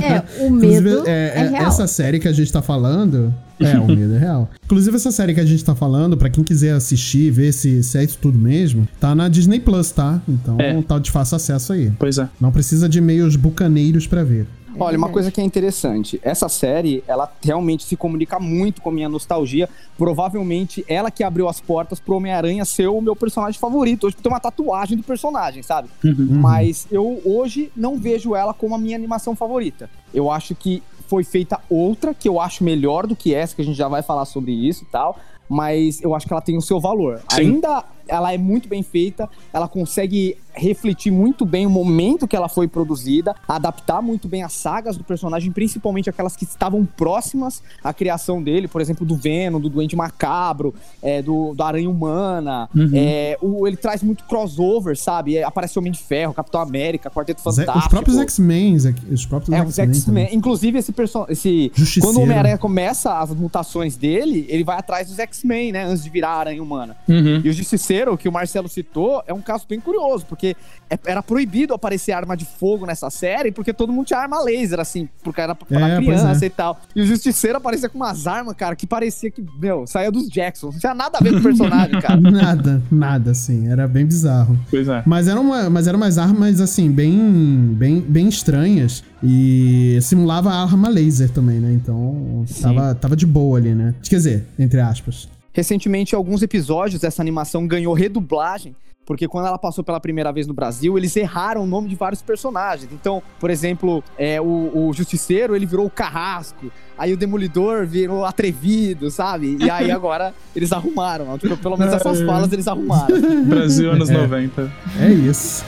É, 0.01 0.43
o 0.45 0.49
medo 0.51 1.03
é, 1.07 1.11
é- 1.11 1.39
é- 1.41 1.49
real. 1.49 1.65
essa 1.67 1.87
série 1.87 2.19
que 2.19 2.27
a 2.27 2.31
gente 2.33 2.51
tá 2.51 2.61
falando. 2.61 3.33
É, 3.59 3.77
o 3.79 3.85
medo 3.87 4.15
é 4.15 4.17
real. 4.19 4.49
Inclusive, 4.65 4.95
essa 4.95 5.11
série 5.11 5.33
que 5.33 5.39
a 5.39 5.45
gente 5.45 5.63
tá 5.63 5.75
falando, 5.75 6.17
pra 6.17 6.29
quem 6.29 6.43
quiser 6.43 6.73
assistir, 6.73 7.31
ver 7.31 7.51
se, 7.53 7.81
se 7.83 7.97
é 7.97 8.03
isso 8.03 8.17
tudo 8.21 8.37
mesmo, 8.37 8.87
tá 8.99 9.13
na 9.15 9.27
Disney 9.27 9.59
Plus, 9.59 9.91
tá? 9.91 10.21
Então 10.27 10.59
É. 10.59 10.81
tá 10.81 10.99
de 10.99 11.11
fácil 11.11 11.35
acesso 11.37 11.73
aí. 11.73 11.91
Pois 11.97 12.17
é. 12.17 12.27
Não 12.39 12.51
precisa 12.51 12.87
de 12.89 12.99
meios 13.01 13.35
bucaneiros 13.35 14.07
pra 14.07 14.23
ver. 14.23 14.45
Olha, 14.77 14.97
uma 14.97 15.07
coisa 15.07 15.31
que 15.31 15.39
é 15.39 15.43
interessante, 15.45 16.19
essa 16.21 16.49
série, 16.49 17.01
ela 17.07 17.31
realmente 17.41 17.85
se 17.85 17.95
comunica 17.95 18.41
muito 18.41 18.81
com 18.81 18.89
a 18.89 18.91
minha 18.91 19.07
nostalgia. 19.07 19.69
Provavelmente 19.97 20.83
ela 20.87 21.09
que 21.09 21.23
abriu 21.23 21.47
as 21.49 21.59
portas 21.59 21.99
pro 21.99 22.15
Homem-Aranha 22.15 22.63
ser 22.65 22.87
o 22.87 23.01
meu 23.01 23.15
personagem 23.15 23.59
favorito. 23.59 24.07
Hoje 24.07 24.15
tem 24.15 24.31
uma 24.31 24.39
tatuagem 24.39 24.97
do 24.97 25.03
personagem, 25.03 25.63
sabe? 25.63 25.87
Mas 26.29 26.87
eu 26.91 27.21
hoje 27.25 27.71
não 27.75 27.97
vejo 27.97 28.35
ela 28.35 28.53
como 28.53 28.75
a 28.75 28.77
minha 28.77 28.95
animação 28.95 29.35
favorita. 29.35 29.89
Eu 30.13 30.29
acho 30.31 30.53
que 30.55 30.83
foi 31.07 31.23
feita 31.23 31.59
outra 31.69 32.13
que 32.13 32.27
eu 32.27 32.39
acho 32.39 32.63
melhor 32.63 33.07
do 33.07 33.15
que 33.15 33.33
essa, 33.33 33.55
que 33.55 33.61
a 33.61 33.65
gente 33.65 33.77
já 33.77 33.87
vai 33.87 34.01
falar 34.01 34.25
sobre 34.25 34.51
isso 34.51 34.83
e 34.83 34.87
tal. 34.87 35.17
Mas 35.47 36.01
eu 36.01 36.15
acho 36.15 36.25
que 36.25 36.33
ela 36.33 36.41
tem 36.41 36.57
o 36.57 36.61
seu 36.61 36.79
valor. 36.79 37.21
Sim. 37.29 37.41
Ainda 37.41 37.83
ela 38.07 38.33
é 38.33 38.37
muito 38.37 38.67
bem 38.67 38.83
feita, 38.83 39.29
ela 39.53 39.67
consegue 39.67 40.37
refletir 40.57 41.11
muito 41.11 41.45
bem 41.45 41.65
o 41.65 41.69
momento 41.69 42.25
que 42.25 42.33
ela 42.35 42.47
foi 42.47 42.65
produzida, 42.65 43.35
adaptar 43.45 44.01
muito 44.01 44.25
bem 44.25 44.41
as 44.41 44.53
sagas 44.53 44.95
do 44.95 45.03
personagem, 45.03 45.51
principalmente 45.51 46.09
aquelas 46.09 46.33
que 46.37 46.45
estavam 46.45 46.85
próximas 46.85 47.61
à 47.83 47.93
criação 47.93 48.41
dele, 48.41 48.65
por 48.69 48.79
exemplo, 48.79 49.05
do 49.05 49.17
Venom, 49.17 49.59
do 49.59 49.69
Doente 49.69 49.97
Macabro, 49.97 50.73
é, 51.03 51.21
do, 51.21 51.53
da 51.53 51.65
Aranha 51.65 51.89
Humana. 51.89 52.69
Uhum. 52.73 52.89
É, 52.93 53.37
o- 53.41 53.67
ele 53.67 53.75
traz 53.75 54.01
muito 54.01 54.23
crossover, 54.23 54.97
sabe? 54.97 55.35
É, 55.35 55.43
aparece 55.43 55.77
Homem 55.77 55.91
de 55.91 55.99
Ferro, 55.99 56.33
Capitão 56.33 56.61
América, 56.61 57.09
Quarteto 57.09 57.41
Os, 57.45 57.55
Fantástico. 57.57 57.77
os 57.79 57.87
próprios 57.89 58.17
X-Men, 58.17 58.77
os 59.11 59.25
próprios 59.25 59.53
É, 59.53 59.61
os 59.61 59.77
X-Men. 59.77 59.93
X-Men. 59.93 60.29
Inclusive, 60.31 60.79
esse 60.79 60.93
personagem. 60.93 61.35
Quando 61.99 62.17
o 62.17 62.21
Homem-Aranha 62.21 62.57
começa 62.57 63.19
as 63.19 63.29
mutações 63.31 63.97
dele, 63.97 64.45
ele 64.47 64.63
vai 64.63 64.77
atrás 64.77 65.09
dos 65.09 65.19
X-Men, 65.19 65.73
né? 65.73 65.83
Antes 65.83 66.01
de 66.03 66.09
virar 66.09 66.29
a 66.29 66.39
Aranha 66.39 66.63
Humana. 66.63 66.95
Uhum. 67.09 67.41
E 67.43 67.49
o 67.49 67.53
Justiceiro 67.53 67.94
Justiceiro, 67.95 68.17
que 68.17 68.27
o 68.27 68.31
Marcelo 68.31 68.67
citou, 68.67 69.23
é 69.27 69.33
um 69.33 69.41
caso 69.41 69.65
bem 69.69 69.79
curioso, 69.79 70.25
porque 70.27 70.55
é- 70.89 70.97
era 71.05 71.23
proibido 71.23 71.73
aparecer 71.73 72.11
arma 72.11 72.35
de 72.35 72.45
fogo 72.45 72.85
nessa 72.85 73.09
série, 73.09 73.51
porque 73.51 73.71
todo 73.73 73.91
mundo 73.93 74.05
tinha 74.07 74.19
arma 74.19 74.41
laser, 74.43 74.79
assim, 74.79 75.07
porque 75.23 75.39
era 75.41 75.55
pra 75.55 75.93
É, 75.93 75.95
criança 75.97 76.43
é. 76.43 76.47
e 76.47 76.49
tal. 76.49 76.79
E 76.95 77.01
o 77.01 77.05
Justiceiro 77.05 77.57
aparecia 77.57 77.87
com 77.89 77.97
umas 77.97 78.27
armas, 78.27 78.55
cara, 78.55 78.75
que 78.75 78.85
parecia 78.85 79.31
que, 79.31 79.43
meu, 79.59 79.87
saía 79.87 80.11
dos 80.11 80.27
Jacksons. 80.29 80.73
Não 80.75 80.79
tinha 80.79 80.93
nada 80.93 81.17
a 81.19 81.23
ver 81.23 81.31
com 81.33 81.39
o 81.39 81.43
personagem, 81.43 81.99
cara. 82.01 82.19
Nada, 82.35 82.81
nada, 82.91 83.31
assim. 83.31 83.67
Era 83.69 83.87
bem 83.87 84.05
bizarro. 84.05 84.57
Pois 84.69 84.87
é. 84.87 85.01
Mas 85.05 85.27
eram, 85.27 85.41
uma, 85.41 85.69
mas 85.69 85.87
eram 85.87 85.97
umas 85.97 86.17
armas, 86.17 86.59
assim, 86.59 86.91
bem, 86.91 87.73
bem, 87.77 88.01
bem 88.01 88.27
estranhas. 88.27 89.03
E 89.23 89.97
simulava 90.01 90.51
a 90.51 90.61
arma 90.61 90.89
laser 90.89 91.29
também, 91.29 91.59
né? 91.59 91.71
Então 91.73 92.45
tava, 92.61 92.93
tava 92.95 93.15
de 93.15 93.25
boa 93.25 93.57
ali, 93.57 93.73
né? 93.73 93.93
Quer 94.03 94.15
dizer, 94.17 94.45
entre 94.59 94.79
aspas. 94.79 95.27
Recentemente, 95.55 96.13
em 96.13 96.17
alguns 96.17 96.43
episódios, 96.43 97.01
essa 97.01 97.21
animação 97.21 97.65
ganhou 97.65 97.93
redublagem, 97.93 98.75
porque 99.05 99.25
quando 99.25 99.47
ela 99.47 99.57
passou 99.57 99.85
pela 99.85 100.01
primeira 100.01 100.33
vez 100.33 100.45
no 100.47 100.53
Brasil, 100.53 100.97
eles 100.97 101.15
erraram 101.15 101.63
o 101.63 101.65
nome 101.65 101.87
de 101.87 101.95
vários 101.95 102.21
personagens. 102.21 102.91
Então, 102.91 103.23
por 103.39 103.49
exemplo, 103.49 104.03
é, 104.17 104.41
o, 104.41 104.71
o 104.73 104.91
Justiceiro, 104.93 105.55
ele 105.55 105.65
virou 105.65 105.85
o 105.85 105.89
Carrasco, 105.89 106.69
aí 106.97 107.13
o 107.13 107.17
Demolidor 107.17 107.85
virou 107.85 108.25
Atrevido, 108.25 109.09
sabe? 109.09 109.55
E 109.61 109.69
aí 109.69 109.91
agora 109.95 110.33
eles 110.53 110.73
arrumaram, 110.73 111.37
tipo, 111.37 111.55
pelo 111.55 111.77
menos 111.77 111.93
essas 111.93 112.21
falas 112.23 112.51
eles 112.51 112.67
arrumaram. 112.67 113.15
Brasil 113.45 113.91
anos 113.91 114.09
É. 114.09 114.13
90. 114.13 114.71
É 114.99 115.09
isso. 115.09 115.63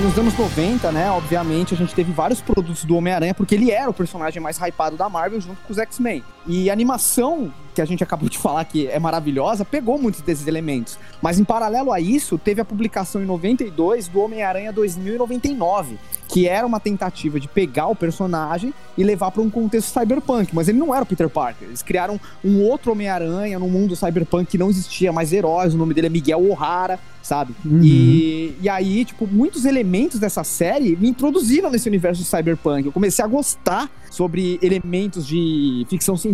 Nos 0.00 0.18
anos 0.18 0.36
90, 0.38 0.90
né, 0.90 1.10
obviamente, 1.10 1.74
a 1.74 1.76
gente 1.76 1.94
teve 1.94 2.12
vários 2.12 2.40
produtos 2.40 2.82
do 2.84 2.96
Homem-Aranha, 2.96 3.34
porque 3.34 3.54
ele 3.54 3.70
era 3.70 3.90
o 3.90 3.92
personagem 3.92 4.40
mais 4.42 4.56
hypado 4.58 4.96
da 4.96 5.06
Marvel 5.08 5.38
junto 5.38 5.60
com 5.62 5.72
os 5.72 5.78
X-Men. 5.78 6.24
E 6.46 6.68
a 6.68 6.72
animação, 6.72 7.52
que 7.74 7.80
a 7.80 7.84
gente 7.84 8.02
acabou 8.02 8.28
de 8.28 8.38
falar 8.38 8.64
que 8.64 8.86
é 8.86 8.98
maravilhosa, 8.98 9.64
pegou 9.64 9.98
muitos 9.98 10.20
desses 10.20 10.46
elementos. 10.46 10.98
Mas 11.20 11.38
em 11.38 11.44
paralelo 11.44 11.92
a 11.92 12.00
isso, 12.00 12.36
teve 12.36 12.60
a 12.60 12.64
publicação 12.64 13.22
em 13.22 13.26
92 13.26 14.08
do 14.08 14.20
Homem-Aranha 14.20 14.72
2099, 14.72 15.98
que 16.28 16.48
era 16.48 16.66
uma 16.66 16.80
tentativa 16.80 17.38
de 17.38 17.46
pegar 17.46 17.86
o 17.86 17.94
personagem 17.94 18.74
e 18.96 19.04
levar 19.04 19.30
para 19.30 19.42
um 19.42 19.50
contexto 19.50 19.98
cyberpunk. 19.98 20.54
Mas 20.54 20.68
ele 20.68 20.78
não 20.78 20.94
era 20.94 21.04
o 21.04 21.06
Peter 21.06 21.28
Parker. 21.28 21.68
Eles 21.68 21.82
criaram 21.82 22.20
um 22.44 22.62
outro 22.62 22.92
Homem-Aranha 22.92 23.58
num 23.58 23.68
mundo 23.68 23.94
cyberpunk 23.94 24.50
que 24.50 24.58
não 24.58 24.68
existia 24.70 25.12
mais 25.12 25.32
heróis. 25.32 25.74
O 25.74 25.78
nome 25.78 25.94
dele 25.94 26.08
é 26.08 26.10
Miguel 26.10 26.50
O'Hara, 26.50 26.98
sabe? 27.22 27.54
Uhum. 27.64 27.80
E, 27.82 28.56
e 28.60 28.68
aí, 28.68 29.04
tipo, 29.04 29.26
muitos 29.26 29.64
elementos 29.64 30.18
dessa 30.18 30.42
série 30.42 30.96
me 30.96 31.08
introduziram 31.08 31.70
nesse 31.70 31.88
universo 31.88 32.24
cyberpunk. 32.24 32.86
Eu 32.86 32.92
comecei 32.92 33.24
a 33.24 33.28
gostar 33.28 33.88
sobre 34.10 34.58
elementos 34.60 35.26
de 35.26 35.86
ficção 35.88 36.16
científica, 36.16 36.31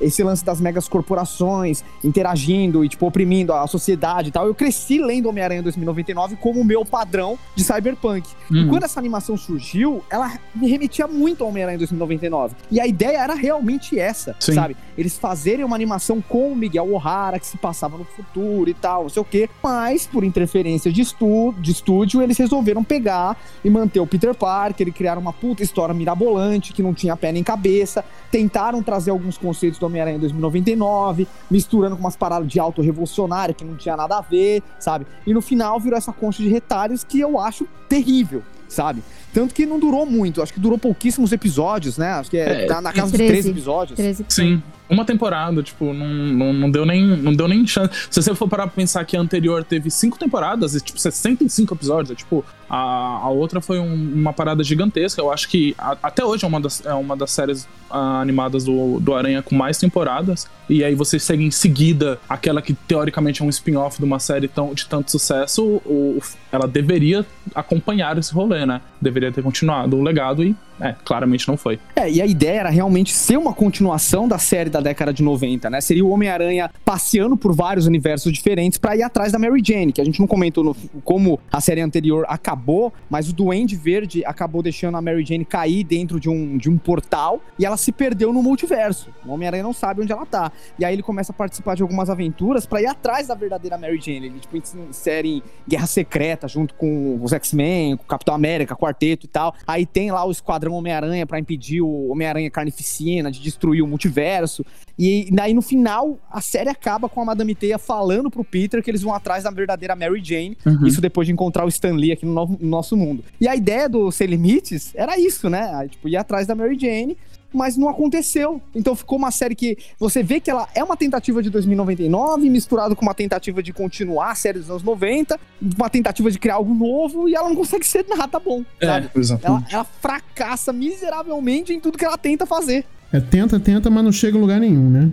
esse 0.00 0.22
lance 0.22 0.44
das 0.44 0.60
megas 0.60 0.88
corporações 0.88 1.84
interagindo 2.02 2.84
e, 2.84 2.88
tipo, 2.88 3.06
oprimindo 3.06 3.52
a 3.52 3.66
sociedade 3.66 4.28
e 4.28 4.32
tal. 4.32 4.46
Eu 4.46 4.54
cresci 4.54 4.98
lendo 4.98 5.28
Homem-Aranha 5.28 5.62
2099 5.62 6.36
como 6.36 6.60
o 6.60 6.64
meu 6.64 6.84
padrão 6.84 7.38
de 7.54 7.64
cyberpunk. 7.64 8.28
E 8.50 8.58
Uhum. 8.58 8.68
quando 8.68 8.84
essa 8.84 9.00
animação 9.00 9.36
surgiu, 9.36 10.02
ela 10.10 10.38
me 10.54 10.68
remetia 10.68 11.06
muito 11.06 11.42
ao 11.42 11.50
Homem-Aranha 11.50 11.78
2099. 11.78 12.54
E 12.70 12.80
a 12.80 12.86
ideia 12.86 13.18
era 13.18 13.34
realmente 13.34 13.98
essa, 13.98 14.34
Sim. 14.38 14.54
sabe? 14.54 14.76
Eles 14.96 15.18
fazerem 15.18 15.64
uma 15.64 15.74
animação 15.74 16.20
com 16.20 16.52
o 16.52 16.56
Miguel 16.56 16.92
O'Hara, 16.92 17.38
que 17.38 17.46
se 17.46 17.56
passava 17.56 17.96
no 17.96 18.04
futuro 18.04 18.68
e 18.68 18.74
tal, 18.74 19.02
não 19.04 19.08
sei 19.08 19.22
o 19.22 19.24
quê. 19.24 19.48
Mas, 19.62 20.06
por 20.06 20.22
interferência 20.24 20.92
de, 20.92 21.00
estu 21.00 21.54
de 21.58 21.70
estúdio, 21.72 22.20
eles 22.22 22.36
resolveram 22.38 22.84
pegar 22.84 23.36
e 23.64 23.70
manter 23.70 24.00
o 24.00 24.06
Peter 24.06 24.34
Parker 24.34 24.86
e 24.88 24.92
criar 24.92 25.16
uma 25.18 25.32
puta 25.32 25.62
história 25.62 25.94
mirabolante 25.94 26.72
que 26.72 26.82
não 26.82 26.92
tinha 26.92 27.16
pé 27.16 27.32
nem 27.32 27.42
cabeça. 27.42 28.04
Tentaram 28.30 28.82
trazer 28.92 29.10
alguns 29.10 29.38
conceitos 29.38 29.78
do 29.78 29.86
Homem-Aranha 29.86 30.18
2099, 30.18 31.26
misturando 31.50 31.96
com 31.96 32.02
umas 32.02 32.14
paradas 32.14 32.46
de 32.46 32.60
auto-revolucionária 32.60 33.54
que 33.54 33.64
não 33.64 33.74
tinha 33.74 33.96
nada 33.96 34.18
a 34.18 34.20
ver, 34.20 34.62
sabe? 34.78 35.06
E 35.26 35.32
no 35.32 35.40
final 35.40 35.80
virou 35.80 35.96
essa 35.96 36.12
concha 36.12 36.42
de 36.42 36.48
retalhos 36.50 37.02
que 37.02 37.18
eu 37.18 37.40
acho 37.40 37.66
terrível, 37.88 38.42
sabe? 38.68 39.02
Tanto 39.32 39.54
que 39.54 39.64
não 39.64 39.78
durou 39.78 40.04
muito, 40.04 40.42
acho 40.42 40.52
que 40.52 40.60
durou 40.60 40.76
pouquíssimos 40.76 41.32
episódios, 41.32 41.96
né? 41.96 42.08
Acho 42.08 42.30
que 42.30 42.36
é, 42.36 42.64
É, 42.64 42.66
na, 42.66 42.82
na 42.82 42.92
casa 42.92 43.12
dos 43.12 43.16
13. 43.16 43.32
13 43.32 43.50
episódios. 43.50 43.96
13 43.96 44.26
Sim. 44.28 44.62
Uma 44.90 45.04
temporada, 45.04 45.62
tipo, 45.62 45.92
não, 45.94 46.06
não, 46.06 46.52
não 46.52 46.70
deu 46.70 46.84
nem, 46.84 47.06
não 47.16 47.32
deu 47.32 47.48
nem 47.48 47.66
chance. 47.66 47.90
Se 48.10 48.20
você 48.22 48.34
for 48.34 48.48
parar 48.48 48.66
pra 48.66 48.74
pensar 48.76 49.04
que 49.04 49.16
a 49.16 49.20
anterior 49.20 49.64
teve 49.64 49.90
cinco 49.90 50.18
temporadas 50.18 50.74
e, 50.74 50.80
tipo, 50.80 50.98
65 50.98 51.74
episódios, 51.74 52.10
é, 52.10 52.14
tipo, 52.14 52.44
a, 52.68 52.76
a 53.22 53.28
outra 53.30 53.60
foi 53.60 53.78
um- 53.78 54.12
uma 54.14 54.32
parada 54.32 54.62
gigantesca. 54.62 55.20
Eu 55.22 55.32
acho 55.32 55.48
que 55.48 55.74
a- 55.78 55.96
até 56.02 56.24
hoje 56.24 56.44
é 56.44 56.48
uma 56.48 56.60
das, 56.60 56.84
é 56.84 56.92
uma 56.94 57.16
das 57.16 57.30
séries 57.30 57.66
ah, 57.90 58.20
animadas 58.20 58.64
do, 58.64 58.98
do 59.00 59.14
Aranha 59.14 59.42
com 59.42 59.54
mais 59.54 59.78
temporadas. 59.78 60.46
E 60.68 60.82
aí 60.84 60.94
você 60.94 61.18
segue 61.18 61.44
em 61.44 61.50
seguida 61.50 62.18
aquela 62.28 62.60
que 62.62 62.72
teoricamente 62.74 63.42
é 63.42 63.44
um 63.44 63.48
spin-off 63.50 63.98
de 63.98 64.04
uma 64.04 64.18
série 64.18 64.48
tão, 64.48 64.72
de 64.74 64.86
tanto 64.86 65.10
sucesso, 65.10 65.62
o- 65.86 66.18
ela 66.50 66.66
deveria 66.66 67.24
acompanhar 67.54 68.16
esse 68.18 68.32
rolê, 68.32 68.64
né? 68.66 68.80
Deveria 69.00 69.30
ter 69.32 69.42
continuado 69.42 69.96
o 69.96 70.02
legado 70.02 70.42
e, 70.44 70.54
é, 70.82 70.94
claramente 71.04 71.46
não 71.48 71.56
foi. 71.56 71.78
É, 71.96 72.10
e 72.10 72.20
a 72.20 72.26
ideia 72.26 72.60
era 72.60 72.70
realmente 72.70 73.12
ser 73.12 73.36
uma 73.38 73.54
continuação 73.54 74.26
da 74.28 74.38
série 74.38 74.68
da 74.68 74.80
década 74.80 75.12
de 75.12 75.22
90, 75.22 75.70
né? 75.70 75.80
Seria 75.80 76.04
o 76.04 76.10
Homem-Aranha 76.10 76.70
passeando 76.84 77.36
por 77.36 77.54
vários 77.54 77.86
universos 77.86 78.32
diferentes 78.32 78.78
pra 78.78 78.96
ir 78.96 79.02
atrás 79.02 79.32
da 79.32 79.38
Mary 79.38 79.62
Jane, 79.64 79.92
que 79.92 80.00
a 80.00 80.04
gente 80.04 80.18
não 80.20 80.26
comentou 80.26 80.64
no- 80.64 80.76
como 81.04 81.38
a 81.50 81.60
série 81.60 81.80
anterior 81.80 82.24
acabou, 82.28 82.92
mas 83.08 83.28
o 83.28 83.32
Duende 83.32 83.76
Verde 83.76 84.24
acabou 84.24 84.62
deixando 84.62 84.96
a 84.96 85.02
Mary 85.02 85.24
Jane 85.24 85.44
cair 85.44 85.84
dentro 85.84 86.18
de 86.18 86.28
um, 86.28 86.56
de 86.56 86.68
um 86.68 86.76
portal 86.78 87.40
e 87.58 87.64
ela 87.64 87.76
se 87.76 87.92
perdeu 87.92 88.32
no 88.32 88.42
multiverso. 88.42 89.10
O 89.24 89.32
Homem-Aranha 89.32 89.62
não 89.62 89.72
sabe 89.72 90.02
onde 90.02 90.12
ela 90.12 90.26
tá. 90.26 90.50
E 90.78 90.84
aí 90.84 90.94
ele 90.94 91.02
começa 91.02 91.32
a 91.32 91.34
participar 91.34 91.74
de 91.76 91.82
algumas 91.82 92.10
aventuras 92.10 92.66
pra 92.66 92.80
ir 92.82 92.86
atrás 92.86 93.26
da 93.28 93.34
verdadeira 93.34 93.78
Mary 93.78 94.00
Jane. 94.00 94.26
Ele, 94.26 94.40
tipo, 94.40 94.56
insere 94.88 95.28
em 95.28 95.42
Guerra 95.68 95.86
Secreta 95.86 96.48
junto 96.48 96.74
com 96.74 97.18
os 97.22 97.32
X-Men, 97.32 97.96
com 97.96 98.02
o 98.04 98.06
Capitão 98.06 98.34
América, 98.34 98.74
Quarteto 98.76 99.26
e 99.26 99.28
tal. 99.28 99.54
Aí 99.66 99.86
tem 99.86 100.10
lá 100.10 100.24
o 100.24 100.30
Esquadrão 100.30 100.71
Homem-Aranha 100.74 101.26
pra 101.26 101.38
impedir 101.38 101.80
o 101.80 102.08
Homem-Aranha 102.10 102.50
Carnificina 102.50 103.30
de 103.30 103.40
destruir 103.40 103.82
o 103.82 103.86
multiverso. 103.86 104.64
E 104.98 105.28
daí 105.32 105.54
no 105.54 105.62
final 105.62 106.18
a 106.30 106.40
série 106.40 106.68
acaba 106.68 107.08
com 107.08 107.20
a 107.22 107.24
Madame 107.24 107.54
Teia 107.54 107.78
falando 107.78 108.30
pro 108.30 108.44
Peter 108.44 108.82
que 108.82 108.90
eles 108.90 109.02
vão 109.02 109.14
atrás 109.14 109.44
da 109.44 109.50
verdadeira 109.50 109.96
Mary 109.96 110.20
Jane. 110.22 110.56
Uhum. 110.66 110.86
Isso 110.86 111.00
depois 111.00 111.26
de 111.26 111.32
encontrar 111.32 111.64
o 111.64 111.68
Stan 111.68 111.94
Lee 111.94 112.12
aqui 112.12 112.26
no, 112.26 112.32
no- 112.34 112.58
no 112.60 112.68
nosso 112.68 112.96
mundo. 112.96 113.24
E 113.40 113.48
a 113.48 113.56
ideia 113.56 113.88
do 113.88 114.10
Sem 114.10 114.26
Limites 114.26 114.92
era 114.94 115.18
isso, 115.18 115.48
né? 115.48 115.88
Tipo, 115.90 116.08
ir 116.08 116.16
atrás 116.16 116.46
da 116.46 116.54
Mary 116.54 116.78
Jane. 116.78 117.16
Mas 117.52 117.76
não 117.76 117.88
aconteceu. 117.88 118.60
Então 118.74 118.94
ficou 118.94 119.18
uma 119.18 119.30
série 119.30 119.54
que 119.54 119.76
você 119.98 120.22
vê 120.22 120.40
que 120.40 120.50
ela 120.50 120.68
é 120.74 120.82
uma 120.82 120.96
tentativa 120.96 121.42
de 121.42 121.50
2099, 121.50 122.48
misturado 122.48 122.96
com 122.96 123.02
uma 123.02 123.14
tentativa 123.14 123.62
de 123.62 123.72
continuar 123.72 124.30
a 124.30 124.34
série 124.34 124.58
dos 124.58 124.70
anos 124.70 124.82
90, 124.82 125.38
uma 125.76 125.90
tentativa 125.90 126.30
de 126.30 126.38
criar 126.38 126.54
algo 126.54 126.74
novo, 126.74 127.28
e 127.28 127.34
ela 127.34 127.48
não 127.48 127.56
consegue 127.56 127.86
ser 127.86 128.06
nada 128.08 128.38
bom, 128.38 128.64
sabe? 128.80 129.10
É, 129.14 129.18
exato. 129.18 129.46
Ela, 129.46 129.66
ela 129.70 129.84
fracassa 129.84 130.72
miseravelmente 130.72 131.72
em 131.72 131.80
tudo 131.80 131.98
que 131.98 132.04
ela 132.04 132.18
tenta 132.18 132.46
fazer. 132.46 132.84
É, 133.12 133.20
tenta, 133.20 133.60
tenta, 133.60 133.90
mas 133.90 134.02
não 134.02 134.12
chega 134.12 134.38
em 134.38 134.40
lugar 134.40 134.58
nenhum, 134.58 134.88
né? 134.88 135.12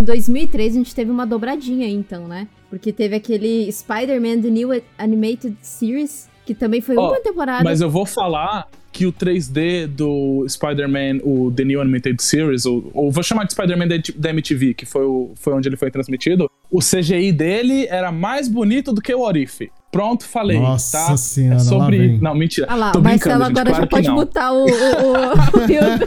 Em 0.00 0.04
2003 0.04 0.74
a 0.74 0.78
gente 0.78 0.94
teve 0.94 1.10
uma 1.10 1.24
dobradinha 1.24 1.86
aí, 1.86 1.94
então, 1.94 2.26
né? 2.26 2.48
Porque 2.68 2.92
teve 2.92 3.14
aquele 3.14 3.70
Spider-Man 3.70 4.42
The 4.42 4.50
New 4.50 4.82
Animated 4.98 5.56
Series, 5.62 6.28
que 6.44 6.54
também 6.54 6.80
foi 6.80 6.96
Ó, 6.96 7.10
uma 7.10 7.20
temporada. 7.20 7.62
Mas 7.62 7.80
eu 7.80 7.88
vou 7.88 8.04
falar 8.04 8.68
que 8.96 9.04
o 9.04 9.12
3D 9.12 9.86
do 9.86 10.46
Spider-Man, 10.48 11.20
o 11.22 11.52
The 11.52 11.64
New 11.66 11.82
Animated 11.82 12.22
Series, 12.22 12.64
ou, 12.64 12.90
ou 12.94 13.12
vou 13.12 13.22
chamar 13.22 13.44
de 13.44 13.52
Spider-Man 13.52 13.88
da, 14.16 14.30
MTV, 14.30 14.72
que 14.72 14.86
foi, 14.86 15.04
o, 15.04 15.32
foi 15.34 15.52
onde 15.52 15.68
ele 15.68 15.76
foi 15.76 15.90
transmitido, 15.90 16.50
o 16.70 16.78
CGI 16.78 17.30
dele 17.30 17.86
era 17.88 18.10
mais 18.10 18.48
bonito 18.48 18.94
do 18.94 19.02
que 19.02 19.14
o 19.14 19.20
What 19.20 19.38
If. 19.38 19.60
Pronto, 19.96 20.24
falei. 20.24 20.58
Nossa 20.58 20.98
tá? 21.06 21.16
senhora, 21.16 21.54
É 21.54 21.58
lá 21.58 21.64
sobre. 21.64 21.98
vem. 21.98 22.18
Não, 22.18 22.34
mentira. 22.34 22.66
Ah 22.70 22.74
lá, 22.74 22.90
Tô 22.92 22.98
o 22.98 23.02
brincando, 23.02 23.38
Marcelo 23.38 23.44
gente, 23.46 23.58
agora 23.58 23.70
claro 23.70 23.82
já 23.82 23.86
pode 23.88 24.08
não. 24.08 24.14
botar 24.14 24.52
o. 24.52 24.64
o, 24.64 24.66
o... 24.66 24.68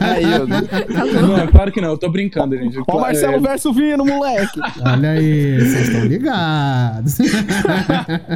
Aí, 0.00 0.32
eu... 0.32 0.46
Tá 0.48 1.04
Não, 1.22 1.46
claro 1.48 1.72
que 1.72 1.80
não, 1.80 1.88
eu 1.90 1.98
tô 1.98 2.08
brincando, 2.08 2.56
gente. 2.56 2.78
Ó 2.86 2.96
o 2.96 3.00
Marcelo 3.00 3.34
É, 3.34 3.40
verso 3.40 3.72
Vino, 3.72 4.04
moleque. 4.04 4.60
Olha 4.84 5.10
aí, 5.10 5.58
vocês 5.58 5.88
estão 5.88 6.04
ligados. 6.04 7.18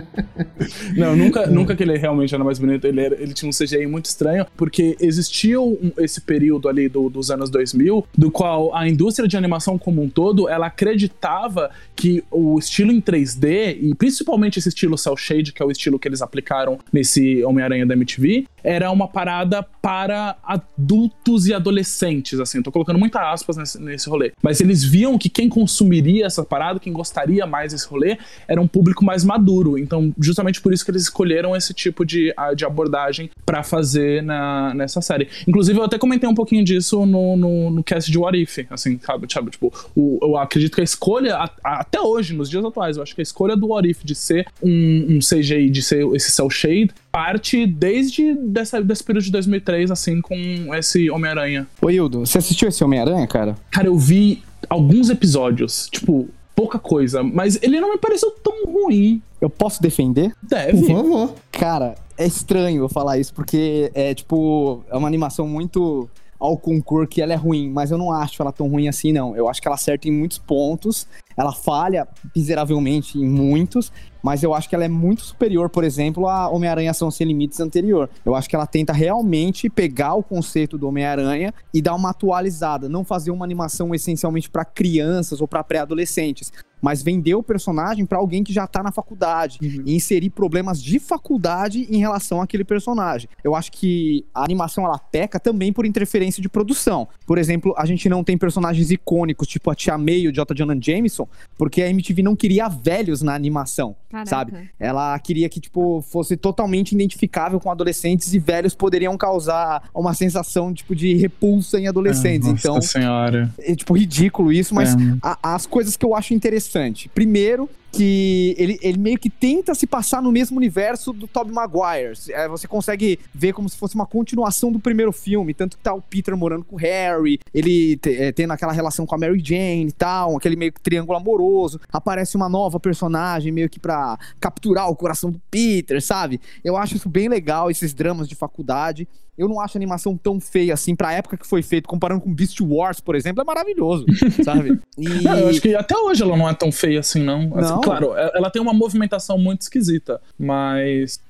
Não, 0.97 1.17
nunca, 1.17 1.47
nunca 1.47 1.77
que 1.77 1.83
ele 1.83 1.97
realmente 1.97 2.35
era 2.35 2.43
mais 2.45 2.59
bonito. 2.59 2.87
Ele, 2.87 3.01
era- 3.01 3.14
ele 3.21 3.33
tinha 3.33 3.49
um 3.49 3.53
CGI 3.53 3.87
muito 3.87 4.07
estranho, 4.07 4.47
porque 4.57 4.97
existia 5.01 5.61
um- 5.61 5.93
esse 5.99 6.21
período 6.21 6.69
ali 6.69 6.88
do- 6.88 7.09
dos 7.09 7.31
anos 7.31 7.51
2000, 7.51 8.07
do 8.17 8.31
qual 8.31 8.75
a 8.75 8.88
indústria 8.88 9.29
de 9.29 9.37
animação 9.37 9.79
como 9.79 10.03
um 10.03 10.09
todo, 10.09 10.49
ela 10.49 10.67
acreditava 10.67 11.71
que 11.95 12.25
o 12.31 12.59
estilo 12.59 12.93
em 12.93 13.01
3D, 13.01 13.77
e 13.81 13.95
principalmente 13.95 14.59
esse 14.59 14.69
estilo 14.69 14.97
cel 14.99 15.17
shade, 15.45 15.53
que 15.53 15.63
é 15.63 15.67
o 15.67 15.71
estilo 15.71 15.99
que 15.99 16.09
eles 16.09 16.23
aplicaram 16.23 16.79
nesse 16.93 17.45
Homem-Aranha 17.45 17.87
da 17.87 17.95
MTV, 17.95 18.47
era 18.64 18.90
uma 18.90 19.07
parada 19.07 19.62
para 19.62 20.37
adultos 20.42 21.46
e 21.46 21.53
adolescentes, 21.53 22.40
assim. 22.40 22.62
Tô 22.62 22.72
colocando 22.72 22.98
muitas 22.98 23.20
aspas 23.22 23.57
nesse, 23.59 23.81
nesse 23.81 24.09
rolê. 24.09 24.33
Mas 24.42 24.61
eles 24.61 24.83
viam 24.83 25.18
que 25.18 25.29
quem 25.29 25.48
consumiria 25.48 26.24
essa 26.24 26.42
parada, 26.42 26.81
quem 26.81 26.92
gostaria 26.92 27.46
mais 27.46 27.72
desse 27.72 27.87
rolê, 27.87 28.16
era 28.48 28.61
um 28.61 28.66
público 28.66 29.05
mais 29.05 29.22
maduro. 29.22 29.77
Então, 29.77 30.12
justamente 30.18 30.62
por 30.62 30.72
isso 30.72 30.85
que 30.85 30.90
eles 30.90 31.03
escolheram 31.03 31.55
esse 31.55 31.74
tipo 31.74 32.05
de, 32.05 32.35
de 32.57 32.64
abordagem 32.64 33.31
para 33.44 33.62
fazer 33.62 34.22
na, 34.22 34.72
nessa 34.74 35.03
série. 35.03 35.29
Inclusive, 35.46 35.79
eu 35.79 35.85
até 35.85 35.98
comentei 35.98 36.29
um 36.29 36.35
pouquinho 36.35 36.64
disso 36.64 37.05
no, 37.05 37.37
no, 37.37 37.70
no 37.70 37.85
cast 37.85 38.11
de 38.11 38.16
What 38.16 38.40
If, 38.40 38.59
assim, 38.70 38.98
sabe? 39.03 39.31
sabe 39.31 39.50
tipo, 39.50 39.72
o, 39.94 40.18
eu 40.22 40.37
acredito 40.38 40.74
que 40.74 40.81
a 40.81 40.85
escolha, 40.85 41.37
a, 41.37 41.50
a, 41.62 41.81
até 41.81 42.00
hoje, 42.00 42.35
nos 42.35 42.48
dias 42.48 42.64
atuais, 42.64 42.96
eu 42.96 43.03
acho 43.03 43.14
que 43.14 43.20
a 43.20 43.22
escolha 43.22 43.55
do 43.55 43.68
What 43.68 43.88
If 43.88 44.03
de 44.05 44.14
ser 44.14 44.46
um, 44.62 45.16
um 45.16 45.18
CGI, 45.18 45.68
de 45.68 45.83
ser 45.83 46.07
esse 46.14 46.31
cel 46.31 46.48
shade, 46.48 46.90
parte 47.14 47.64
desde 47.64 48.35
dessa, 48.35 48.83
desse 48.83 49.05
período 49.05 49.27
de 49.27 49.31
2003, 49.31 49.92
assim, 49.92 50.20
com 50.20 50.35
esse 50.74 51.09
Homem-Aranha. 51.09 51.64
Ô, 51.81 51.88
Hildo, 51.88 52.27
você 52.27 52.38
assistiu 52.38 52.68
esse 52.68 52.83
Homem-Aranha, 52.83 53.24
cara? 53.29 53.57
Cara, 53.70 53.87
eu 53.87 53.96
vi 53.96 54.42
alguns 54.68 55.09
episódios, 55.11 55.88
tipo, 55.92 56.29
pouca 56.57 56.77
coisa, 56.77 57.22
mas 57.22 57.57
ele 57.62 57.81
não 57.81 57.92
me 57.92 57.98
pareceu 57.98 58.33
tão 58.33 58.64
ruim. 58.66 59.22
Eu 59.40 59.48
posso 59.48 59.81
defender? 59.81 60.35
Deve. 60.42 60.79
Por 60.79 60.87
favor. 60.88 61.35
Cara, 61.53 61.94
é 62.18 62.27
estranho 62.27 62.83
eu 62.83 62.88
falar 62.88 63.16
isso, 63.16 63.33
porque 63.33 63.92
é 63.94 64.12
tipo, 64.12 64.83
é 64.90 64.96
uma 64.96 65.07
animação 65.07 65.46
muito 65.46 66.11
ao 66.45 66.59
concurso 66.59 67.09
que 67.09 67.23
ela 67.23 67.33
é 67.33 67.37
ruim, 67.37 67.71
mas 67.71 67.91
eu 67.91 67.97
não 67.97 68.13
acho 68.13 68.43
ela 68.43 68.53
tão 68.53 68.69
ruim 68.69 68.87
assim, 68.87 69.13
não. 69.13 69.35
Eu 69.35 69.49
acho 69.49 69.63
que 69.63 69.67
ela 69.67 69.77
acerta 69.77 70.09
em 70.09 70.13
muitos 70.13 70.37
pontos, 70.37 71.07
ela 71.35 71.53
falha 71.53 72.07
miseravelmente 72.37 73.19
em 73.19 73.27
muitos, 73.27 73.91
mas 74.23 74.43
eu 74.43 74.53
acho 74.53 74.69
que 74.69 74.75
ela 74.75 74.85
é 74.85 74.89
muito 74.89 75.23
superior, 75.23 75.71
por 75.71 75.85
exemplo, 75.85 76.29
a 76.29 76.49
Homem-Aranha 76.49 76.93
São 76.93 77.11
Sem 77.11 77.27
Limites 77.27 77.61
anterior. 77.61 78.11
Eu 78.27 78.35
acho 78.35 78.49
que 78.49 78.55
ela 78.55 78.67
tenta 78.67 78.93
realmente 78.93 79.71
pegar 79.71 80.15
o 80.15 80.23
conceito 80.23 80.77
do 80.77 80.87
Homem-Aranha 80.87 81.53
e 81.73 81.81
dar 81.81 81.95
uma 81.95 82.11
atualizada, 82.11 82.91
não 82.91 83.05
fazer 83.05 83.31
uma 83.31 83.45
animação 83.45 83.95
essencialmente 83.95 84.51
para 84.51 84.67
crianças 84.67 85.41
ou 85.41 85.49
para 85.49 85.65
pré-adolescentes, 85.65 86.53
mas 86.85 87.03
vender 87.03 87.35
o 87.35 87.42
personagem 87.42 88.05
para 88.05 88.18
alguém 88.18 88.44
que 88.44 88.53
já 88.53 88.66
tá 88.66 88.83
na 88.83 88.92
faculdade 88.92 89.59
uhum. 89.62 89.85
e 89.87 89.97
inserir 89.97 90.29
problemas 90.29 90.83
de 90.83 90.99
faculdade 90.99 91.87
em 91.90 91.97
relação 91.97 92.42
àquele 92.42 92.62
personagem. 92.62 93.27
Eu 93.42 93.55
acho 93.55 93.73
que 93.73 94.23
a 94.35 94.44
animação 94.44 94.85
ela 94.85 94.99
peca 94.99 95.40
também 95.40 95.73
por 95.73 95.87
interferência 95.87 96.42
de 96.42 96.49
produção. 96.49 97.09
Por 97.27 97.38
exemplo, 97.38 97.75
a 97.79 97.87
gente 97.87 98.07
não 98.07 98.23
tem 98.23 98.37
personagens 98.37 98.90
icônicos, 98.90 99.49
tipo 99.49 99.70
a 99.70 99.75
Tia 99.75 99.97
May 99.97 100.20
e 100.20 100.29
o 100.29 100.33
J. 100.33 100.55
Jonah 100.55 100.77
Jameson, 100.79 101.27
porque 101.57 101.81
a 101.81 101.88
MTV 101.88 102.23
não 102.23 102.37
queria 102.37 102.68
velhos 102.68 103.23
na 103.23 103.35
animação. 103.35 103.97
Caraca. 104.14 104.31
sabe? 104.31 104.70
Ela 104.79 105.18
queria 105.18 105.49
que, 105.49 105.59
tipo, 105.59 106.01
fosse 106.03 106.37
totalmente 106.37 106.92
identificável 106.92 107.59
com 107.59 107.70
adolescentes 107.70 108.33
e 108.33 108.38
velhos 108.38 108.75
poderiam 108.75 109.16
causar 109.16 109.88
uma 109.92 110.14
sensação, 110.14 110.73
tipo, 110.73 110.94
de 110.94 111.14
repulsa 111.14 111.81
em 111.81 111.88
adolescentes. 111.88 112.49
É, 112.49 112.53
então, 112.53 112.81
senhora. 112.81 113.53
é, 113.59 113.75
tipo, 113.75 113.92
ridículo 113.97 114.53
isso, 114.53 114.73
mas 114.73 114.94
é. 114.94 114.99
a, 115.20 115.55
as 115.55 115.66
coisas 115.66 115.97
que 115.97 116.07
eu 116.07 116.14
acho 116.14 116.33
interessante. 116.75 117.09
Primeiro, 117.09 117.69
que 117.97 118.55
ele, 118.59 118.79
ele 118.83 118.99
meio 118.99 119.19
que 119.19 119.31
tenta 119.31 119.75
se 119.75 119.87
passar 119.87 120.23
no 120.23 120.33
mesmo 120.33 120.57
universo 120.57 121.13
do 121.13 121.27
Tobey 121.27 121.53
Maguire. 121.53 122.15
É, 122.31 122.49
você 122.49 122.67
consegue 122.67 123.19
ver 123.33 123.53
como 123.53 123.69
se 123.69 123.77
fosse 123.77 123.95
uma 123.95 124.07
continuação 124.07 124.73
do 124.73 124.79
primeiro 124.79 125.13
filme, 125.13 125.55
tanto 125.55 125.77
que 125.77 125.83
tá 125.83 125.95
o 125.95 126.03
Peter 126.03 126.37
morando 126.37 126.65
com 126.65 126.77
o 126.77 126.79
Harry, 126.79 127.39
ele 127.53 127.99
é, 128.07 128.33
tendo 128.33 128.53
aquela 128.53 128.73
relação 128.73 129.07
com 129.07 129.15
a 129.15 129.19
Mary 129.19 129.41
Jane 129.45 129.89
e 129.89 129.93
tal, 129.93 130.37
aquele 130.37 130.57
meio 130.57 130.73
que 130.73 130.81
triângulo 130.81 131.19
amoroso. 131.19 131.81
Aparece 131.93 132.37
uma 132.37 132.49
nova 132.49 132.81
personagem 132.81 133.53
meio 133.53 133.69
que 133.69 133.79
pra 133.79 134.19
capturar 134.41 134.91
o 134.91 134.97
coração 134.97 135.31
do 135.31 135.41
Peter, 135.51 136.03
sabe? 136.03 136.41
Eu 136.65 136.77
acho 136.77 136.97
isso 136.97 137.09
bem 137.09 137.29
legal, 137.29 137.71
esses 137.71 137.95
dramas 137.95 138.29
de 138.29 138.35
faculdade. 138.35 139.07
Eu 139.37 139.49
não 139.49 139.61
acho 139.61 139.77
a 139.77 139.81
animação 139.81 140.17
tão 140.17 140.41
feia 140.41 140.75
assim 140.75 140.95
pra 140.95 141.13
época 141.13 141.37
que 141.37 141.47
foi 141.47 141.61
feito, 141.61 141.89
comparando 141.89 142.21
com 142.21 142.33
Beast 142.33 142.61
Wars, 142.61 143.01
por 143.01 143.17
exemplo, 143.17 143.43
é 143.43 143.45
maravilhoso, 143.45 144.07
sabe? 144.45 144.79
E... 144.97 145.09
Não, 145.25 145.37
eu 145.37 145.49
acho 145.49 145.61
que 145.61 145.75
até 145.75 145.97
hoje 145.97 146.23
ela 146.23 146.37
não 146.37 146.49
é 146.49 146.55
tão 146.55 146.71
feia 146.71 147.01
assim, 147.01 147.21
não. 147.21 147.51
Assim, 147.59 147.73
não. 147.73 147.81
Claro, 147.85 148.16
ela 148.16 148.51
tem 148.51 148.61
uma 148.61 148.73
movimentação 148.73 149.38
muito 149.38 149.62
esquisita, 149.62 150.20
mas. 150.38 151.20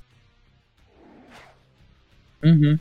Uhum. 2.43 2.79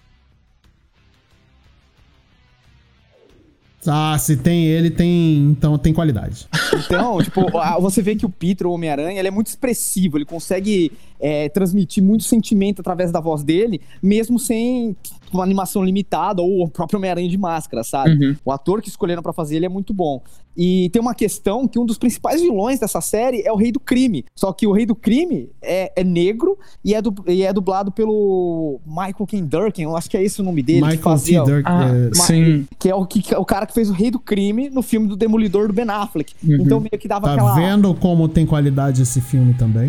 Ah, 3.86 4.18
se 4.18 4.38
tem 4.38 4.66
ele, 4.66 4.90
tem. 4.90 5.38
Então 5.50 5.78
tem 5.78 5.94
qualidade. 5.94 6.48
Então, 6.74 7.22
tipo, 7.22 7.42
você 7.82 8.02
vê 8.02 8.16
que 8.16 8.26
o 8.26 8.30
Peter, 8.30 8.66
o 8.66 8.72
Homem-Aranha, 8.72 9.20
ele 9.20 9.28
é 9.28 9.32
muito 9.32 9.48
expressivo, 9.48 10.18
ele 10.18 10.26
consegue 10.26 10.92
é, 11.24 11.48
transmitir 11.48 12.04
muito 12.04 12.26
sentimento 12.26 12.82
através 12.82 13.10
da 13.10 13.22
voz 13.22 13.44
dele, 13.44 13.80
mesmo 14.02 14.38
sem 14.38 14.94
uma 15.32 15.44
animação 15.44 15.84
limitada 15.84 16.42
ou 16.42 16.66
o 16.66 16.70
próprio 16.70 17.00
Homem-Aranha 17.00 17.30
de 17.30 17.38
máscara, 17.38 17.82
sabe? 17.84 18.12
Uhum. 18.12 18.36
O 18.44 18.52
ator 18.52 18.82
que 18.82 18.90
escolheram 18.90 19.24
para 19.24 19.32
fazer 19.32 19.56
ele 19.56 19.66
é 19.66 19.70
muito 19.70 19.94
bom. 19.94 20.22
E 20.56 20.90
tem 20.90 21.02
uma 21.02 21.16
questão 21.16 21.68
que 21.68 21.80
um 21.80 21.86
dos 21.86 21.98
principais 21.98 22.42
vilões 22.42 22.80
dessa 22.80 23.02
série 23.02 23.42
é 23.42 23.52
o 23.52 23.56
Rei 23.56 23.72
do 23.72 23.80
Crime. 23.80 24.24
Só 24.36 24.54
que 24.54 24.68
o 24.68 24.72
Rei 24.72 24.86
do 24.86 24.96
Crime 24.96 25.50
é, 25.62 25.92
é 25.96 26.04
negro 26.04 26.58
e 26.86 26.94
é, 26.94 27.02
du, 27.02 27.14
e 27.28 27.44
é 27.44 27.52
dublado 27.52 27.92
pelo 27.92 28.80
Michael 28.86 29.26
Ken 29.28 29.44
Durkin, 29.44 29.84
eu 29.84 29.98
acho 29.98 30.10
que 30.10 30.16
é 30.16 30.24
esse 30.24 30.42
o 30.42 30.44
nome 30.44 30.62
dele. 30.62 30.82
Michael 30.82 30.98
que 30.98 31.04
fazia. 31.04 31.44
Durkin. 31.44 31.64
Ah, 31.66 31.88
é... 31.88 32.14
sim. 32.14 32.68
Que 32.78 32.90
é 32.90 32.96
o, 32.96 33.06
que, 33.06 33.36
o 33.36 33.46
cara 33.46 33.66
que 33.66 33.74
fez 33.74 33.90
o 33.90 33.94
Rei 33.94 34.12
do 34.12 34.20
Crime 34.20 34.70
no 34.70 34.82
filme 34.82 35.08
do 35.08 35.16
Demolidor 35.16 35.68
do 35.68 35.74
Ben 35.74 35.90
Affleck. 35.90 36.34
Uhum. 36.44 36.58
Então 36.62 36.80
meio 36.80 37.00
que 37.00 37.08
dava 37.08 37.28
tá 37.28 37.34
aquela... 37.34 37.56
Tá 37.56 37.60
vendo 37.60 37.94
como 37.96 38.28
tem 38.28 38.46
qualidade 38.46 39.02
esse 39.02 39.22
filme 39.22 39.54
também? 39.56 39.88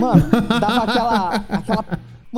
Mano, 0.00 0.24
dava 0.58 0.84
aquela, 0.84 1.34
aquela 1.48 1.84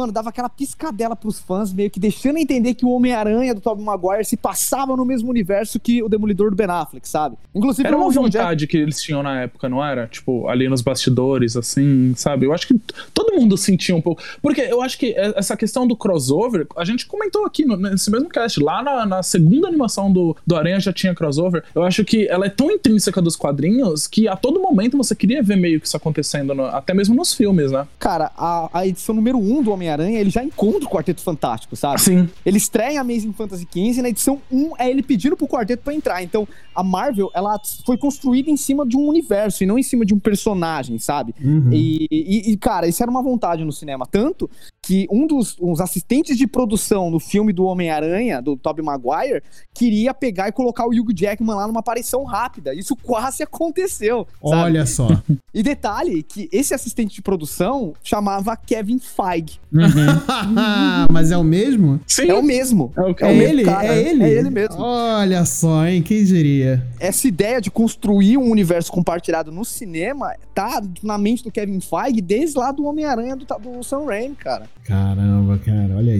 mano, 0.00 0.12
dava 0.12 0.30
aquela 0.30 0.48
piscadela 0.48 1.14
pros 1.14 1.38
fãs, 1.38 1.72
meio 1.72 1.90
que 1.90 2.00
deixando 2.00 2.38
entender 2.38 2.74
que 2.74 2.84
o 2.84 2.90
Homem-Aranha 2.90 3.54
do 3.54 3.60
Tobey 3.60 3.84
Maguire 3.84 4.24
se 4.24 4.36
passava 4.36 4.96
no 4.96 5.04
mesmo 5.04 5.30
universo 5.30 5.78
que 5.78 6.02
o 6.02 6.08
Demolidor 6.08 6.50
do 6.50 6.56
Ben 6.56 6.66
Affleck, 6.66 7.08
sabe? 7.08 7.36
Inclusive, 7.54 7.86
era 7.86 7.96
uma 7.96 8.10
vontade 8.10 8.66
que 8.66 8.76
eles 8.76 9.00
tinham 9.00 9.22
na 9.22 9.42
época, 9.42 9.68
não 9.68 9.84
era? 9.84 10.06
Tipo, 10.06 10.48
ali 10.48 10.68
nos 10.68 10.80
bastidores, 10.80 11.56
assim, 11.56 12.14
sabe? 12.16 12.46
Eu 12.46 12.52
acho 12.52 12.66
que 12.66 12.74
todo 13.12 13.34
mundo 13.34 13.56
sentia 13.56 13.94
um 13.94 14.00
pouco. 14.00 14.22
Porque 14.40 14.60
eu 14.62 14.80
acho 14.80 14.98
que 14.98 15.14
essa 15.16 15.56
questão 15.56 15.86
do 15.86 15.96
crossover, 15.96 16.66
a 16.76 16.84
gente 16.84 17.06
comentou 17.06 17.44
aqui 17.44 17.64
no, 17.64 17.76
nesse 17.76 18.10
mesmo 18.10 18.28
cast, 18.28 18.60
lá 18.60 18.82
na, 18.82 19.06
na, 19.06 19.22
segunda 19.22 19.68
animação 19.68 20.12
do, 20.12 20.36
do 20.46 20.56
Aranha 20.56 20.80
já 20.80 20.92
tinha 20.92 21.14
crossover. 21.14 21.62
Eu 21.74 21.82
acho 21.82 22.04
que 22.04 22.26
ela 22.28 22.46
é 22.46 22.50
tão 22.50 22.70
intrínseca 22.70 23.20
dos 23.20 23.36
quadrinhos 23.36 24.06
que 24.06 24.26
a 24.26 24.36
todo 24.36 24.60
momento 24.60 24.96
você 24.96 25.14
queria 25.14 25.42
ver 25.42 25.56
meio 25.56 25.80
que 25.80 25.86
isso 25.86 25.96
acontecendo, 25.96 26.54
no, 26.54 26.64
até 26.64 26.94
mesmo 26.94 27.14
nos 27.14 27.34
filmes, 27.34 27.70
né? 27.70 27.86
Cara, 27.98 28.30
a, 28.36 28.70
a 28.72 28.86
edição 28.86 29.14
número 29.14 29.38
1 29.38 29.58
um 29.58 29.62
do 29.62 29.72
Homem-Aranha, 29.90 30.20
ele 30.20 30.30
já 30.30 30.42
encontra 30.42 30.86
o 30.86 30.90
Quarteto 30.90 31.20
Fantástico, 31.22 31.74
sabe? 31.76 32.00
Sim. 32.00 32.28
Ele 32.44 32.56
estreia 32.56 33.00
Amazing 33.00 33.32
Fantasy 33.32 33.66
XV 33.70 33.98
e 33.98 34.02
na 34.02 34.08
edição 34.08 34.40
1 34.50 34.72
é 34.78 34.90
ele 34.90 35.02
pedindo 35.02 35.36
pro 35.36 35.46
quarteto 35.46 35.82
para 35.82 35.94
entrar. 35.94 36.22
Então, 36.22 36.46
a 36.74 36.82
Marvel, 36.82 37.30
ela 37.34 37.60
foi 37.84 37.96
construída 37.96 38.50
em 38.50 38.56
cima 38.56 38.86
de 38.86 38.96
um 38.96 39.06
universo 39.06 39.62
e 39.62 39.66
não 39.66 39.78
em 39.78 39.82
cima 39.82 40.04
de 40.04 40.14
um 40.14 40.18
personagem, 40.18 40.98
sabe? 40.98 41.34
Uhum. 41.42 41.70
E, 41.72 42.06
e, 42.10 42.52
e, 42.52 42.56
cara, 42.56 42.86
isso 42.86 43.02
era 43.02 43.10
uma 43.10 43.22
vontade 43.22 43.64
no 43.64 43.72
cinema. 43.72 44.06
Tanto 44.06 44.48
que 44.82 45.06
um 45.10 45.26
dos 45.26 45.56
uns 45.60 45.80
assistentes 45.80 46.36
de 46.36 46.46
produção 46.46 47.10
no 47.10 47.20
filme 47.20 47.52
do 47.52 47.64
Homem-Aranha, 47.64 48.40
do 48.40 48.56
Tobey 48.56 48.84
Maguire, 48.84 49.42
queria 49.74 50.14
pegar 50.14 50.48
e 50.48 50.52
colocar 50.52 50.86
o 50.86 50.90
Hugh 50.90 51.12
Jackman 51.14 51.56
lá 51.56 51.66
numa 51.66 51.80
aparição 51.80 52.24
rápida. 52.24 52.74
Isso 52.74 52.96
quase 52.96 53.42
aconteceu. 53.42 54.26
Sabe? 54.42 54.62
Olha 54.62 54.86
só. 54.86 55.08
E 55.52 55.64
detalhe 55.64 56.22
que 56.22 56.48
esse 56.52 56.72
assistente 56.72 57.16
de 57.16 57.22
produção 57.22 57.92
chamava 58.04 58.56
Kevin 58.56 59.00
Feige. 59.00 59.60
Uhum. 59.72 61.06
Mas 61.10 61.30
é 61.30 61.36
o 61.36 61.44
mesmo? 61.44 62.00
Sim. 62.06 62.28
É 62.28 62.34
o 62.34 62.42
mesmo. 62.42 62.92
É, 62.96 63.00
o, 63.00 63.16
é, 63.20 63.32
é 63.32 63.36
ele? 63.36 63.64
Cara. 63.64 63.86
É 63.86 64.08
ele? 64.08 64.24
É 64.24 64.30
ele 64.30 64.50
mesmo. 64.50 64.76
Olha 64.78 65.44
só, 65.44 65.86
hein? 65.86 66.02
Quem 66.02 66.24
diria? 66.24 66.84
Essa 66.98 67.28
ideia 67.28 67.60
de 67.60 67.70
construir 67.70 68.36
um 68.36 68.50
universo 68.50 68.90
compartilhado 68.90 69.52
no 69.52 69.64
cinema 69.64 70.34
tá 70.54 70.82
na 71.02 71.16
mente 71.16 71.44
do 71.44 71.50
Kevin 71.50 71.80
Feige 71.80 72.20
desde 72.20 72.58
lá 72.58 72.72
do 72.72 72.84
Homem-Aranha 72.84 73.36
do, 73.36 73.44
do 73.44 73.82
Sam 73.82 74.04
Raimi, 74.06 74.34
cara. 74.34 74.64
Caramba, 74.84 75.58
cara, 75.58 75.96
olha 75.96 76.12
aí. 76.12 76.19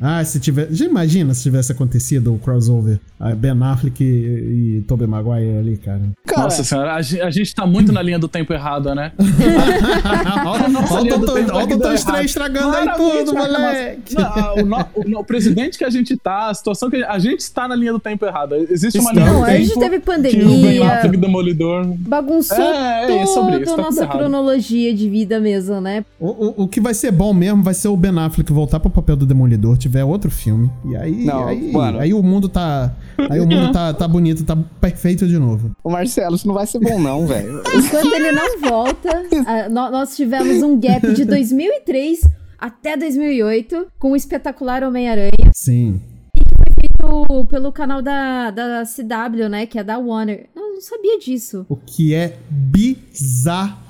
Ah, 0.00 0.24
se 0.24 0.38
tivesse. 0.38 0.74
Já 0.74 0.84
imagina 0.84 1.34
se 1.34 1.42
tivesse 1.42 1.72
acontecido 1.72 2.34
o 2.34 2.38
crossover. 2.38 3.00
Ben 3.36 3.50
Affleck 3.62 4.02
e, 4.02 4.78
e 4.78 4.82
Tobey 4.82 5.08
Maguire 5.08 5.58
ali, 5.58 5.76
cara. 5.76 6.00
cara. 6.24 6.42
Nossa 6.42 6.62
senhora, 6.62 6.92
a, 6.92 6.96
a, 6.96 7.30
gente 7.30 7.52
tá 7.52 7.66
muito 7.66 7.92
na 7.92 8.00
linha 8.00 8.18
do 8.18 8.28
tempo 8.28 8.52
errado, 8.52 8.94
né? 8.94 9.12
Olha 10.92 11.16
o 11.16 11.66
Doutor 11.66 11.94
Estranho 11.94 12.24
estragando 12.24 12.76
aí 12.76 12.88
tudo, 12.96 13.34
moleque. 13.34 14.14
Não, 14.14 14.54
o, 14.54 15.16
o, 15.16 15.20
o, 15.20 15.24
presidente 15.24 15.76
que 15.76 15.84
a 15.84 15.90
gente 15.90 16.16
tá, 16.16 16.48
a 16.50 16.54
situação 16.54 16.88
que 16.88 16.96
a 16.96 17.00
gente, 17.00 17.08
a 17.08 17.18
gente 17.18 17.40
está 17.40 17.66
na 17.66 17.74
linha 17.74 17.92
do 17.92 17.98
tempo 17.98 18.24
errado. 18.24 18.54
Existe 18.54 19.00
uma 19.00 19.12
linha 19.12 19.26
não, 19.26 19.40
do 19.40 19.46
tempo. 19.46 19.56
A 19.56 19.64
gente 19.64 19.78
teve 19.78 19.98
pandemia. 19.98 21.00
Ben 21.02 21.18
Demolidor. 21.18 21.84
Bagunçou 21.98 22.56
é, 22.56 23.04
é, 23.04 23.06
toda 23.06 23.22
isso, 23.22 23.64
tá 23.64 23.72
a 23.72 23.76
nossa 23.76 24.06
cronologia 24.06 24.94
de 24.94 25.10
vida 25.10 25.40
mesmo, 25.40 25.80
né? 25.80 26.04
O, 26.20 26.28
o, 26.28 26.62
o 26.64 26.68
que 26.68 26.80
vai 26.80 26.94
ser 26.94 27.10
bom 27.10 27.34
mesmo 27.34 27.62
vai 27.62 27.74
ser 27.74 27.88
o 27.88 27.96
Ben 27.96 28.16
Affleck 28.16 28.52
voltar 28.52 28.78
pro 28.78 28.90
papel 28.90 29.16
do 29.16 29.26
Demolidor 29.26 29.76
tiver 29.88 30.04
outro 30.04 30.30
filme. 30.30 30.70
E 30.84 30.96
aí, 30.96 31.24
não, 31.24 31.46
aí, 31.48 31.72
aí, 31.98 32.14
o 32.14 32.22
mundo 32.22 32.48
tá. 32.48 32.94
Aí 33.30 33.40
o 33.40 33.46
mundo 33.46 33.72
tá, 33.72 33.92
tá 33.94 34.06
bonito, 34.06 34.44
tá 34.44 34.56
perfeito 34.80 35.26
de 35.26 35.38
novo. 35.38 35.72
O 35.82 35.90
Marcelo, 35.90 36.36
isso 36.36 36.46
não 36.46 36.54
vai 36.54 36.66
ser 36.66 36.78
bom, 36.78 37.00
não, 37.00 37.26
velho. 37.26 37.62
Enquanto 37.74 38.12
ele 38.14 38.32
não 38.32 38.60
volta, 38.60 39.22
nós 39.70 40.14
tivemos 40.16 40.62
um 40.62 40.78
gap 40.78 41.12
de 41.14 41.24
2003 41.24 42.20
até 42.58 42.96
2008 42.96 43.86
com 43.98 44.12
o 44.12 44.16
espetacular 44.16 44.82
Homem-Aranha. 44.84 45.30
Sim. 45.54 46.00
pelo- 46.98 47.46
Pelo 47.46 47.72
canal 47.72 48.02
da, 48.02 48.50
da 48.50 48.82
CW, 48.84 49.48
né? 49.48 49.66
Que 49.66 49.78
é 49.78 49.84
da 49.84 49.98
Warner. 49.98 50.48
Eu 50.54 50.74
não 50.74 50.80
sabia 50.80 51.18
disso. 51.18 51.64
O 51.68 51.76
que 51.76 52.14
é 52.14 52.36
bizarro 52.50 53.87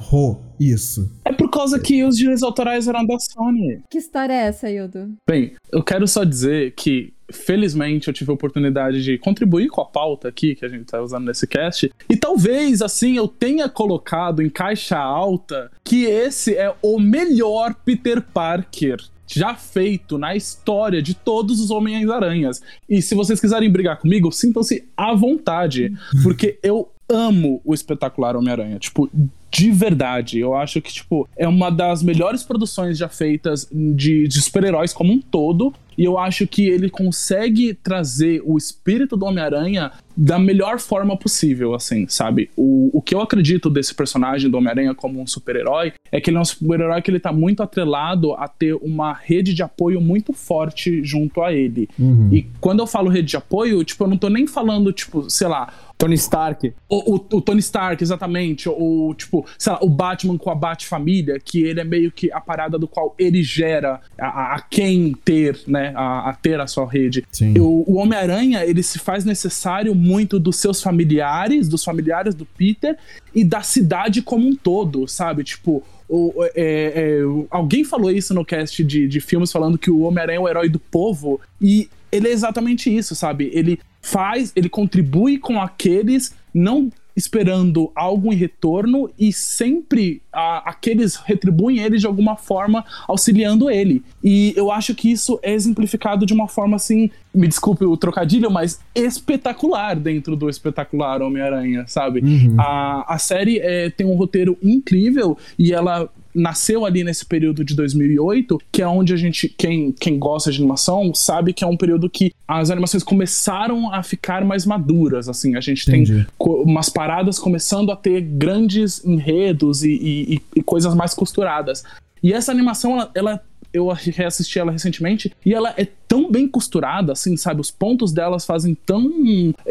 isso. 0.58 1.10
É 1.24 1.32
por 1.32 1.50
causa 1.50 1.78
que 1.78 2.02
os 2.02 2.16
direitos 2.16 2.42
autorais 2.42 2.88
eram 2.88 3.06
da 3.06 3.18
Sony. 3.18 3.80
Que 3.90 3.98
história 3.98 4.32
é 4.32 4.46
essa, 4.46 4.70
Hildo? 4.70 5.14
Bem, 5.26 5.52
eu 5.70 5.82
quero 5.82 6.06
só 6.08 6.24
dizer 6.24 6.72
que, 6.72 7.12
felizmente, 7.30 8.08
eu 8.08 8.14
tive 8.14 8.30
a 8.30 8.34
oportunidade 8.34 9.02
de 9.02 9.18
contribuir 9.18 9.68
com 9.68 9.80
a 9.80 9.86
pauta 9.86 10.28
aqui 10.28 10.54
que 10.54 10.64
a 10.64 10.68
gente 10.68 10.84
tá 10.84 11.00
usando 11.00 11.26
nesse 11.26 11.46
cast. 11.46 11.92
E 12.08 12.16
talvez, 12.16 12.82
assim, 12.82 13.16
eu 13.16 13.28
tenha 13.28 13.68
colocado 13.68 14.42
em 14.42 14.50
caixa 14.50 14.98
alta 14.98 15.70
que 15.84 16.04
esse 16.04 16.56
é 16.56 16.74
o 16.82 16.98
melhor 16.98 17.74
Peter 17.84 18.20
Parker 18.22 18.98
já 19.26 19.54
feito 19.54 20.16
na 20.16 20.34
história 20.34 21.02
de 21.02 21.14
todos 21.14 21.60
os 21.60 21.70
Homens-Aranhas. 21.70 22.62
E 22.88 23.02
se 23.02 23.14
vocês 23.14 23.38
quiserem 23.38 23.70
brigar 23.70 23.98
comigo, 23.98 24.32
sintam-se 24.32 24.88
à 24.96 25.14
vontade, 25.14 25.92
porque 26.22 26.58
eu 26.62 26.90
amo 27.08 27.60
o 27.64 27.74
espetacular 27.74 28.36
Homem-Aranha. 28.36 28.78
Tipo, 28.78 29.10
de 29.50 29.70
verdade. 29.70 30.38
Eu 30.38 30.54
acho 30.54 30.80
que, 30.80 30.92
tipo, 30.92 31.28
é 31.36 31.46
uma 31.48 31.70
das 31.70 32.02
melhores 32.02 32.42
produções 32.42 32.98
já 32.98 33.08
feitas 33.08 33.68
de, 33.72 34.26
de 34.28 34.42
super-heróis 34.42 34.92
como 34.92 35.12
um 35.12 35.20
todo. 35.20 35.72
E 35.96 36.04
eu 36.04 36.16
acho 36.16 36.46
que 36.46 36.64
ele 36.68 36.88
consegue 36.88 37.74
trazer 37.74 38.40
o 38.44 38.56
espírito 38.56 39.16
do 39.16 39.26
Homem-Aranha 39.26 39.90
da 40.16 40.38
melhor 40.38 40.78
forma 40.78 41.16
possível, 41.16 41.74
assim, 41.74 42.06
sabe? 42.08 42.50
O, 42.56 42.88
o 42.92 43.02
que 43.02 43.12
eu 43.16 43.20
acredito 43.20 43.68
desse 43.68 43.92
personagem 43.92 44.48
do 44.48 44.56
Homem-Aranha 44.58 44.94
como 44.94 45.20
um 45.20 45.26
super-herói 45.26 45.92
é 46.12 46.20
que 46.20 46.30
ele 46.30 46.36
é 46.36 46.40
um 46.40 46.44
super-herói 46.44 47.02
que 47.02 47.10
ele 47.10 47.18
tá 47.18 47.32
muito 47.32 47.64
atrelado 47.64 48.32
a 48.34 48.46
ter 48.46 48.74
uma 48.74 49.12
rede 49.12 49.52
de 49.52 49.62
apoio 49.62 50.00
muito 50.00 50.32
forte 50.32 51.02
junto 51.02 51.42
a 51.42 51.52
ele. 51.52 51.88
E 52.32 52.46
quando 52.60 52.78
eu 52.78 52.86
falo 52.86 53.10
rede 53.10 53.28
de 53.30 53.36
apoio, 53.36 53.82
tipo, 53.82 54.04
eu 54.04 54.08
não 54.08 54.16
tô 54.16 54.28
nem 54.28 54.46
falando, 54.46 54.92
tipo, 54.92 55.28
sei 55.28 55.48
lá, 55.48 55.72
Tony 55.96 56.14
Stark. 56.14 56.72
o, 56.88 57.14
o- 57.16 57.26
o 57.38 57.40
Tony 57.40 57.58
Stark, 57.58 58.00
exatamente. 58.00 58.68
Ou, 58.68 59.12
tipo, 59.16 59.37
sei 59.58 59.72
lá, 59.72 59.78
o 59.82 59.88
Batman 59.88 60.36
com 60.38 60.50
a 60.50 60.54
Bat-família, 60.54 61.38
que 61.42 61.62
ele 61.62 61.80
é 61.80 61.84
meio 61.84 62.10
que 62.12 62.30
a 62.32 62.40
parada 62.40 62.78
do 62.78 62.86
qual 62.88 63.14
ele 63.18 63.42
gera 63.42 64.00
a, 64.18 64.54
a- 64.56 64.60
quem 64.62 65.12
ter, 65.24 65.60
né? 65.66 65.92
A, 65.94 66.30
a 66.30 66.32
ter 66.34 66.60
a 66.60 66.66
sua 66.66 66.88
rede. 66.88 67.24
Sim. 67.30 67.58
O, 67.58 67.84
o 67.86 67.94
Homem-Aranha, 67.96 68.64
ele 68.64 68.82
se 68.82 68.98
faz 68.98 69.24
necessário 69.24 69.94
muito 69.94 70.38
dos 70.38 70.56
seus 70.56 70.82
familiares, 70.82 71.68
dos 71.68 71.84
familiares 71.84 72.34
do 72.34 72.44
Peter 72.44 72.96
e 73.34 73.44
da 73.44 73.62
cidade 73.62 74.22
como 74.22 74.46
um 74.46 74.54
todo, 74.54 75.06
sabe? 75.08 75.44
Tipo. 75.44 75.82
o- 76.08 76.32
é- 76.42 76.50
é, 76.56 77.20
alguém 77.50 77.84
falou 77.84 78.10
isso 78.10 78.32
no 78.32 78.44
cast 78.44 78.82
de, 78.82 79.06
de 79.06 79.20
filmes 79.20 79.52
falando 79.52 79.76
que 79.76 79.90
o 79.90 80.00
Homem-Aranha 80.00 80.38
é 80.38 80.40
o 80.40 80.48
herói 80.48 80.68
do 80.68 80.78
povo 80.78 81.38
e 81.60 81.88
ele 82.10 82.28
é 82.28 82.32
exatamente 82.32 82.88
isso, 82.94 83.14
sabe? 83.14 83.50
Ele 83.52 83.78
faz, 84.00 84.50
ele 84.56 84.70
contribui 84.70 85.36
com 85.36 85.60
aqueles 85.60 86.34
não 86.54 86.90
esperando 87.18 87.90
algo 87.96 88.32
em 88.32 88.36
retorno 88.36 89.10
e 89.18 89.32
sempre 89.32 90.22
a- 90.32 90.70
aqueles 90.70 91.16
retribuem 91.16 91.78
ele 91.80 91.98
de 91.98 92.06
alguma 92.06 92.36
forma 92.36 92.84
auxiliando 93.08 93.68
ele. 93.68 94.02
E 94.22 94.54
eu 94.56 94.70
acho 94.70 94.94
que 94.94 95.10
isso 95.10 95.38
é 95.42 95.52
exemplificado 95.52 96.24
de 96.24 96.32
uma 96.32 96.46
forma 96.46 96.76
assim, 96.76 97.10
me 97.34 97.48
desculpe 97.48 97.84
o 97.84 97.96
trocadilho, 97.96 98.50
mas 98.50 98.80
espetacular 98.94 99.96
dentro 99.96 100.36
do 100.36 100.48
espetacular 100.48 101.20
Homem-Aranha, 101.20 101.84
sabe? 101.88 102.22
A, 102.56 103.14
a 103.14 103.18
série 103.18 103.58
é, 103.58 103.90
tem 103.90 104.06
um 104.06 104.14
roteiro 104.14 104.56
incrível 104.62 105.36
e 105.58 105.72
ela 105.72 106.08
nasceu 106.34 106.84
ali 106.84 107.02
nesse 107.02 107.24
período 107.26 107.64
de 107.64 107.74
2008, 107.74 108.58
que 108.70 108.82
é 108.82 108.86
onde 108.86 109.12
a 109.12 109.16
gente, 109.16 109.48
quem, 109.48 109.92
quem 109.92 110.18
gosta 110.18 110.50
de 110.52 110.58
animação, 110.58 111.12
sabe 111.14 111.52
que 111.52 111.64
é 111.64 111.66
um 111.66 111.76
período 111.76 112.08
que 112.08 112.32
as 112.46 112.70
animações 112.70 113.02
começaram 113.02 113.92
a 113.92 114.02
ficar 114.02 114.44
mais 114.44 114.64
maduras, 114.66 115.28
assim, 115.28 115.56
a 115.56 115.60
gente 115.60 115.84
tem 115.84 116.02
Entendi. 116.02 116.26
co- 116.38 116.62
umas 116.62 116.88
paradas 116.88 117.38
começando 117.38 117.90
a 117.90 117.96
ter 117.96 118.20
grandes 118.20 119.04
enredos 119.04 119.82
e, 119.82 119.90
e- 119.92 120.34
e- 120.36 120.42
e 120.56 120.62
coisas 120.62 120.94
mais 120.94 121.14
costuradas. 121.14 121.82
E 122.22 122.32
essa 122.32 122.50
animação, 122.52 122.92
ela, 122.92 123.10
ela- 123.14 123.40
eu 123.72 123.88
reassisti 123.88 124.58
ela 124.58 124.72
recentemente 124.72 125.32
e 125.44 125.52
ela 125.54 125.74
é 125.76 125.86
tão 126.06 126.30
bem 126.30 126.48
costurada, 126.48 127.12
assim, 127.12 127.36
sabe? 127.36 127.60
Os 127.60 127.70
pontos 127.70 128.12
delas 128.12 128.44
fazem 128.46 128.74
tão. 128.86 129.10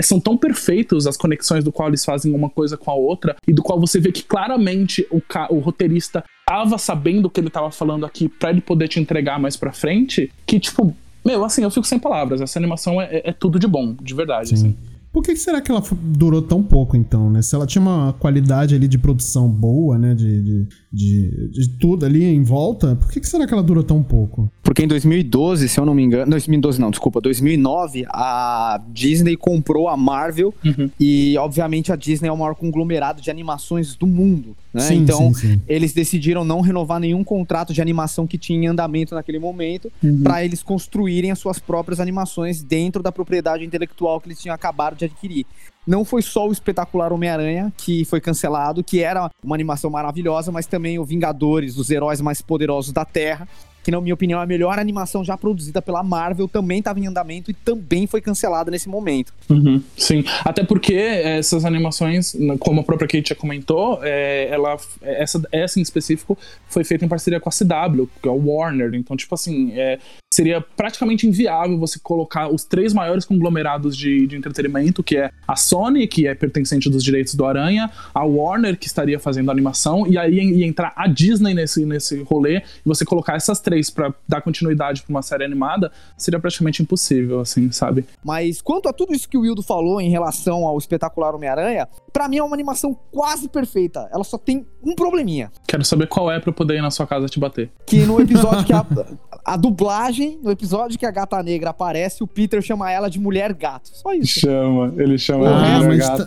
são 0.01 0.19
tão 0.19 0.37
perfeitos 0.37 1.07
as 1.07 1.17
conexões 1.17 1.63
do 1.63 1.71
qual 1.71 1.87
eles 1.89 2.05
fazem 2.05 2.33
uma 2.33 2.49
coisa 2.49 2.77
com 2.77 2.91
a 2.91 2.93
outra 2.95 3.35
e 3.47 3.53
do 3.53 3.63
qual 3.63 3.79
você 3.79 3.99
vê 3.99 4.11
que 4.11 4.23
claramente 4.23 5.05
o, 5.09 5.19
ca- 5.21 5.47
o 5.49 5.59
roteirista 5.59 6.23
tava 6.45 6.77
sabendo 6.77 7.25
o 7.25 7.29
que 7.29 7.39
ele 7.39 7.49
tava 7.49 7.71
falando 7.71 8.05
aqui 8.05 8.29
pra 8.29 8.49
ele 8.51 8.61
poder 8.61 8.87
te 8.87 8.99
entregar 8.99 9.39
mais 9.39 9.55
pra 9.57 9.71
frente, 9.71 10.31
que, 10.45 10.59
tipo. 10.59 10.95
Meu, 11.25 11.43
assim, 11.43 11.61
eu 11.61 11.69
fico 11.69 11.85
sem 11.85 11.99
palavras. 11.99 12.39
Essa 12.39 12.57
animação 12.57 13.01
é, 13.01 13.05
é- 13.17 13.29
é 13.29 13.33
tudo 13.33 13.59
de 13.59 13.67
bom, 13.67 13.93
de 14.01 14.13
verdade. 14.13 14.53
assim. 14.53 14.77
Por 15.17 15.23
que, 15.23 15.35
será 15.35 15.59
que 15.59 15.71
ela 15.71 15.81
durou 15.99 16.43
tão 16.43 16.61
pouco, 16.61 16.95
então, 16.95 17.27
né? 17.27 17.41
Se 17.41 17.55
ela 17.55 17.65
tinha 17.65 17.81
uma 17.81 18.13
qualidade 18.13 18.75
ali 18.75 18.87
de 18.87 18.99
produção 18.99 19.49
boa, 19.49 19.97
né? 19.97 20.13
De, 20.13 20.43
de, 20.43 20.67
de, 20.93 21.49
de 21.49 21.69
tudo 21.79 22.05
ali 22.05 22.23
em 22.23 22.43
volta, 22.43 22.95
por 22.95 23.09
que, 23.09 23.19
que 23.19 23.27
será 23.27 23.47
que 23.47 23.51
ela 23.51 23.63
durou 23.63 23.83
tão 23.83 24.03
pouco? 24.03 24.47
Porque 24.61 24.83
em 24.83 24.87
2012, 24.87 25.69
se 25.69 25.79
eu 25.79 25.87
não 25.87 25.95
me 25.95 26.03
engano. 26.03 26.29
2012 26.29 26.79
não, 26.79 26.91
desculpa. 26.91 27.19
2009, 27.19 28.05
a 28.09 28.79
Disney 28.93 29.35
comprou 29.35 29.89
a 29.89 29.97
Marvel. 29.97 30.53
Uhum. 30.63 30.87
E, 30.99 31.35
obviamente, 31.39 31.91
a 31.91 31.95
Disney 31.95 32.29
é 32.29 32.31
o 32.31 32.37
maior 32.37 32.53
conglomerado 32.53 33.19
de 33.19 33.31
animações 33.31 33.95
do 33.95 34.05
mundo. 34.05 34.55
Né? 34.77 34.83
Sim, 34.83 34.95
então, 34.97 35.33
sim, 35.33 35.53
sim. 35.53 35.61
eles 35.67 35.93
decidiram 35.93 36.45
não 36.45 36.61
renovar 36.61 36.99
nenhum 36.99 37.23
contrato 37.23 37.73
de 37.73 37.81
animação 37.81 38.27
que 38.27 38.37
tinha 38.37 38.59
em 38.59 38.67
andamento 38.67 39.15
naquele 39.15 39.39
momento. 39.39 39.91
Uhum. 40.03 40.21
para 40.23 40.43
eles 40.43 40.61
construírem 40.61 41.31
as 41.31 41.39
suas 41.39 41.59
próprias 41.59 41.99
animações 41.99 42.61
dentro 42.61 43.01
da 43.01 43.11
propriedade 43.11 43.65
intelectual 43.65 44.19
que 44.21 44.27
eles 44.27 44.39
tinham 44.39 44.53
acabado 44.53 44.95
de 44.95 45.05
adquirir. 45.05 45.45
Não 45.85 46.03
foi 46.03 46.21
só 46.21 46.47
o 46.47 46.51
espetacular 46.51 47.13
Homem-Aranha 47.13 47.73
que 47.77 48.05
foi 48.05 48.19
cancelado, 48.19 48.83
que 48.83 49.01
era 49.01 49.31
uma 49.43 49.55
animação 49.55 49.89
maravilhosa, 49.89 50.51
mas 50.51 50.65
também 50.65 50.99
o 50.99 51.05
Vingadores, 51.05 51.77
os 51.77 51.89
heróis 51.89 52.19
mais 52.21 52.41
poderosos 52.41 52.91
da 52.91 53.05
Terra, 53.05 53.47
que 53.87 53.91
na 53.91 54.01
minha 54.01 54.13
opinião 54.13 54.41
é 54.41 54.43
a 54.43 54.45
melhor 54.45 54.77
animação 54.79 55.23
já 55.23 55.37
produzida 55.37 55.81
pela 55.81 56.03
Marvel, 56.03 56.45
também 56.45 56.79
estava 56.79 56.99
em 56.99 57.07
andamento 57.07 57.49
e 57.49 57.53
também 57.53 58.05
foi 58.05 58.19
cancelada 58.19 58.69
nesse 58.69 58.89
momento. 58.89 59.33
Uhum, 59.49 59.81
sim, 59.95 60.25
até 60.43 60.61
porque 60.61 60.93
essas 60.93 61.63
animações, 61.63 62.35
como 62.59 62.81
a 62.81 62.83
própria 62.83 63.07
Kate 63.07 63.29
já 63.29 63.35
comentou, 63.35 64.01
é, 64.03 64.49
ela, 64.51 64.75
essa, 65.01 65.41
essa 65.53 65.79
em 65.79 65.81
específico 65.81 66.37
foi 66.67 66.83
feita 66.83 67.05
em 67.05 67.07
parceria 67.07 67.39
com 67.39 67.47
a 67.47 67.51
CW, 67.53 68.09
que 68.21 68.27
é 68.27 68.31
o 68.31 68.45
Warner. 68.45 68.93
Então, 68.93 69.15
tipo 69.15 69.33
assim, 69.33 69.71
é, 69.71 69.99
seria 70.33 70.61
praticamente 70.61 71.25
inviável 71.25 71.77
você 71.77 71.99
colocar 71.99 72.49
os 72.49 72.63
três 72.63 72.93
maiores 72.93 73.25
conglomerados 73.25 73.95
de, 73.95 74.27
de 74.27 74.35
entretenimento, 74.35 75.01
que 75.01 75.17
é 75.17 75.31
a 75.47 75.55
Sony, 75.55 76.07
que 76.07 76.27
é 76.27 76.35
pertencente 76.35 76.89
dos 76.89 77.03
direitos 77.03 77.33
do 77.33 77.45
Aranha, 77.45 77.89
a 78.13 78.23
Warner, 78.23 78.77
que 78.77 78.87
estaria 78.87 79.19
fazendo 79.19 79.49
a 79.49 79.51
animação, 79.51 80.05
e 80.05 80.17
aí 80.17 80.35
ia 80.35 80.65
entrar 80.65 80.93
a 80.95 81.07
Disney 81.07 81.53
nesse, 81.53 81.85
nesse 81.85 82.21
rolê, 82.23 82.57
e 82.57 82.63
você 82.85 83.05
colocar 83.05 83.35
essas 83.35 83.59
três 83.59 83.89
pra 83.89 84.13
dar 84.27 84.41
continuidade 84.41 85.01
pra 85.01 85.09
uma 85.09 85.21
série 85.21 85.45
animada, 85.45 85.91
seria 86.17 86.39
praticamente 86.39 86.81
impossível, 86.81 87.39
assim, 87.39 87.71
sabe? 87.71 88.05
Mas 88.23 88.61
quanto 88.61 88.89
a 88.89 88.93
tudo 88.93 89.13
isso 89.13 89.29
que 89.29 89.37
o 89.37 89.41
Wildo 89.41 89.63
falou 89.63 90.01
em 90.01 90.09
relação 90.09 90.65
ao 90.65 90.77
espetacular 90.77 91.33
Homem-Aranha, 91.35 91.87
pra 92.11 92.27
mim 92.27 92.37
é 92.37 92.43
uma 92.43 92.55
animação 92.55 92.97
quase 93.11 93.47
perfeita. 93.47 94.09
Ela 94.11 94.23
só 94.23 94.37
tem 94.37 94.65
um 94.83 94.95
probleminha. 94.95 95.51
Quero 95.67 95.85
saber 95.85 96.07
qual 96.07 96.31
é 96.31 96.39
pra 96.39 96.49
eu 96.49 96.53
poder 96.53 96.77
ir 96.77 96.81
na 96.81 96.91
sua 96.91 97.05
casa 97.05 97.27
te 97.27 97.39
bater. 97.39 97.71
Que 97.85 98.05
no 98.05 98.19
episódio 98.19 98.65
que 98.65 98.73
a, 98.73 98.85
a 99.45 99.55
dublagem, 99.55 100.16
no 100.43 100.51
episódio 100.51 100.97
que 100.97 101.05
a 101.05 101.11
gata 101.11 101.41
negra 101.43 101.69
aparece, 101.71 102.23
o 102.23 102.27
Peter 102.27 102.61
chama 102.61 102.91
ela 102.91 103.09
de 103.09 103.19
mulher 103.19 103.53
gato. 103.53 103.89
Só 103.93 104.13
isso. 104.13 104.39
Chama, 104.39 104.93
ele 104.97 105.17
chama 105.17 105.45
Ah, 105.47 105.67
ela 105.69 105.79
de 105.81 105.87
mas 105.87 105.97
gata. 105.99 106.25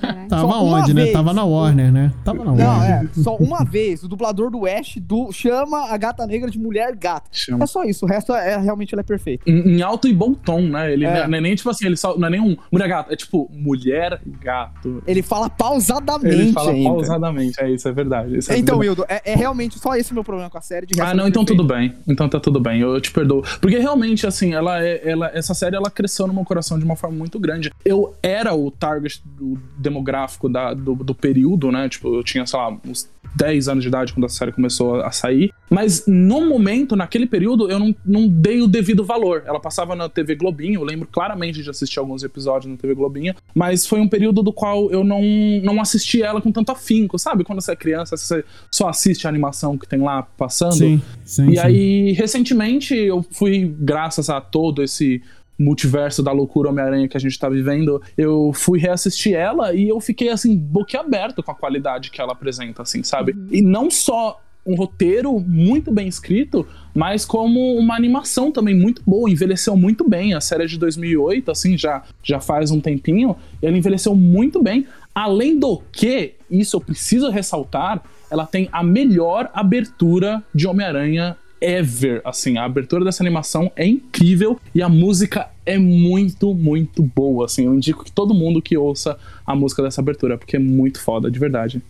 Caralho. 0.00 0.28
Tava 0.28 0.42
Só 0.52 0.64
uma 0.64 0.78
onde, 0.80 0.94
né? 0.94 1.02
vez. 1.02 1.12
Tava 1.12 1.32
na 1.32 1.44
Warner, 1.44 1.92
né? 1.92 2.12
Tava 2.24 2.44
na 2.44 2.52
Não, 2.52 2.78
Warner. 2.78 3.10
é, 3.16 3.22
só 3.22 3.36
uma 3.36 3.64
vez 3.64 4.02
o 4.02 4.08
dublador 4.08 4.50
do 4.50 4.64
Ash 4.66 4.96
do, 5.00 5.32
chama 5.32 5.90
a 5.90 5.96
gata 5.96 6.26
negra 6.26 6.50
de 6.50 6.58
mulher 6.58 6.94
gato. 6.94 7.28
Chama. 7.32 7.64
É 7.64 7.66
só 7.66 7.82
isso, 7.84 8.04
o 8.04 8.08
resto 8.08 8.32
é, 8.32 8.56
realmente 8.58 8.94
ela 8.94 9.00
é 9.00 9.04
perfeita. 9.04 9.48
Em, 9.50 9.76
em 9.76 9.82
alto 9.82 10.06
e 10.08 10.12
bom 10.14 10.32
tom, 10.34 10.60
né? 10.62 10.92
Ele 10.92 11.04
É. 11.04 11.26
não 11.26 11.36
é 11.38 11.40
nem 11.40 11.54
tipo 11.54 11.68
assim, 11.70 11.86
ele 11.86 11.96
só, 11.96 12.16
não 12.16 12.28
é 12.28 12.30
nem 12.30 12.40
um 12.40 12.56
mulher 12.70 12.88
gato, 12.88 13.12
é 13.12 13.16
tipo 13.16 13.50
mulher 13.52 14.20
gato. 14.40 15.02
Ele 15.06 15.22
fala 15.22 15.50
pausadamente 15.50 16.34
Ele 16.34 16.52
fala 16.52 16.70
ainda. 16.70 16.88
pausadamente, 16.90 17.60
é 17.60 17.70
isso, 17.70 17.88
é 17.88 17.92
verdade. 17.92 18.38
isso 18.38 18.52
é 18.52 18.58
Então, 18.58 18.78
verdade. 18.78 19.00
Wildo, 19.00 19.12
é, 19.12 19.32
é 19.32 19.34
realmente 19.34 19.78
só 19.78 19.94
esse 19.96 20.12
o 20.12 20.14
meu 20.14 20.22
problema 20.24 20.48
com 20.48 20.58
a 20.58 20.60
série. 20.60 20.86
Ah, 21.00 21.12
não, 21.14 21.24
é 21.24 21.28
então 21.28 21.44
perfeita. 21.44 21.62
tudo 21.62 21.64
bem. 21.64 21.94
Então 22.08 22.28
tá 22.28 22.38
tudo 22.38 22.60
bem, 22.60 22.80
eu 22.80 23.00
te 23.10 23.14
perdoo. 23.14 23.42
Porque 23.60 23.78
realmente, 23.78 24.26
assim, 24.26 24.54
ela 24.54 24.82
é. 24.82 25.08
Ela, 25.08 25.30
essa 25.34 25.54
série 25.54 25.76
ela 25.76 25.90
cresceu 25.90 26.26
no 26.26 26.32
meu 26.32 26.44
coração 26.44 26.78
de 26.78 26.84
uma 26.84 26.96
forma 26.96 27.16
muito 27.16 27.38
grande. 27.38 27.70
Eu 27.84 28.14
era 28.22 28.54
o 28.54 28.70
target 28.70 29.22
do 29.24 29.58
demográfico 29.76 30.48
da, 30.48 30.72
do, 30.72 30.94
do 30.94 31.14
período, 31.14 31.70
né? 31.70 31.88
Tipo, 31.88 32.14
eu 32.14 32.22
tinha, 32.22 32.46
sei 32.46 32.58
lá, 32.58 32.76
uns 32.86 33.08
10 33.36 33.68
anos 33.68 33.82
de 33.82 33.88
idade 33.88 34.12
quando 34.12 34.24
a 34.24 34.28
série 34.28 34.52
começou 34.52 35.00
a 35.02 35.10
sair. 35.10 35.52
Mas 35.68 36.04
no 36.06 36.48
momento, 36.48 36.96
naquele 36.96 37.26
período, 37.26 37.70
eu 37.70 37.78
não, 37.78 37.94
não 38.04 38.28
dei 38.28 38.60
o 38.60 38.66
devido 38.66 39.04
valor. 39.04 39.42
Ela 39.46 39.60
passava 39.60 39.94
na 39.94 40.08
TV 40.08 40.34
Globinho, 40.34 40.80
eu 40.80 40.84
lembro 40.84 41.08
claramente 41.10 41.62
de 41.62 41.70
assistir 41.70 41.98
alguns 41.98 42.22
episódios 42.22 42.70
na 42.70 42.76
TV 42.76 42.94
Globinho, 42.94 43.34
mas 43.54 43.86
foi 43.86 44.00
um 44.00 44.08
período 44.08 44.42
do 44.42 44.52
qual 44.52 44.90
eu 44.90 45.04
não, 45.04 45.22
não 45.62 45.80
assisti 45.80 46.22
ela 46.22 46.40
com 46.40 46.50
tanto 46.50 46.72
afinco, 46.72 47.18
sabe? 47.18 47.44
Quando 47.44 47.60
você 47.60 47.72
é 47.72 47.76
criança, 47.76 48.16
você 48.16 48.44
só 48.70 48.88
assiste 48.88 49.26
a 49.26 49.30
animação 49.30 49.78
que 49.78 49.86
tem 49.86 50.00
lá 50.00 50.22
passando. 50.22 50.74
Sim, 50.74 51.00
sim. 51.24 51.50
E 51.50 51.52
sim. 51.52 51.58
aí, 51.58 52.12
recentemente, 52.12 52.94
eu 52.94 53.24
fui, 53.30 53.74
graças 53.78 54.28
a 54.28 54.40
todo 54.40 54.82
esse 54.82 55.22
multiverso 55.60 56.22
da 56.22 56.32
loucura 56.32 56.70
Homem-Aranha 56.70 57.06
que 57.06 57.16
a 57.16 57.20
gente 57.20 57.38
tá 57.38 57.48
vivendo, 57.48 58.00
eu 58.16 58.50
fui 58.54 58.78
reassistir 58.78 59.34
ela 59.34 59.74
e 59.74 59.88
eu 59.88 60.00
fiquei, 60.00 60.30
assim, 60.30 60.56
boquiaberto 60.56 61.42
com 61.42 61.50
a 61.50 61.54
qualidade 61.54 62.10
que 62.10 62.20
ela 62.20 62.32
apresenta, 62.32 62.82
assim, 62.82 63.02
sabe? 63.02 63.36
E 63.50 63.60
não 63.60 63.90
só 63.90 64.40
um 64.66 64.74
roteiro 64.74 65.38
muito 65.40 65.90
bem 65.90 66.06
escrito, 66.06 66.66
mas 66.94 67.24
como 67.24 67.74
uma 67.76 67.94
animação 67.94 68.50
também 68.50 68.74
muito 68.74 69.02
boa, 69.06 69.30
envelheceu 69.30 69.76
muito 69.76 70.08
bem. 70.08 70.34
A 70.34 70.40
série 70.40 70.64
é 70.64 70.66
de 70.66 70.78
2008, 70.78 71.50
assim, 71.50 71.76
já, 71.76 72.02
já 72.22 72.40
faz 72.40 72.70
um 72.70 72.80
tempinho, 72.80 73.36
e 73.62 73.66
ela 73.66 73.76
envelheceu 73.76 74.14
muito 74.14 74.62
bem. 74.62 74.86
Além 75.14 75.58
do 75.58 75.82
que, 75.92 76.34
isso 76.50 76.76
eu 76.76 76.80
preciso 76.80 77.30
ressaltar, 77.30 78.02
ela 78.30 78.46
tem 78.46 78.68
a 78.70 78.82
melhor 78.82 79.50
abertura 79.52 80.42
de 80.54 80.66
Homem-Aranha 80.66 81.36
ever. 81.60 82.22
Assim, 82.24 82.56
a 82.58 82.64
abertura 82.64 83.04
dessa 83.04 83.22
animação 83.22 83.70
é 83.76 83.86
incrível 83.86 84.58
e 84.74 84.82
a 84.82 84.88
música 84.88 85.50
é 85.66 85.78
muito, 85.78 86.54
muito 86.54 87.02
boa. 87.02 87.44
Assim, 87.46 87.66
eu 87.66 87.74
indico 87.74 88.04
que 88.04 88.12
todo 88.12 88.34
mundo 88.34 88.62
que 88.62 88.76
ouça 88.76 89.18
a 89.46 89.54
música 89.54 89.82
dessa 89.82 90.00
abertura, 90.00 90.38
porque 90.38 90.56
é 90.56 90.60
muito 90.60 91.00
foda, 91.00 91.30
de 91.30 91.38
verdade. 91.38 91.82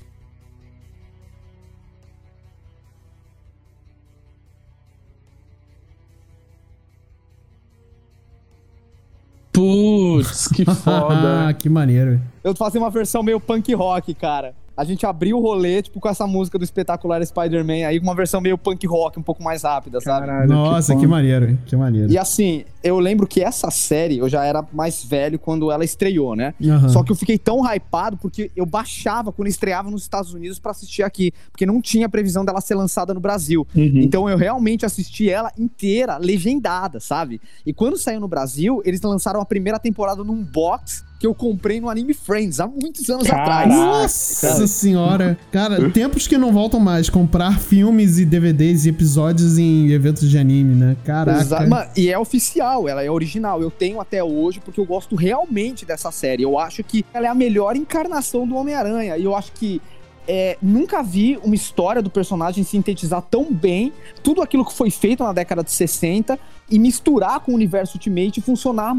Putz, 9.53 10.49
que 10.49 10.65
foda. 10.75 11.53
que 11.55 11.69
maneiro. 11.69 12.21
Eu 12.43 12.55
fazer 12.55 12.79
uma 12.79 12.91
versão 12.91 13.23
meio 13.23 13.41
punk 13.41 13.75
rock, 13.75 14.15
cara. 14.15 14.55
A 14.81 14.85
gente 14.85 15.05
abriu 15.05 15.37
o 15.37 15.43
rolê, 15.43 15.83
tipo, 15.83 16.01
com 16.01 16.09
essa 16.09 16.27
música 16.27 16.59
do 16.59 16.65
espetacular 16.65 17.23
Spider-Man 17.23 17.87
aí, 17.87 18.01
com 18.01 18.07
uma 18.07 18.15
versão 18.15 18.41
meio 18.41 18.57
punk 18.57 18.87
rock, 18.87 19.19
um 19.19 19.23
pouco 19.23 19.43
mais 19.43 19.63
rápida, 19.63 20.01
sabe? 20.01 20.27
Caralho, 20.27 20.49
Nossa, 20.49 20.95
que, 20.95 21.01
foda. 21.01 21.09
maneiro, 21.09 21.59
que 21.67 21.77
maneiro. 21.77 22.11
E 22.11 22.17
assim, 22.17 22.65
eu 22.83 22.99
lembro 22.99 23.27
que 23.27 23.43
essa 23.43 23.71
série, 23.71 24.17
eu 24.17 24.27
já 24.27 24.43
era 24.43 24.67
mais 24.73 25.05
velho 25.05 25.39
quando 25.39 25.71
ela 25.71 25.85
estreou, 25.85 26.35
né? 26.35 26.55
Aham. 26.65 26.89
Só 26.89 27.03
que 27.03 27.13
eu 27.13 27.17
fiquei 27.17 27.37
tão 27.37 27.63
hypado 27.63 28.17
porque 28.17 28.51
eu 28.57 28.65
baixava 28.65 29.31
quando 29.31 29.49
estreava 29.49 29.91
nos 29.91 30.01
Estados 30.01 30.33
Unidos 30.33 30.59
pra 30.59 30.71
assistir 30.71 31.03
aqui, 31.03 31.31
porque 31.53 31.67
não 31.67 31.83
tinha 31.83 32.09
previsão 32.09 32.43
dela 32.43 32.63
ser 32.63 32.75
lançada 32.75 33.13
no 33.13 33.21
Brasil. 33.21 33.67
Uhum. 33.77 34.01
Então 34.01 34.31
eu 34.31 34.39
realmente 34.39 34.87
assisti 34.87 35.29
ela 35.29 35.53
inteira, 35.59 36.17
legendada, 36.17 37.01
sabe? 37.01 37.39
E 37.67 37.75
quando 37.75 37.99
saiu 37.99 38.19
no 38.19 38.29
Brasil, 38.29 38.81
eles 38.87 39.03
lançaram 39.03 39.43
a 39.43 39.45
primeira 39.45 39.79
temporada 39.79 40.25
num 40.25 40.43
box 40.43 41.05
que 41.21 41.27
eu 41.27 41.35
comprei 41.35 41.83
no 41.83 41.91
Anime 41.91 42.15
Friends 42.15 42.61
há 42.61 42.67
muitos 42.67 43.11
anos 43.11 43.29
Caraca. 43.29 43.53
atrás. 43.65 43.69
Nossa 43.77 44.67
senhora. 44.67 45.39
Cara, 45.53 45.91
tempos 45.91 46.27
que 46.27 46.39
não 46.39 46.51
voltam 46.51 46.81
mais. 46.81 47.11
Comprar 47.11 47.61
filmes 47.61 48.19
e 48.19 48.25
DVDs 48.25 48.87
e 48.87 48.89
episódios 48.89 49.59
em 49.59 49.91
eventos 49.91 50.31
de 50.31 50.39
anime, 50.39 50.75
né? 50.75 50.97
Caraca. 51.05 51.43
Exa- 51.43 51.67
Mano, 51.67 51.91
e 51.95 52.09
é 52.11 52.19
oficial, 52.19 52.89
ela 52.89 53.03
é 53.05 53.11
original. 53.11 53.61
Eu 53.61 53.71
tenho 53.71 54.01
até 54.01 54.25
hoje 54.25 54.61
porque 54.65 54.81
eu 54.81 54.87
gosto 54.87 55.15
realmente 55.15 55.85
dessa 55.85 56.11
série. 56.11 56.43
Eu 56.43 56.59
acho 56.59 56.83
que 56.83 57.05
ela 57.13 57.27
é 57.27 57.29
a 57.29 57.35
melhor 57.35 57.77
encarnação 57.77 58.47
do 58.49 58.57
Homem-Aranha. 58.57 59.19
E 59.19 59.25
eu 59.25 59.37
acho 59.37 59.53
que 59.53 59.79
é, 60.27 60.57
nunca 60.63 61.03
vi 61.03 61.39
uma 61.45 61.55
história 61.55 62.01
do 62.01 62.09
personagem 62.09 62.65
sintetizar 62.65 63.21
tão 63.31 63.53
bem 63.53 63.93
tudo 64.23 64.41
aquilo 64.41 64.65
que 64.65 64.73
foi 64.73 64.91
feito 64.91 65.23
na 65.23 65.35
década 65.35 65.63
de 65.63 65.71
60 65.71 66.39
e 66.71 66.79
misturar 66.79 67.41
com 67.41 67.53
o 67.53 67.55
universo 67.55 67.97
Ultimate 67.97 68.39
e 68.39 68.43
funcionar, 68.43 68.95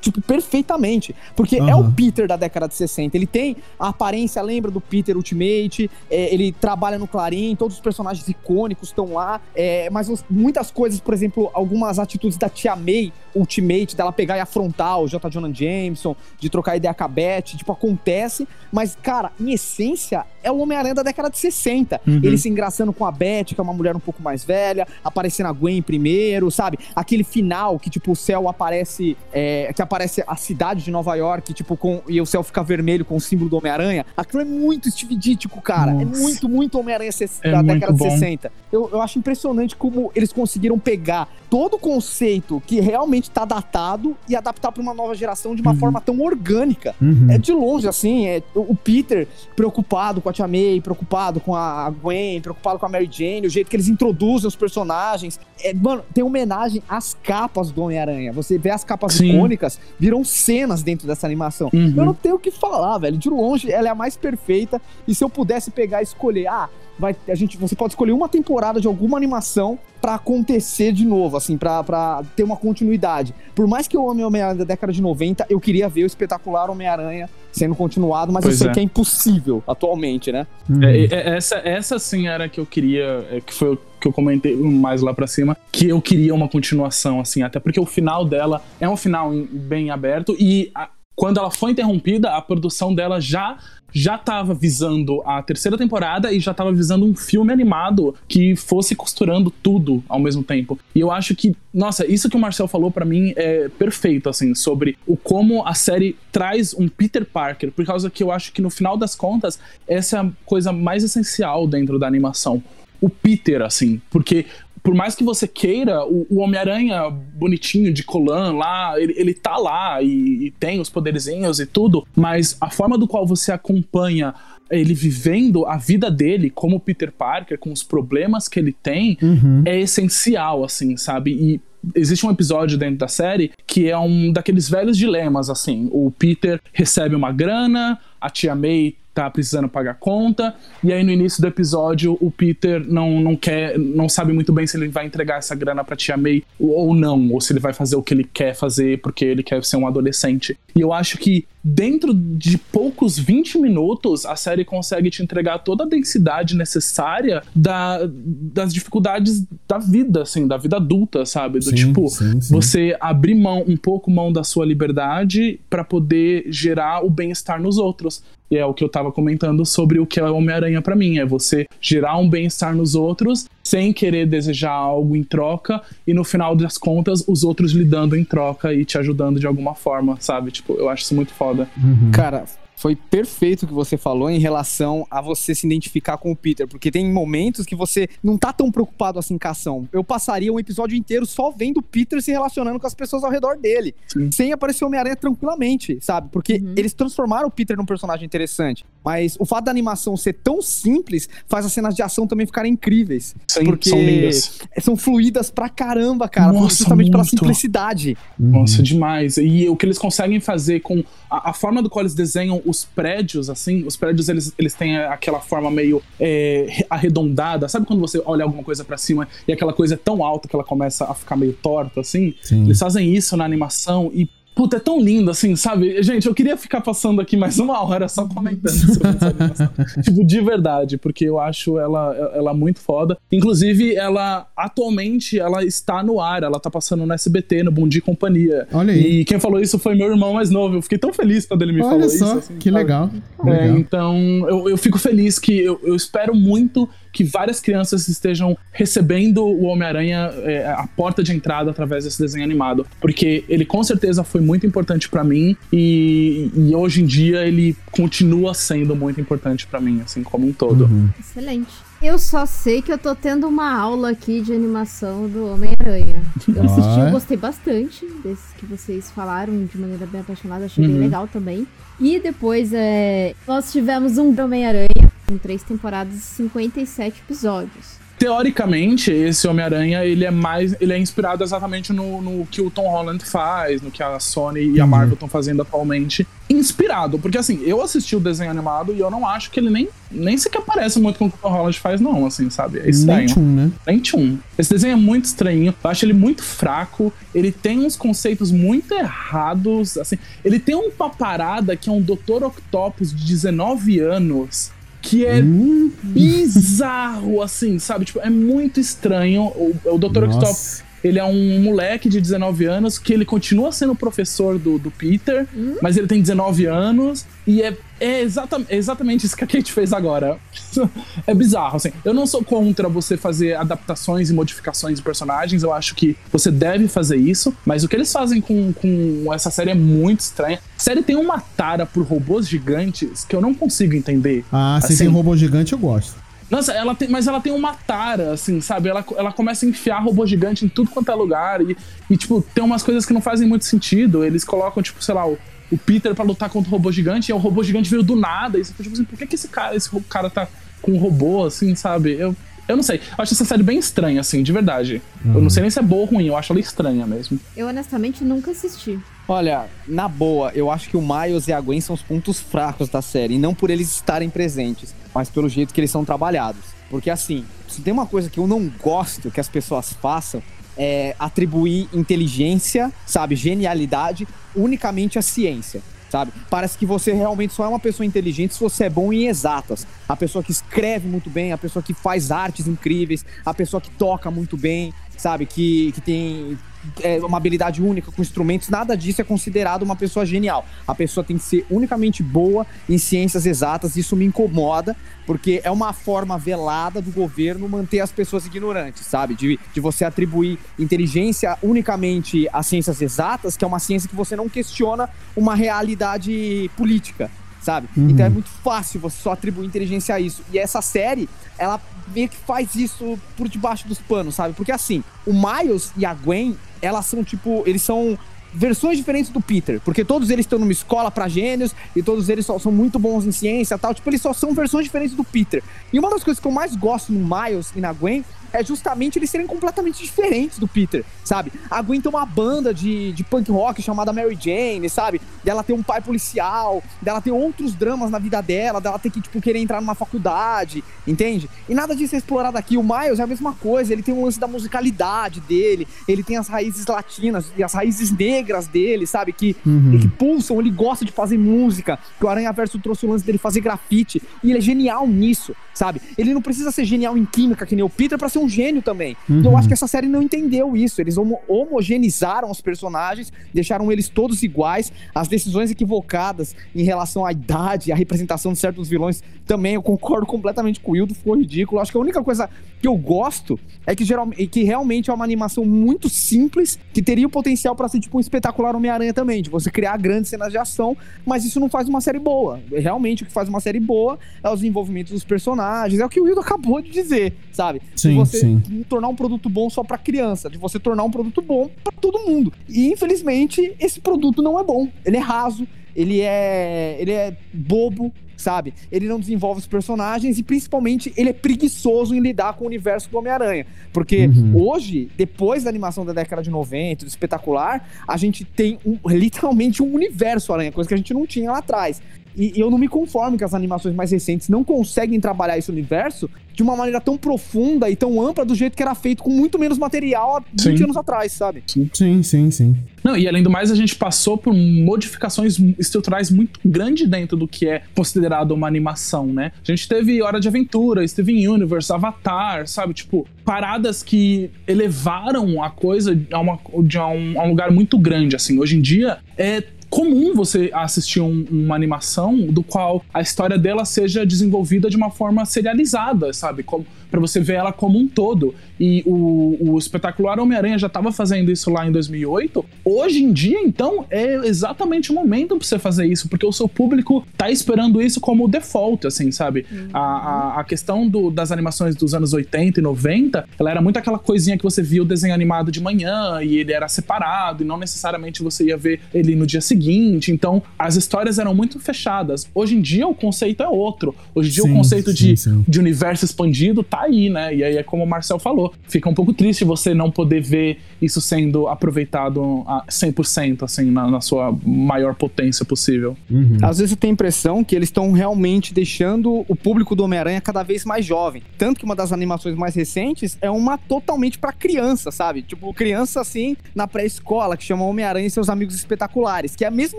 tipo, 0.00 0.20
perfeitamente. 0.20 1.14
Porque 1.34 1.56
é 1.56 1.60
Aham. 1.60 1.88
o 1.88 1.92
Peter 1.92 2.28
da 2.28 2.36
década 2.36 2.68
de 2.68 2.74
60. 2.74 3.16
Ele 3.16 3.26
tem 3.26 3.56
a 3.78 3.88
aparência, 3.88 4.40
lembra 4.42 4.70
do 4.70 4.80
Peter 4.80 5.16
Ultimate, 5.16 5.90
é, 6.10 6.32
ele 6.32 6.52
trabalha 6.52 6.98
no 6.98 7.08
Clarim, 7.08 7.56
todos 7.56 7.76
os 7.76 7.82
personagens 7.82 8.26
icônicos 8.28 8.88
estão 8.88 9.12
lá, 9.12 9.40
é, 9.54 9.90
mas 9.90 10.24
muitas 10.30 10.70
coisas, 10.70 11.00
por 11.00 11.12
exemplo, 11.12 11.50
algumas 11.52 11.98
atitudes 11.98 12.38
da 12.38 12.48
Tia 12.48 12.76
May 12.76 13.12
Ultimate, 13.34 13.96
dela 13.96 14.12
pegar 14.12 14.36
e 14.36 14.40
afrontar 14.40 15.00
o 15.00 15.08
J. 15.08 15.28
Jonah 15.30 15.52
Jameson, 15.52 16.14
de 16.38 16.48
trocar 16.48 16.76
ideia 16.76 16.94
com 16.94 17.04
a 17.04 17.08
Beth, 17.08 17.42
tipo, 17.42 17.72
acontece, 17.72 18.46
mas, 18.72 18.96
cara, 19.02 19.32
em 19.40 19.52
essência, 19.52 20.24
é 20.46 20.52
o 20.52 20.58
Homem-Aranha 20.58 20.94
da 20.94 21.02
década 21.02 21.28
de 21.28 21.36
60. 21.38 22.00
Uhum. 22.06 22.20
Ele 22.22 22.38
se 22.38 22.48
engraçando 22.48 22.92
com 22.92 23.04
a 23.04 23.10
Beth, 23.10 23.46
que 23.46 23.60
é 23.60 23.62
uma 23.62 23.72
mulher 23.74 23.96
um 23.96 24.00
pouco 24.00 24.22
mais 24.22 24.44
velha, 24.44 24.86
aparecendo 25.04 25.46
a 25.46 25.52
Gwen 25.52 25.82
primeiro, 25.82 26.50
sabe? 26.52 26.78
Aquele 26.94 27.24
final 27.24 27.78
que, 27.80 27.90
tipo, 27.90 28.12
o 28.12 28.16
céu 28.16 28.48
aparece, 28.48 29.16
é, 29.32 29.72
que 29.74 29.82
aparece 29.82 30.22
a 30.26 30.36
cidade 30.36 30.84
de 30.84 30.90
Nova 30.92 31.14
York, 31.16 31.52
tipo, 31.52 31.76
com, 31.76 32.00
e 32.08 32.20
o 32.20 32.26
céu 32.26 32.44
fica 32.44 32.62
vermelho 32.62 33.04
com 33.04 33.16
o 33.16 33.20
símbolo 33.20 33.50
do 33.50 33.56
Homem-Aranha. 33.56 34.06
Aquilo 34.16 34.42
é 34.42 34.44
muito 34.44 34.88
Steve 34.90 35.16
Ditko, 35.16 35.60
cara. 35.60 35.90
É 35.90 36.04
Nossa. 36.04 36.20
muito, 36.20 36.48
muito 36.48 36.78
Homem-Aranha 36.78 37.10
É 37.42 37.50
da 37.50 37.62
década 37.62 37.92
de 37.92 37.98
bom. 37.98 38.10
60. 38.10 38.52
Eu, 38.72 38.88
eu 38.92 39.02
acho 39.02 39.18
impressionante 39.18 39.74
como 39.74 40.12
eles 40.14 40.32
conseguiram 40.32 40.78
pegar 40.78 41.28
todo 41.50 41.74
o 41.74 41.78
conceito 41.78 42.62
que 42.66 42.80
realmente 42.80 43.30
tá 43.30 43.44
datado 43.44 44.16
e 44.28 44.36
adaptar 44.36 44.70
pra 44.70 44.82
uma 44.82 44.94
nova 44.94 45.14
geração 45.14 45.54
de 45.56 45.62
uma 45.62 45.72
Uhum. 45.72 45.78
forma 45.78 46.00
tão 46.00 46.20
orgânica. 46.20 46.94
Uhum. 47.02 47.26
É 47.30 47.36
de 47.38 47.52
longe, 47.52 47.88
assim, 47.88 48.26
é 48.26 48.42
o 48.54 48.66
o 48.66 48.74
Peter 48.76 49.26
preocupado 49.54 50.20
com 50.20 50.28
a 50.28 50.32
Tia 50.36 50.46
May, 50.46 50.80
preocupado 50.82 51.40
com 51.40 51.54
a 51.54 51.88
Gwen, 51.90 52.40
preocupado 52.42 52.78
com 52.78 52.84
a 52.84 52.88
Mary 52.88 53.08
Jane, 53.10 53.46
o 53.46 53.50
jeito 53.50 53.70
que 53.70 53.76
eles 53.76 53.88
introduzem 53.88 54.46
os 54.46 54.54
personagens. 54.54 55.40
É, 55.62 55.72
mano, 55.72 56.04
tem 56.12 56.22
homenagem 56.22 56.82
às 56.86 57.14
capas 57.14 57.70
do 57.70 57.82
Homem-Aranha. 57.82 58.32
Você 58.32 58.58
vê 58.58 58.70
as 58.70 58.84
capas 58.84 59.14
Sim. 59.14 59.30
icônicas, 59.30 59.80
viram 59.98 60.22
cenas 60.24 60.82
dentro 60.82 61.06
dessa 61.06 61.26
animação. 61.26 61.70
Uhum. 61.72 61.94
Eu 61.96 62.04
não 62.04 62.14
tenho 62.14 62.34
o 62.34 62.38
que 62.38 62.50
falar, 62.50 62.98
velho. 62.98 63.16
De 63.16 63.30
longe, 63.30 63.72
ela 63.72 63.88
é 63.88 63.90
a 63.90 63.94
mais 63.94 64.16
perfeita. 64.16 64.80
E 65.08 65.14
se 65.14 65.24
eu 65.24 65.30
pudesse 65.30 65.70
pegar 65.70 66.00
e 66.00 66.04
escolher, 66.04 66.46
ah, 66.48 66.68
vai, 66.98 67.14
a 67.28 67.34
gente, 67.34 67.56
você 67.56 67.74
pode 67.76 67.92
escolher 67.92 68.12
uma 68.12 68.28
temporada 68.28 68.80
de 68.80 68.86
alguma 68.86 69.16
animação 69.16 69.78
pra 70.00 70.14
acontecer 70.14 70.92
de 70.92 71.04
novo, 71.04 71.36
assim, 71.36 71.56
pra, 71.56 71.82
pra 71.82 72.22
ter 72.36 72.42
uma 72.42 72.56
continuidade. 72.56 73.34
Por 73.54 73.66
mais 73.66 73.88
que 73.88 73.96
eu 73.96 74.08
ame 74.08 74.22
o 74.22 74.26
Homem-Aranha 74.26 74.58
da 74.58 74.64
década 74.64 74.92
de 74.92 75.00
90, 75.02 75.46
eu 75.48 75.58
queria 75.58 75.88
ver 75.88 76.04
o 76.04 76.06
espetacular 76.06 76.70
Homem-Aranha 76.70 77.28
sendo 77.52 77.74
continuado, 77.74 78.30
mas 78.32 78.44
Pois 78.44 78.54
eu 78.56 78.58
sei 78.64 78.70
é. 78.70 78.74
que 78.74 78.80
é 78.80 78.82
impossível 78.82 79.62
atualmente, 79.66 80.30
né? 80.30 80.46
Uhum. 80.68 80.82
É, 80.82 81.04
é, 81.06 81.36
essa, 81.36 81.56
essa 81.64 81.98
sim 81.98 82.28
era 82.28 82.44
a 82.44 82.48
que 82.48 82.60
eu 82.60 82.66
queria, 82.66 83.26
é, 83.30 83.40
que 83.40 83.52
foi 83.52 83.72
o 83.74 83.78
que 84.00 84.06
eu 84.06 84.12
comentei 84.12 84.54
mais 84.54 85.00
lá 85.00 85.14
pra 85.14 85.26
cima, 85.26 85.56
que 85.72 85.88
eu 85.88 86.00
queria 86.02 86.34
uma 86.34 86.48
continuação, 86.48 87.18
assim, 87.18 87.42
até 87.42 87.58
porque 87.58 87.80
o 87.80 87.86
final 87.86 88.24
dela 88.26 88.62
é 88.78 88.86
um 88.88 88.96
final 88.96 89.32
em- 89.32 89.46
bem 89.46 89.90
aberto 89.90 90.36
e 90.38 90.70
a- 90.74 90.90
quando 91.18 91.38
ela 91.40 91.50
foi 91.50 91.70
interrompida, 91.70 92.28
a 92.36 92.42
produção 92.42 92.94
dela 92.94 93.18
já 93.18 93.56
já 93.92 94.18
tava 94.18 94.54
visando 94.54 95.22
a 95.24 95.42
terceira 95.42 95.78
temporada 95.78 96.32
e 96.32 96.40
já 96.40 96.52
tava 96.52 96.72
visando 96.72 97.06
um 97.06 97.14
filme 97.14 97.52
animado 97.52 98.14
que 98.28 98.54
fosse 98.54 98.94
costurando 98.94 99.50
tudo 99.50 100.02
ao 100.08 100.18
mesmo 100.18 100.42
tempo. 100.42 100.78
E 100.94 101.00
eu 101.00 101.10
acho 101.10 101.34
que, 101.34 101.56
nossa, 101.72 102.06
isso 102.06 102.28
que 102.28 102.36
o 102.36 102.38
Marcel 102.38 102.68
falou 102.68 102.90
pra 102.90 103.04
mim 103.04 103.32
é 103.36 103.68
perfeito, 103.68 104.28
assim, 104.28 104.54
sobre 104.54 104.98
o 105.06 105.16
como 105.16 105.66
a 105.66 105.74
série 105.74 106.16
traz 106.30 106.74
um 106.74 106.88
Peter 106.88 107.24
Parker, 107.24 107.72
por 107.72 107.84
causa 107.84 108.10
que 108.10 108.22
eu 108.22 108.30
acho 108.30 108.52
que 108.52 108.60
no 108.60 108.70
final 108.70 108.96
das 108.96 109.14
contas, 109.14 109.58
essa 109.86 110.16
é 110.16 110.20
a 110.20 110.30
coisa 110.44 110.72
mais 110.72 111.02
essencial 111.02 111.66
dentro 111.66 111.98
da 111.98 112.06
animação. 112.06 112.62
O 113.00 113.10
Peter, 113.10 113.62
assim, 113.62 114.00
porque 114.10 114.46
por 114.86 114.94
mais 114.94 115.16
que 115.16 115.24
você 115.24 115.48
queira, 115.48 116.04
o, 116.06 116.24
o 116.30 116.36
Homem-Aranha 116.38 117.10
bonitinho 117.10 117.92
de 117.92 118.04
Colan 118.04 118.52
lá, 118.56 118.94
ele, 119.00 119.14
ele 119.16 119.34
tá 119.34 119.56
lá 119.56 120.00
e, 120.00 120.46
e 120.46 120.50
tem 120.52 120.78
os 120.78 120.88
poderzinhos 120.88 121.58
e 121.58 121.66
tudo, 121.66 122.06
mas 122.14 122.56
a 122.60 122.70
forma 122.70 122.96
do 122.96 123.08
qual 123.08 123.26
você 123.26 123.50
acompanha 123.50 124.32
ele 124.70 124.94
vivendo 124.94 125.66
a 125.66 125.76
vida 125.76 126.08
dele 126.08 126.50
como 126.50 126.78
Peter 126.78 127.10
Parker, 127.10 127.58
com 127.58 127.72
os 127.72 127.82
problemas 127.82 128.46
que 128.46 128.60
ele 128.60 128.72
tem, 128.72 129.18
Uhum. 129.20 129.62
é 129.66 129.76
essencial, 129.80 130.62
assim, 130.62 130.96
sabe? 130.96 131.32
E 131.32 131.60
existe 131.94 132.24
um 132.24 132.30
episódio 132.30 132.78
dentro 132.78 132.98
da 132.98 133.08
série 133.08 133.50
que 133.66 133.90
é 133.90 133.98
um 133.98 134.32
daqueles 134.32 134.68
velhos 134.68 134.96
dilemas, 134.96 135.50
assim. 135.50 135.88
O 135.90 136.12
Peter 136.12 136.60
recebe 136.72 137.16
uma 137.16 137.32
grana, 137.32 137.98
a 138.20 138.30
tia 138.30 138.54
May 138.54 138.94
tá 139.16 139.30
precisando 139.30 139.66
pagar 139.66 139.94
conta, 139.94 140.54
e 140.84 140.92
aí 140.92 141.02
no 141.02 141.10
início 141.10 141.40
do 141.40 141.48
episódio 141.48 142.18
o 142.20 142.30
Peter 142.30 142.86
não, 142.86 143.18
não 143.18 143.34
quer, 143.34 143.78
não 143.78 144.10
sabe 144.10 144.30
muito 144.30 144.52
bem 144.52 144.66
se 144.66 144.76
ele 144.76 144.88
vai 144.88 145.06
entregar 145.06 145.38
essa 145.38 145.54
grana 145.54 145.82
pra 145.82 145.96
tia 145.96 146.18
May 146.18 146.44
ou 146.60 146.94
não, 146.94 147.32
ou 147.32 147.40
se 147.40 147.50
ele 147.50 147.60
vai 147.60 147.72
fazer 147.72 147.96
o 147.96 148.02
que 148.02 148.12
ele 148.12 148.24
quer 148.24 148.54
fazer 148.54 149.00
porque 149.00 149.24
ele 149.24 149.42
quer 149.42 149.64
ser 149.64 149.78
um 149.78 149.86
adolescente. 149.86 150.58
E 150.76 150.82
eu 150.82 150.92
acho 150.92 151.16
que 151.16 151.46
dentro 151.64 152.14
de 152.14 152.58
poucos 152.58 153.18
20 153.18 153.58
minutos 153.58 154.24
a 154.24 154.36
série 154.36 154.64
consegue 154.64 155.10
te 155.10 155.20
entregar 155.20 155.58
toda 155.58 155.82
a 155.82 155.86
densidade 155.86 156.54
necessária 156.54 157.42
da, 157.54 158.00
das 158.06 158.72
dificuldades 158.72 159.44
da 159.66 159.78
vida, 159.78 160.22
assim, 160.22 160.46
da 160.46 160.56
vida 160.56 160.76
adulta, 160.76 161.26
sabe? 161.26 161.58
Do 161.58 161.70
Sim, 161.70 161.74
tipo, 161.74 162.06
sim, 162.08 162.40
sim. 162.40 162.54
você 162.54 162.96
abrir 163.00 163.34
mão 163.34 163.64
um 163.66 163.76
pouco 163.76 164.10
mão 164.10 164.32
da 164.32 164.44
sua 164.44 164.64
liberdade 164.64 165.58
pra 165.68 165.82
poder 165.82 166.44
gerar 166.50 167.04
o 167.04 167.10
bem-estar 167.10 167.60
nos 167.60 167.78
outros. 167.78 168.22
E 168.50 168.56
é 168.56 168.64
o 168.64 168.72
que 168.72 168.84
eu 168.84 168.88
tava 168.88 169.10
comentando 169.10 169.64
sobre 169.64 169.98
o 169.98 170.06
que 170.06 170.20
é 170.20 170.24
o 170.24 170.36
Homem-Aranha 170.36 170.80
pra 170.80 170.94
mim. 170.94 171.18
É 171.18 171.26
você 171.26 171.66
gerar 171.80 172.16
um 172.18 172.28
bem-estar 172.28 172.74
nos 172.74 172.94
outros 172.94 173.46
sem 173.62 173.92
querer 173.92 174.26
desejar 174.26 174.70
algo 174.70 175.16
em 175.16 175.24
troca 175.24 175.82
e 176.06 176.14
no 176.14 176.22
final 176.22 176.54
das 176.54 176.78
contas 176.78 177.24
os 177.26 177.42
outros 177.42 177.72
lhe 177.72 177.84
dando 177.84 178.16
em 178.16 178.24
troca 178.24 178.72
e 178.72 178.84
te 178.84 178.96
ajudando 178.98 179.40
de 179.40 179.46
alguma 179.46 179.74
forma, 179.74 180.16
sabe? 180.20 180.50
Tipo, 180.50 180.74
eu 180.74 180.88
acho 180.88 181.02
isso 181.02 181.14
muito 181.14 181.32
foda. 181.32 181.68
Cara, 182.12 182.44
foi 182.76 182.94
perfeito 182.94 183.62
o 183.64 183.66
que 183.66 183.72
você 183.72 183.96
falou 183.96 184.30
em 184.30 184.38
relação 184.38 185.06
a 185.10 185.20
você 185.20 185.54
se 185.54 185.66
identificar 185.66 186.18
com 186.18 186.30
o 186.30 186.36
Peter, 186.36 186.68
porque 186.68 186.90
tem 186.90 187.10
momentos 187.10 187.64
que 187.64 187.74
você 187.74 188.08
não 188.22 188.36
tá 188.36 188.52
tão 188.52 188.70
preocupado 188.70 189.18
assim 189.18 189.38
com 189.38 189.48
a 189.48 189.50
ação. 189.50 189.88
Eu 189.92 190.04
passaria 190.04 190.52
um 190.52 190.60
episódio 190.60 190.96
inteiro 190.96 191.24
só 191.24 191.50
vendo 191.50 191.78
o 191.78 191.82
Peter 191.82 192.20
se 192.22 192.30
relacionando 192.30 192.78
com 192.78 192.86
as 192.86 192.94
pessoas 192.94 193.24
ao 193.24 193.30
redor 193.30 193.56
dele, 193.56 193.94
Sim. 194.06 194.30
sem 194.30 194.52
aparecer 194.52 194.84
o 194.84 194.88
Homem-Aranha 194.88 195.16
tranquilamente, 195.16 195.98
sabe? 196.02 196.28
Porque 196.30 196.62
eles 196.76 196.92
transformaram 196.92 197.48
o 197.48 197.50
Peter 197.50 197.76
num 197.76 197.86
personagem 197.86 198.26
interessante, 198.26 198.84
mas 199.02 199.36
o 199.40 199.46
fato 199.46 199.64
da 199.64 199.70
animação 199.70 200.16
ser 200.16 200.34
tão 200.34 200.60
simples 200.60 201.28
faz 201.48 201.64
as 201.64 201.72
cenas 201.72 201.94
de 201.94 202.02
ação 202.02 202.26
também 202.26 202.44
ficarem 202.44 202.72
incríveis. 202.72 203.34
Sim, 203.48 203.64
porque 203.64 203.88
são 203.88 203.98
lindas. 203.98 204.58
são 204.80 204.96
fluídas 204.96 205.50
pra 205.50 205.68
caramba, 205.68 206.28
cara, 206.28 206.52
Nossa, 206.52 206.76
justamente 206.76 207.10
pela 207.10 207.22
muito. 207.22 207.30
simplicidade. 207.30 208.16
Nossa, 208.38 208.82
demais. 208.82 209.38
E 209.38 209.68
o 209.68 209.76
que 209.76 209.86
eles 209.86 209.98
conseguem 209.98 210.40
fazer 210.40 210.80
com 210.80 211.02
a, 211.30 211.50
a 211.50 211.52
forma 211.52 211.82
do 211.82 211.88
qual 211.88 212.02
eles 212.02 212.14
desenham 212.14 212.60
os 212.66 212.84
prédios, 212.84 213.48
assim, 213.48 213.84
os 213.86 213.96
prédios 213.96 214.28
eles, 214.28 214.52
eles 214.58 214.74
têm 214.74 214.96
aquela 214.98 215.40
forma 215.40 215.70
meio 215.70 216.02
é, 216.18 216.66
re- 216.68 216.86
arredondada. 216.90 217.68
Sabe 217.68 217.86
quando 217.86 218.00
você 218.00 218.20
olha 218.24 218.44
alguma 218.44 218.62
coisa 218.62 218.84
pra 218.84 218.96
cima 218.98 219.26
e 219.46 219.52
aquela 219.52 219.72
coisa 219.72 219.94
é 219.94 219.96
tão 219.96 220.24
alta 220.24 220.48
que 220.48 220.54
ela 220.56 220.64
começa 220.64 221.04
a 221.04 221.14
ficar 221.14 221.36
meio 221.36 221.52
torta, 221.54 222.00
assim? 222.00 222.34
Sim. 222.42 222.64
Eles 222.64 222.78
fazem 222.78 223.14
isso 223.14 223.36
na 223.36 223.44
animação 223.44 224.10
e. 224.12 224.28
Puta, 224.56 224.78
é 224.78 224.80
tão 224.80 224.98
lindo, 224.98 225.30
assim, 225.30 225.54
sabe? 225.54 226.02
Gente, 226.02 226.26
eu 226.26 226.34
queria 226.34 226.56
ficar 226.56 226.80
passando 226.80 227.20
aqui 227.20 227.36
mais 227.36 227.58
uma 227.58 227.84
hora 227.84 228.08
só 228.08 228.26
comentando 228.26 228.72
sobre 228.72 229.08
essa 229.10 229.26
animação. 229.26 229.70
tipo, 230.02 230.24
de 230.24 230.40
verdade, 230.40 230.96
porque 230.96 231.26
eu 231.26 231.38
acho 231.38 231.78
ela, 231.78 232.32
ela 232.32 232.54
muito 232.54 232.80
foda. 232.80 233.18
Inclusive, 233.30 233.94
ela, 233.94 234.48
atualmente, 234.56 235.38
ela 235.38 235.62
está 235.62 236.02
no 236.02 236.22
ar, 236.22 236.42
ela 236.42 236.58
tá 236.58 236.70
passando 236.70 237.04
no 237.04 237.12
SBT, 237.12 237.64
no 237.64 237.70
Bom 237.70 237.86
Dia 237.86 237.98
e 237.98 238.02
Companhia. 238.02 238.66
Olha 238.72 238.94
aí. 238.94 239.20
E 239.20 239.24
quem 239.26 239.38
falou 239.38 239.60
isso 239.60 239.78
foi 239.78 239.94
meu 239.94 240.08
irmão 240.08 240.32
mais 240.32 240.48
novo. 240.48 240.76
Eu 240.76 240.82
fiquei 240.82 240.96
tão 240.96 241.12
feliz 241.12 241.44
quando 241.44 241.60
ele 241.60 241.72
me 241.72 241.82
Olha 241.82 241.90
falou 241.90 242.08
só, 242.08 242.14
isso. 242.14 242.38
assim, 242.38 242.56
que 242.56 242.70
sabe? 242.70 242.82
legal. 242.82 243.10
É, 243.44 243.50
legal. 243.50 243.76
então, 243.76 244.16
eu, 244.48 244.70
eu 244.70 244.78
fico 244.78 244.98
feliz 244.98 245.38
que 245.38 245.60
eu, 245.60 245.78
eu 245.84 245.94
espero 245.94 246.34
muito 246.34 246.88
que 247.16 247.24
várias 247.24 247.60
crianças 247.60 248.08
estejam 248.08 248.58
recebendo 248.70 249.42
o 249.42 249.62
Homem-Aranha 249.64 250.30
é, 250.44 250.66
a 250.68 250.86
porta 250.94 251.22
de 251.22 251.32
entrada 251.34 251.70
através 251.70 252.04
desse 252.04 252.18
desenho 252.20 252.44
animado. 252.44 252.86
Porque 253.00 253.42
ele 253.48 253.64
com 253.64 253.82
certeza 253.82 254.22
foi 254.22 254.42
muito 254.42 254.66
importante 254.66 255.08
pra 255.08 255.24
mim 255.24 255.56
e, 255.72 256.50
e 256.54 256.74
hoje 256.74 257.02
em 257.02 257.06
dia 257.06 257.46
ele 257.46 257.74
continua 257.90 258.52
sendo 258.52 258.94
muito 258.94 259.18
importante 259.18 259.66
pra 259.66 259.80
mim, 259.80 260.02
assim, 260.04 260.22
como 260.22 260.46
um 260.46 260.52
todo. 260.52 260.84
Uhum. 260.84 261.08
Excelente. 261.18 261.72
Eu 262.02 262.18
só 262.18 262.44
sei 262.44 262.82
que 262.82 262.92
eu 262.92 262.98
tô 262.98 263.14
tendo 263.14 263.48
uma 263.48 263.72
aula 263.74 264.10
aqui 264.10 264.42
de 264.42 264.52
animação 264.52 265.26
do 265.26 265.46
Homem-Aranha. 265.52 266.20
Eu 266.54 266.62
assisti, 266.64 267.00
Ah, 267.00 267.04
é? 267.04 267.08
eu 267.08 267.10
gostei 267.12 267.36
bastante 267.38 268.04
desses 268.22 268.44
que 268.58 268.66
vocês 268.66 269.10
falaram 269.10 269.64
de 269.64 269.78
maneira 269.78 270.04
bem 270.04 270.20
apaixonada, 270.20 270.66
achei 270.66 270.84
bem 270.86 270.94
Uhum. 270.96 271.00
legal 271.00 271.26
também. 271.26 271.66
E 271.98 272.20
depois 272.20 272.74
é, 272.74 273.34
nós 273.48 273.72
tivemos 273.72 274.18
um 274.18 274.38
Homem-Aranha 274.38 275.10
com 275.26 275.36
três 275.36 275.62
temporadas 275.62 276.14
e 276.14 276.20
57 276.20 277.20
episódios. 277.20 278.06
Teoricamente, 278.18 279.12
esse 279.12 279.46
Homem-Aranha, 279.46 280.02
ele 280.02 280.24
é 280.24 280.30
mais. 280.30 280.74
Ele 280.80 280.94
é 280.94 280.98
inspirado 280.98 281.44
exatamente 281.44 281.92
no, 281.92 282.22
no 282.22 282.46
que 282.46 282.62
o 282.62 282.70
Tom 282.70 282.88
Holland 282.88 283.22
faz, 283.22 283.82
no 283.82 283.90
que 283.90 284.02
a 284.02 284.18
Sony 284.18 284.70
e 284.70 284.80
a 284.80 284.86
Marvel 284.86 285.14
estão 285.14 285.28
fazendo 285.28 285.60
atualmente. 285.60 286.26
Inspirado, 286.48 287.18
porque 287.18 287.36
assim, 287.36 287.60
eu 287.64 287.82
assisti 287.82 288.16
o 288.16 288.20
desenho 288.20 288.50
animado 288.50 288.94
e 288.94 289.00
eu 289.00 289.10
não 289.10 289.28
acho 289.28 289.50
que 289.50 289.60
ele 289.60 289.68
nem, 289.68 289.88
nem 290.10 290.38
sequer 290.38 290.62
parece 290.62 290.98
muito 290.98 291.18
com 291.18 291.26
o 291.26 291.30
que 291.30 291.36
o 291.36 291.40
Tom 291.40 291.50
Holland 291.50 291.78
faz, 291.78 292.00
não, 292.00 292.24
assim, 292.24 292.48
sabe? 292.48 292.78
É 292.78 292.88
estranho. 292.88 293.18
Nem 293.18 293.26
tchum, 293.26 293.54
né? 293.54 293.72
Nem 293.86 293.98
tchum. 293.98 294.38
Esse 294.56 294.70
desenho 294.70 294.92
é 294.92 294.96
muito 294.96 295.26
estranho. 295.26 295.74
Eu 295.84 295.90
acho 295.90 296.04
ele 296.04 296.14
muito 296.14 296.42
fraco. 296.42 297.12
Ele 297.34 297.52
tem 297.52 297.80
uns 297.80 297.96
conceitos 297.96 298.50
muito 298.50 298.94
errados. 298.94 299.98
Assim, 299.98 300.16
ele 300.42 300.58
tem 300.58 300.74
uma 300.74 301.10
parada 301.10 301.76
que 301.76 301.90
é 301.90 301.92
um 301.92 302.00
Dr. 302.00 302.44
Octopus 302.44 303.14
de 303.14 303.26
19 303.26 303.98
anos. 304.00 304.72
Que 305.08 305.24
é 305.24 305.40
Hum, 305.40 305.92
bizarro, 306.02 307.40
assim, 307.40 307.78
sabe? 307.78 308.04
Tipo, 308.04 308.20
é 308.20 308.28
muito 308.28 308.80
estranho. 308.80 309.42
O, 309.44 309.74
o 309.84 309.98
Dr. 309.98 310.24
Octopus, 310.24 310.82
ele 311.06 311.18
é 311.18 311.24
um 311.24 311.62
moleque 311.62 312.08
de 312.08 312.20
19 312.20 312.64
anos 312.64 312.98
que 312.98 313.12
ele 313.12 313.24
continua 313.24 313.72
sendo 313.72 313.94
professor 313.94 314.58
do, 314.58 314.78
do 314.78 314.90
Peter, 314.90 315.46
mas 315.82 315.96
ele 315.96 316.06
tem 316.06 316.20
19 316.20 316.66
anos 316.66 317.26
e 317.46 317.62
é, 317.62 317.76
é, 318.00 318.22
exata, 318.22 318.60
é 318.68 318.76
exatamente 318.76 319.24
isso 319.24 319.36
que 319.36 319.44
a 319.44 319.46
Kate 319.46 319.72
fez 319.72 319.92
agora. 319.92 320.38
é 321.26 321.34
bizarro, 321.34 321.76
assim. 321.76 321.92
Eu 322.04 322.12
não 322.12 322.26
sou 322.26 322.42
contra 322.42 322.88
você 322.88 323.16
fazer 323.16 323.54
adaptações 323.54 324.30
e 324.30 324.34
modificações 324.34 324.98
de 324.98 325.02
personagens, 325.02 325.62
eu 325.62 325.72
acho 325.72 325.94
que 325.94 326.16
você 326.32 326.50
deve 326.50 326.88
fazer 326.88 327.16
isso, 327.16 327.54
mas 327.64 327.84
o 327.84 327.88
que 327.88 327.94
eles 327.94 328.12
fazem 328.12 328.40
com, 328.40 328.72
com 328.72 329.32
essa 329.32 329.50
série 329.50 329.70
é 329.70 329.74
muito 329.74 330.20
estranha. 330.20 330.58
A 330.76 330.82
série 330.82 331.02
tem 331.02 331.16
uma 331.16 331.40
tara 331.40 331.86
por 331.86 332.04
robôs 332.04 332.48
gigantes 332.48 333.24
que 333.24 333.34
eu 333.34 333.40
não 333.40 333.54
consigo 333.54 333.94
entender. 333.94 334.44
Ah, 334.52 334.78
se 334.80 334.92
Assim, 334.92 335.04
tem 335.04 335.08
robô 335.08 335.36
gigante, 335.36 335.72
eu 335.72 335.78
gosto. 335.78 336.25
Nossa, 336.50 336.72
ela 336.72 336.94
tem, 336.94 337.08
mas 337.08 337.26
ela 337.26 337.40
tem 337.40 337.52
uma 337.52 337.74
tara, 337.74 338.32
assim, 338.32 338.60
sabe? 338.60 338.88
Ela, 338.88 339.04
ela 339.16 339.32
começa 339.32 339.66
a 339.66 339.68
enfiar 339.68 339.98
robô 339.98 340.24
gigante 340.24 340.64
em 340.64 340.68
tudo 340.68 340.90
quanto 340.90 341.10
é 341.10 341.14
lugar. 341.14 341.60
E, 341.60 341.76
e, 342.08 342.16
tipo, 342.16 342.40
tem 342.54 342.62
umas 342.62 342.82
coisas 342.82 343.04
que 343.04 343.12
não 343.12 343.20
fazem 343.20 343.48
muito 343.48 343.64
sentido. 343.64 344.24
Eles 344.24 344.44
colocam, 344.44 344.82
tipo, 344.82 345.02
sei 345.02 345.14
lá, 345.14 345.26
o, 345.26 345.36
o 345.70 345.76
Peter 345.76 346.14
pra 346.14 346.24
lutar 346.24 346.48
contra 346.48 346.68
o 346.68 346.72
robô 346.72 346.92
gigante, 346.92 347.30
e 347.30 347.34
o 347.34 347.38
robô 347.38 347.64
gigante 347.64 347.90
veio 347.90 348.02
do 348.02 348.14
nada. 348.14 348.58
E 348.58 348.64
você 348.64 348.72
fica, 348.72 348.82
tipo 348.84 348.94
assim, 348.94 349.04
por 349.04 349.18
que, 349.18 349.26
que 349.26 349.34
esse 349.34 349.48
cara, 349.48 349.74
esse 349.74 349.90
cara 350.08 350.30
tá 350.30 350.46
com 350.80 350.92
um 350.92 350.98
robô, 350.98 351.44
assim, 351.44 351.74
sabe? 351.74 352.12
Eu, 352.12 352.36
eu 352.68 352.76
não 352.76 352.82
sei. 352.82 352.96
Eu 352.96 353.22
acho 353.22 353.34
essa 353.34 353.44
série 353.44 353.62
bem 353.62 353.78
estranha, 353.78 354.20
assim, 354.20 354.42
de 354.42 354.52
verdade. 354.52 355.02
Eu 355.24 355.40
não 355.40 355.50
sei 355.50 355.62
nem 355.62 355.70
se 355.70 355.78
é 355.78 355.82
boa 355.82 356.02
ou 356.02 356.06
ruim, 356.06 356.26
eu 356.26 356.36
acho 356.36 356.52
ela 356.52 356.60
estranha 356.60 357.06
mesmo. 357.06 357.38
Eu 357.56 357.68
honestamente 357.68 358.24
nunca 358.24 358.50
assisti. 358.50 358.98
Olha, 359.28 359.66
na 359.86 360.08
boa, 360.08 360.52
eu 360.54 360.70
acho 360.70 360.88
que 360.88 360.96
o 360.96 361.02
Miles 361.02 361.48
e 361.48 361.52
a 361.52 361.60
Gwen 361.60 361.80
são 361.80 361.94
os 361.94 362.02
pontos 362.02 362.40
fracos 362.40 362.88
da 362.88 363.02
série, 363.02 363.34
e 363.34 363.38
não 363.38 363.54
por 363.54 363.70
eles 363.70 363.90
estarem 363.90 364.30
presentes, 364.30 364.94
mas 365.14 365.28
pelo 365.28 365.48
jeito 365.48 365.74
que 365.74 365.80
eles 365.80 365.90
são 365.90 366.04
trabalhados. 366.04 366.62
Porque 366.88 367.10
assim, 367.10 367.44
se 367.68 367.80
tem 367.80 367.92
uma 367.92 368.06
coisa 368.06 368.30
que 368.30 368.38
eu 368.38 368.46
não 368.46 368.70
gosto 368.80 369.30
que 369.30 369.40
as 369.40 369.48
pessoas 369.48 369.92
façam, 369.92 370.42
é 370.76 371.16
atribuir 371.18 371.88
inteligência, 371.92 372.92
sabe, 373.06 373.34
genialidade, 373.34 374.28
unicamente 374.54 375.18
à 375.18 375.22
ciência. 375.22 375.82
Sabe? 376.10 376.32
Parece 376.48 376.78
que 376.78 376.86
você 376.86 377.12
realmente 377.12 377.52
só 377.52 377.64
é 377.64 377.68
uma 377.68 377.80
pessoa 377.80 378.06
inteligente 378.06 378.54
se 378.54 378.60
você 378.60 378.84
é 378.84 378.90
bom 378.90 379.12
em 379.12 379.26
exatas. 379.26 379.86
A 380.08 380.16
pessoa 380.16 380.42
que 380.42 380.52
escreve 380.52 381.08
muito 381.08 381.28
bem, 381.28 381.52
a 381.52 381.58
pessoa 381.58 381.82
que 381.82 381.92
faz 381.92 382.30
artes 382.30 382.68
incríveis, 382.68 383.24
a 383.44 383.52
pessoa 383.52 383.80
que 383.80 383.90
toca 383.90 384.30
muito 384.30 384.56
bem, 384.56 384.94
sabe? 385.16 385.46
Que, 385.46 385.92
que 385.92 386.00
tem 386.00 386.58
é, 387.02 387.18
uma 387.18 387.36
habilidade 387.36 387.82
única 387.82 388.10
com 388.10 388.22
instrumentos, 388.22 388.68
nada 388.68 388.96
disso 388.96 389.20
é 389.20 389.24
considerado 389.24 389.82
uma 389.82 389.96
pessoa 389.96 390.24
genial. 390.24 390.66
A 390.86 390.94
pessoa 390.94 391.24
tem 391.24 391.36
que 391.36 391.44
ser 391.44 391.66
unicamente 391.70 392.22
boa 392.22 392.66
em 392.88 392.98
ciências 392.98 393.46
exatas, 393.46 393.96
isso 393.96 394.16
me 394.16 394.24
incomoda, 394.24 394.96
porque 395.26 395.60
é 395.64 395.70
uma 395.70 395.92
forma 395.92 396.38
velada 396.38 397.00
do 397.02 397.10
governo 397.10 397.68
manter 397.68 398.00
as 398.00 398.12
pessoas 398.12 398.46
ignorantes, 398.46 399.06
sabe? 399.06 399.34
De, 399.34 399.58
de 399.72 399.80
você 399.80 400.04
atribuir 400.04 400.58
inteligência 400.78 401.58
unicamente 401.62 402.48
às 402.52 402.66
ciências 402.66 403.02
exatas, 403.02 403.56
que 403.56 403.64
é 403.64 403.68
uma 403.68 403.78
ciência 403.78 404.08
que 404.08 404.16
você 404.16 404.36
não 404.36 404.48
questiona 404.48 405.08
uma 405.36 405.54
realidade 405.54 406.70
política. 406.76 407.30
Sabe? 407.66 407.88
Então 407.96 408.24
é 408.24 408.28
muito 408.28 408.48
fácil 408.62 409.00
você 409.00 409.20
só 409.20 409.32
atribuir 409.32 409.66
inteligência 409.66 410.14
a 410.14 410.20
isso. 410.20 410.40
E 410.52 410.58
essa 410.58 410.80
série, 410.80 411.28
ela 411.58 411.80
meio 412.14 412.28
que 412.28 412.36
faz 412.36 412.76
isso 412.76 413.18
por 413.36 413.48
debaixo 413.48 413.88
dos 413.88 413.98
panos, 413.98 414.36
sabe? 414.36 414.54
Porque 414.54 414.70
assim, 414.70 415.02
o 415.26 415.32
Miles 415.32 415.92
e 415.96 416.06
a 416.06 416.14
Gwen, 416.14 416.56
elas 416.80 417.06
são 417.06 417.24
tipo, 417.24 417.64
eles 417.66 417.82
são 417.82 418.16
versões 418.54 418.96
diferentes 418.96 419.32
do 419.32 419.40
Peter, 419.40 419.80
porque 419.80 420.04
todos 420.04 420.30
eles 420.30 420.46
estão 420.46 420.60
numa 420.60 420.70
escola 420.70 421.10
pra 421.10 421.26
gênios 421.26 421.74
e 421.96 422.04
todos 422.04 422.28
eles 422.28 422.46
só 422.46 422.56
são 422.56 422.70
muito 422.70 423.00
bons 423.00 423.26
em 423.26 423.32
ciência 423.32 423.74
e 423.74 423.78
tal, 423.78 423.92
tipo, 423.92 424.08
eles 424.08 424.22
só 424.22 424.32
são 424.32 424.54
versões 424.54 424.84
diferentes 424.84 425.16
do 425.16 425.24
Peter. 425.24 425.60
E 425.92 425.98
uma 425.98 426.08
das 426.08 426.22
coisas 426.22 426.40
que 426.40 426.46
eu 426.46 426.52
mais 426.52 426.76
gosto 426.76 427.12
no 427.12 427.18
Miles 427.18 427.72
e 427.74 427.80
na 427.80 427.92
Gwen 427.92 428.24
é 428.52 428.64
justamente 428.64 429.18
eles 429.18 429.30
serem 429.30 429.46
completamente 429.46 430.02
diferentes 430.02 430.58
do 430.58 430.66
Peter, 430.66 431.04
sabe? 431.24 431.52
A 431.70 431.80
Gwen 431.82 432.00
tem 432.00 432.10
uma 432.10 432.26
banda 432.26 432.72
de, 432.72 433.12
de 433.12 433.24
punk 433.24 433.50
rock 433.50 433.82
chamada 433.82 434.12
Mary 434.12 434.38
Jane, 434.40 434.88
sabe? 434.88 435.20
Dela 435.44 435.62
ter 435.62 435.72
um 435.72 435.82
pai 435.82 436.00
policial, 436.00 436.82
dela 437.00 437.20
ter 437.20 437.30
outros 437.30 437.74
dramas 437.74 438.10
na 438.10 438.18
vida 438.18 438.40
dela, 438.40 438.80
dela 438.80 438.98
ter 438.98 439.10
que, 439.10 439.20
tipo, 439.20 439.40
querer 439.40 439.58
entrar 439.58 439.80
numa 439.80 439.94
faculdade, 439.94 440.82
entende? 441.06 441.48
E 441.68 441.74
nada 441.74 441.94
disso 441.94 442.14
é 442.14 442.18
explorado 442.18 442.58
aqui. 442.58 442.76
O 442.76 442.82
Miles 442.82 443.18
é 443.18 443.22
a 443.22 443.26
mesma 443.26 443.52
coisa, 443.52 443.92
ele 443.92 444.02
tem 444.02 444.14
um 444.14 444.24
lance 444.24 444.38
da 444.38 444.46
musicalidade 444.46 445.40
dele, 445.40 445.86
ele 446.06 446.22
tem 446.22 446.36
as 446.36 446.48
raízes 446.48 446.86
latinas 446.86 447.52
e 447.56 447.62
as 447.62 447.72
raízes 447.72 448.10
negras 448.10 448.66
dele, 448.66 449.06
sabe? 449.06 449.32
Que, 449.32 449.54
que 449.54 450.08
pulsam, 450.08 450.60
ele 450.60 450.70
gosta 450.70 451.04
de 451.04 451.12
fazer 451.12 451.38
música, 451.38 451.98
que 452.18 452.24
o 452.24 452.28
Aranha 452.28 452.52
Verso 452.52 452.78
trouxe 452.78 453.06
o 453.06 453.10
lance 453.10 453.24
dele 453.24 453.38
fazer 453.38 453.60
grafite, 453.60 454.22
e 454.42 454.50
ele 454.50 454.58
é 454.58 454.60
genial 454.60 455.06
nisso, 455.06 455.54
sabe? 455.74 456.00
Ele 456.16 456.32
não 456.32 456.42
precisa 456.42 456.70
ser 456.70 456.84
genial 456.84 457.16
em 457.16 457.24
química, 457.24 457.66
que 457.66 457.76
nem 457.76 457.84
o 457.84 457.90
Peter, 457.90 458.18
pra 458.18 458.28
ser 458.36 458.38
um 458.38 458.48
gênio 458.48 458.82
também. 458.82 459.16
Uhum. 459.28 459.42
E 459.42 459.46
eu 459.46 459.56
acho 459.56 459.66
que 459.66 459.74
essa 459.74 459.86
série 459.86 460.06
não 460.06 460.22
entendeu 460.22 460.76
isso. 460.76 461.00
Eles 461.00 461.16
homo 461.16 461.40
homogeneizaram 461.48 462.50
os 462.50 462.60
personagens, 462.60 463.32
deixaram 463.52 463.90
eles 463.90 464.08
todos 464.08 464.42
iguais. 464.42 464.92
As 465.14 465.28
decisões 465.28 465.70
equivocadas 465.70 466.54
em 466.74 466.82
relação 466.82 467.24
à 467.24 467.32
idade, 467.32 467.92
à 467.92 467.96
representação 467.96 468.52
de 468.52 468.58
certos 468.58 468.88
vilões, 468.88 469.22
também 469.46 469.74
eu 469.74 469.82
concordo 469.82 470.26
completamente 470.26 470.80
com 470.80 470.92
o 470.92 470.94
Wildo, 470.94 471.14
ficou 471.14 471.36
ridículo. 471.36 471.80
Acho 471.80 471.92
que 471.92 471.98
a 471.98 472.00
única 472.00 472.22
coisa 472.22 472.50
que 472.80 472.86
eu 472.86 472.96
gosto 472.96 473.58
é 473.86 473.94
que, 473.94 474.04
geralmente, 474.04 474.46
que 474.48 474.64
realmente 474.64 475.10
é 475.10 475.14
uma 475.14 475.24
animação 475.24 475.64
muito 475.64 476.08
simples, 476.08 476.78
que 476.92 477.02
teria 477.02 477.26
o 477.26 477.30
potencial 477.30 477.74
para 477.74 477.88
ser 477.88 478.00
tipo 478.00 478.16
um 478.16 478.20
espetacular 478.20 478.74
Homem-Aranha 478.74 479.14
também, 479.14 479.42
de 479.42 479.48
você 479.48 479.70
criar 479.70 479.96
grandes 479.96 480.30
cenas 480.30 480.50
de 480.50 480.58
ação, 480.58 480.96
mas 481.24 481.44
isso 481.44 481.60
não 481.60 481.68
faz 481.68 481.88
uma 481.88 482.00
série 482.00 482.18
boa. 482.18 482.60
Realmente 482.70 483.22
o 483.22 483.26
que 483.26 483.32
faz 483.32 483.48
uma 483.48 483.60
série 483.60 483.80
boa 483.80 484.18
é 484.42 484.48
o 484.48 484.54
desenvolvimento 484.54 485.10
dos 485.10 485.24
personagens, 485.24 486.00
é 486.00 486.04
o 486.04 486.08
que 486.08 486.20
o 486.20 486.24
Wildo 486.24 486.40
acabou 486.40 486.82
de 486.82 486.90
dizer, 486.90 487.34
sabe? 487.52 487.80
Sim, 487.94 488.16
você 488.26 488.40
sim. 488.40 488.84
tornar 488.88 489.08
um 489.08 489.14
produto 489.16 489.48
bom 489.48 489.68
só 489.70 489.82
pra 489.82 489.96
criança, 489.98 490.48
de 490.50 490.58
você 490.58 490.78
tornar 490.78 491.04
um 491.04 491.10
produto 491.10 491.40
bom 491.42 491.70
pra 491.82 491.92
todo 492.00 492.18
mundo. 492.26 492.52
E 492.68 492.92
infelizmente 492.92 493.74
esse 493.80 494.00
produto 494.00 494.42
não 494.42 494.58
é 494.58 494.64
bom. 494.64 494.88
Ele 495.04 495.16
é 495.16 495.20
raso, 495.20 495.66
ele 495.94 496.20
é 496.20 496.96
ele 496.98 497.12
é 497.12 497.36
bobo, 497.52 498.12
sabe? 498.36 498.74
Ele 498.92 499.08
não 499.08 499.18
desenvolve 499.18 499.60
os 499.60 499.66
personagens 499.66 500.38
e 500.38 500.42
principalmente 500.42 501.10
ele 501.16 501.30
é 501.30 501.32
preguiçoso 501.32 502.14
em 502.14 502.20
lidar 502.20 502.52
com 502.54 502.64
o 502.64 502.66
universo 502.66 503.08
do 503.10 503.16
Homem-Aranha. 503.18 503.66
Porque 503.92 504.26
Uhum. 504.26 504.68
hoje, 504.68 505.08
depois 505.16 505.64
da 505.64 505.70
animação 505.70 506.04
da 506.04 506.12
década 506.12 506.42
de 506.42 506.50
90, 506.50 507.06
do 507.06 507.08
espetacular, 507.08 507.88
a 508.06 508.16
gente 508.18 508.44
tem 508.44 508.78
um- 508.84 508.98
literalmente 509.08 509.82
um 509.82 509.92
universo 509.94 510.52
Aranha, 510.52 510.70
coisa 510.70 510.86
que 510.86 510.94
a 510.94 510.98
gente 510.98 511.14
não 511.14 511.26
tinha 511.26 511.50
lá 511.50 511.58
atrás. 511.58 512.02
E, 512.36 512.52
e 512.56 512.60
eu 512.60 512.70
não 512.70 512.78
me 512.78 512.88
conformo 512.88 513.38
que 513.38 513.44
as 513.44 513.54
animações 513.54 513.94
mais 513.94 514.10
recentes 514.10 514.48
não 514.48 514.62
conseguem 514.62 515.18
trabalhar 515.20 515.56
esse 515.56 515.70
universo 515.70 516.28
de 516.52 516.62
uma 516.62 516.74
maneira 516.74 517.00
tão 517.00 517.18
profunda 517.18 517.88
e 517.90 517.94
tão 517.94 518.20
ampla 518.20 518.44
do 518.44 518.54
jeito 518.54 518.76
que 518.76 518.82
era 518.82 518.94
feito 518.94 519.22
com 519.22 519.30
muito 519.30 519.58
menos 519.58 519.76
material 519.76 520.38
há 520.38 520.40
20 520.40 520.78
Sim. 520.78 520.84
anos 520.84 520.96
atrás, 520.96 521.32
sabe? 521.32 521.62
Sim, 521.66 522.22
sim, 522.22 522.50
sim. 522.50 522.76
Não, 523.04 523.16
e 523.16 523.28
além 523.28 523.42
do 523.42 523.50
mais, 523.50 523.70
a 523.70 523.74
gente 523.74 523.94
passou 523.94 524.36
por 524.38 524.52
modificações 524.52 525.58
estruturais 525.78 526.30
muito 526.30 526.58
grandes 526.64 527.08
dentro 527.08 527.36
do 527.36 527.46
que 527.46 527.68
é 527.68 527.82
considerado 527.94 528.52
uma 528.52 528.66
animação, 528.66 529.26
né? 529.26 529.52
A 529.62 529.70
gente 529.70 529.86
teve 529.86 530.20
Hora 530.22 530.40
de 530.40 530.48
Aventura, 530.48 531.06
Steven 531.06 531.46
Universe, 531.46 531.92
Avatar, 531.92 532.66
sabe? 532.66 532.94
Tipo, 532.94 533.26
paradas 533.44 534.02
que 534.02 534.50
elevaram 534.66 535.62
a 535.62 535.70
coisa 535.70 536.18
a, 536.32 536.40
uma, 536.40 536.58
de 536.82 536.98
a 536.98 537.06
um, 537.06 537.40
a 537.40 537.44
um 537.44 537.50
lugar 537.50 537.70
muito 537.70 537.96
grande, 537.98 538.34
assim. 538.34 538.58
Hoje 538.58 538.76
em 538.76 538.80
dia, 538.80 539.18
é 539.38 539.62
comum 539.96 540.34
você 540.34 540.70
assistir 540.74 541.20
um- 541.22 541.46
uma 541.50 541.74
animação 541.74 542.36
do 542.48 542.62
qual 542.62 543.02
a 543.14 543.22
história 543.22 543.56
dela 543.58 543.82
seja 543.86 544.26
desenvolvida 544.26 544.90
de 544.90 544.96
uma 544.96 545.10
forma 545.10 545.42
serializada, 545.46 546.34
sabe? 546.34 546.62
Como, 546.62 546.84
para 547.16 547.26
você 547.26 547.40
ver 547.40 547.54
ela 547.54 547.72
como 547.72 547.98
um 547.98 548.06
todo. 548.06 548.54
E 548.78 549.02
o, 549.06 549.72
o 549.72 549.78
espetacular 549.78 550.38
Homem-Aranha 550.38 550.78
já 550.78 550.86
estava 550.86 551.10
fazendo 551.10 551.50
isso 551.50 551.70
lá 551.70 551.86
em 551.86 551.92
2008. 551.92 552.64
Hoje 552.84 553.22
em 553.24 553.32
dia, 553.32 553.58
então, 553.62 554.04
é 554.10 554.34
exatamente 554.46 555.10
o 555.10 555.14
momento 555.14 555.56
para 555.56 555.66
você 555.66 555.78
fazer 555.78 556.06
isso, 556.06 556.28
porque 556.28 556.44
o 556.44 556.52
seu 556.52 556.68
público 556.68 557.26
tá 557.38 557.50
esperando 557.50 558.02
isso 558.02 558.20
como 558.20 558.46
default, 558.46 559.06
assim, 559.06 559.30
sabe? 559.32 559.64
A, 559.94 559.98
a, 560.00 560.60
a 560.60 560.64
questão 560.64 561.08
do- 561.08 561.30
das 561.30 561.50
animações 561.50 561.96
dos 561.96 562.12
anos 562.14 562.32
80 562.34 562.80
e 562.80 562.82
90, 562.82 563.48
ela 563.58 563.70
era 563.70 563.80
muito 563.80 563.96
aquela 563.98 564.18
coisinha 564.18 564.58
que 564.58 564.64
você 564.64 564.82
via 564.82 565.02
o 565.02 565.04
desenho 565.06 565.34
animado 565.34 565.72
de 565.72 565.80
manhã 565.80 566.40
e 566.42 566.58
ele 566.58 566.72
era 566.72 566.86
separado, 566.88 567.62
e 567.62 567.66
não 567.66 567.78
necessariamente 567.78 568.42
você 568.42 568.64
ia 568.66 568.76
ver 568.76 569.00
ele 569.14 569.34
no 569.34 569.46
dia 569.46 569.60
seguinte. 569.62 570.30
Então, 570.30 570.62
as 570.78 570.96
histórias 570.96 571.38
eram 571.38 571.54
muito 571.54 571.80
fechadas. 571.80 572.46
Hoje 572.54 572.76
em 572.76 572.80
dia, 572.82 573.08
o 573.08 573.14
conceito 573.14 573.62
é 573.62 573.68
outro. 573.68 574.14
Hoje 574.34 574.50
em 574.50 574.52
dia, 574.52 574.62
Sim, 574.64 574.72
o 574.72 574.76
conceito 574.76 575.10
sim, 575.12 575.16
de, 575.32 575.36
sim. 575.36 575.64
de 575.66 575.78
universo 575.78 576.24
expandido 576.24 576.82
tá 576.82 577.05
aí, 577.06 577.28
né? 577.28 577.54
E 577.54 577.64
aí 577.64 577.76
é 577.76 577.82
como 577.82 578.04
o 578.04 578.06
Marcel 578.06 578.38
falou. 578.38 578.72
Fica 578.88 579.08
um 579.08 579.14
pouco 579.14 579.32
triste 579.32 579.64
você 579.64 579.94
não 579.94 580.10
poder 580.10 580.40
ver 580.40 580.78
isso 581.00 581.20
sendo 581.20 581.68
aproveitado 581.68 582.64
a 582.66 582.84
100%, 582.88 583.62
assim, 583.62 583.90
na, 583.90 584.10
na 584.10 584.20
sua 584.20 584.56
maior 584.64 585.14
potência 585.14 585.64
possível. 585.64 586.16
Uhum. 586.30 586.58
Às 586.62 586.78
vezes 586.78 586.92
eu 586.92 586.96
tenho 586.96 587.12
a 587.12 587.14
impressão 587.14 587.64
que 587.64 587.74
eles 587.74 587.88
estão 587.88 588.12
realmente 588.12 588.72
deixando 588.72 589.44
o 589.48 589.56
público 589.56 589.94
do 589.94 590.04
Homem-Aranha 590.04 590.40
cada 590.40 590.62
vez 590.62 590.84
mais 590.84 591.04
jovem. 591.04 591.42
Tanto 591.56 591.78
que 591.78 591.84
uma 591.84 591.96
das 591.96 592.12
animações 592.12 592.54
mais 592.54 592.74
recentes 592.74 593.38
é 593.40 593.50
uma 593.50 593.78
totalmente 593.78 594.38
pra 594.38 594.52
criança, 594.52 595.10
sabe? 595.10 595.42
Tipo, 595.42 595.72
criança 595.72 596.20
assim, 596.20 596.56
na 596.74 596.86
pré-escola, 596.86 597.56
que 597.56 597.64
chama 597.64 597.84
Homem-Aranha 597.84 598.26
e 598.26 598.30
seus 598.30 598.48
amigos 598.48 598.74
espetaculares, 598.74 599.56
que 599.56 599.64
é 599.64 599.68
a 599.68 599.70
mesma 599.70 599.98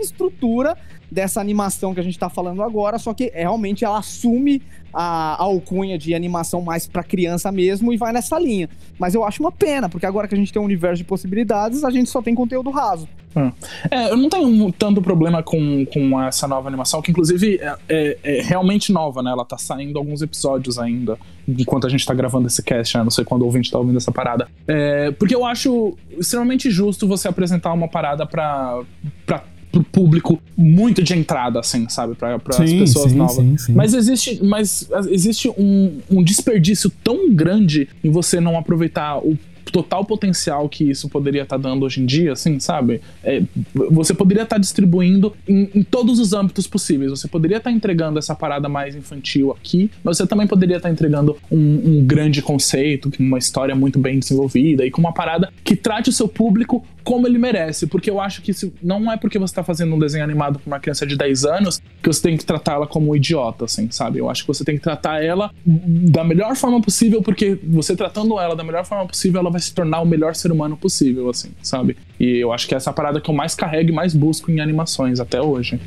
estrutura 0.00 0.76
dessa 1.10 1.40
animação 1.40 1.94
que 1.94 2.00
a 2.00 2.02
gente 2.02 2.18
tá 2.18 2.28
falando 2.28 2.62
agora, 2.62 2.98
só 2.98 3.14
que 3.14 3.32
realmente 3.34 3.84
ela 3.84 3.98
assume 3.98 4.62
a, 5.00 5.40
alcunha 5.40 5.96
de 5.96 6.12
animação 6.12 6.60
mais 6.60 6.88
pra 6.88 7.04
criança 7.04 7.52
mesmo 7.52 7.92
e 7.92 7.96
vai 7.96 8.12
nessa 8.12 8.36
linha. 8.36 8.68
Mas 8.98 9.14
eu 9.14 9.22
acho 9.24 9.40
uma 9.40 9.52
pena, 9.52 9.88
porque 9.88 10.04
agora 10.04 10.26
que 10.26 10.34
a 10.34 10.38
gente 10.38 10.52
tem 10.52 10.60
um 10.60 10.64
universo 10.64 10.96
de 10.96 11.04
possibilidades, 11.04 11.84
a 11.84 11.90
gente 11.90 12.10
só 12.10 12.20
tem 12.20 12.34
conteúdo 12.34 12.68
raso. 12.70 13.08
É, 13.88 14.10
eu 14.10 14.16
não 14.16 14.28
tenho 14.28 14.72
tanto 14.72 15.00
problema 15.00 15.40
com, 15.40 15.86
com 15.86 16.20
essa 16.20 16.48
nova 16.48 16.66
animação, 16.66 17.00
que 17.00 17.12
inclusive 17.12 17.60
é, 17.62 17.76
é- 17.88 18.18
é 18.24 18.42
realmente 18.42 18.90
nova, 18.92 19.22
né? 19.22 19.30
Ela 19.30 19.44
tá 19.44 19.56
saindo 19.56 19.96
alguns 19.96 20.20
episódios 20.20 20.76
ainda, 20.80 21.16
enquanto 21.46 21.86
a 21.86 21.90
gente 21.90 22.04
tá 22.04 22.12
gravando 22.12 22.48
esse 22.48 22.60
cast, 22.64 22.96
né? 22.98 23.04
Não 23.04 23.10
sei 23.12 23.24
quando 23.24 23.42
o 23.42 23.44
ouvinte 23.44 23.70
tá 23.70 23.78
ouvindo 23.78 23.98
essa 23.98 24.10
parada. 24.10 24.48
É, 24.66 25.12
porque 25.12 25.36
eu 25.36 25.46
acho 25.46 25.96
extremamente 26.18 26.68
justo 26.72 27.06
você 27.06 27.28
apresentar 27.28 27.72
uma 27.72 27.86
parada 27.86 28.26
pra. 28.26 28.80
pra 29.24 29.44
pro 29.70 29.82
público 29.82 30.40
muito 30.56 31.02
de 31.02 31.14
entrada, 31.14 31.60
assim, 31.60 31.88
sabe? 31.88 32.14
Pra, 32.14 32.36
as 32.36 32.56
Sim, 32.56 32.78
pessoas 32.78 33.12
sim, 33.12 33.18
novas. 33.18 33.34
sim, 33.36 33.58
sim. 33.58 33.72
Mas 33.74 33.94
existe, 33.94 34.42
mas 34.42 34.88
existe 35.08 35.48
um, 35.50 36.00
um 36.10 36.22
desperdício 36.22 36.90
tão 37.02 37.32
grande 37.32 37.88
em 38.02 38.10
você 38.10 38.40
não 38.40 38.58
aproveitar 38.58 39.18
o 39.18 39.38
total 39.70 40.04
potencial 40.04 40.68
que 40.68 40.84
isso 40.84 41.08
poderia 41.08 41.42
estar 41.42 41.56
dando 41.56 41.84
hoje 41.84 42.00
em 42.00 42.06
dia, 42.06 42.32
assim, 42.32 42.58
sabe? 42.60 43.00
É, 43.22 43.42
você 43.74 44.14
poderia 44.14 44.42
estar 44.42 44.58
distribuindo 44.58 45.34
em, 45.48 45.70
em 45.74 45.82
todos 45.82 46.18
os 46.18 46.32
âmbitos 46.32 46.66
possíveis. 46.66 47.10
Você 47.10 47.28
poderia 47.28 47.58
estar 47.58 47.70
entregando 47.70 48.18
essa 48.18 48.34
parada 48.34 48.68
mais 48.68 48.94
infantil 48.94 49.52
aqui, 49.52 49.90
mas 50.02 50.16
você 50.16 50.26
também 50.26 50.46
poderia 50.46 50.76
estar 50.76 50.90
entregando 50.90 51.36
um, 51.50 51.98
um 51.98 52.06
grande 52.06 52.42
conceito, 52.42 53.10
uma 53.18 53.38
história 53.38 53.74
muito 53.74 53.98
bem 53.98 54.18
desenvolvida 54.18 54.84
e 54.84 54.90
com 54.90 55.00
uma 55.00 55.12
parada 55.12 55.52
que 55.64 55.76
trate 55.76 56.10
o 56.10 56.12
seu 56.12 56.28
público 56.28 56.84
como 57.08 57.26
ele 57.26 57.38
merece. 57.38 57.86
Porque 57.86 58.10
eu 58.10 58.20
acho 58.20 58.42
que 58.42 58.50
isso 58.50 58.72
não 58.82 59.10
é 59.10 59.16
porque 59.16 59.38
você 59.38 59.52
está 59.52 59.64
fazendo 59.64 59.94
um 59.94 59.98
desenho 59.98 60.24
animado 60.24 60.58
para 60.58 60.66
uma 60.66 60.78
criança 60.78 61.06
de 61.06 61.16
10 61.16 61.44
anos 61.46 61.80
que 62.02 62.08
você 62.08 62.22
tem 62.22 62.36
que 62.36 62.44
tratar 62.44 62.74
ela 62.74 62.86
como 62.86 63.10
um 63.10 63.16
idiota, 63.16 63.64
assim, 63.64 63.90
sabe? 63.90 64.18
Eu 64.18 64.28
acho 64.28 64.42
que 64.42 64.48
você 64.48 64.64
tem 64.64 64.76
que 64.76 64.82
tratar 64.82 65.22
ela 65.22 65.50
da 65.64 66.22
melhor 66.22 66.54
forma 66.54 66.80
possível, 66.80 67.22
porque 67.22 67.58
você 67.64 67.96
tratando 67.96 68.38
ela 68.38 68.54
da 68.54 68.62
melhor 68.62 68.84
forma 68.84 69.06
possível, 69.06 69.40
ela 69.40 69.50
vai 69.50 69.57
se 69.60 69.74
tornar 69.74 70.00
o 70.00 70.06
melhor 70.06 70.34
ser 70.34 70.52
humano 70.52 70.76
possível, 70.76 71.28
assim, 71.30 71.50
sabe? 71.62 71.96
E 72.18 72.38
eu 72.38 72.52
acho 72.52 72.66
que 72.66 72.74
essa 72.74 72.90
é 72.90 72.92
a 72.92 72.94
parada 72.94 73.20
que 73.20 73.30
eu 73.30 73.34
mais 73.34 73.54
carrego 73.54 73.90
e 73.90 73.92
mais 73.92 74.14
busco 74.14 74.50
em 74.50 74.60
animações 74.60 75.20
até 75.20 75.40
hoje. 75.40 75.80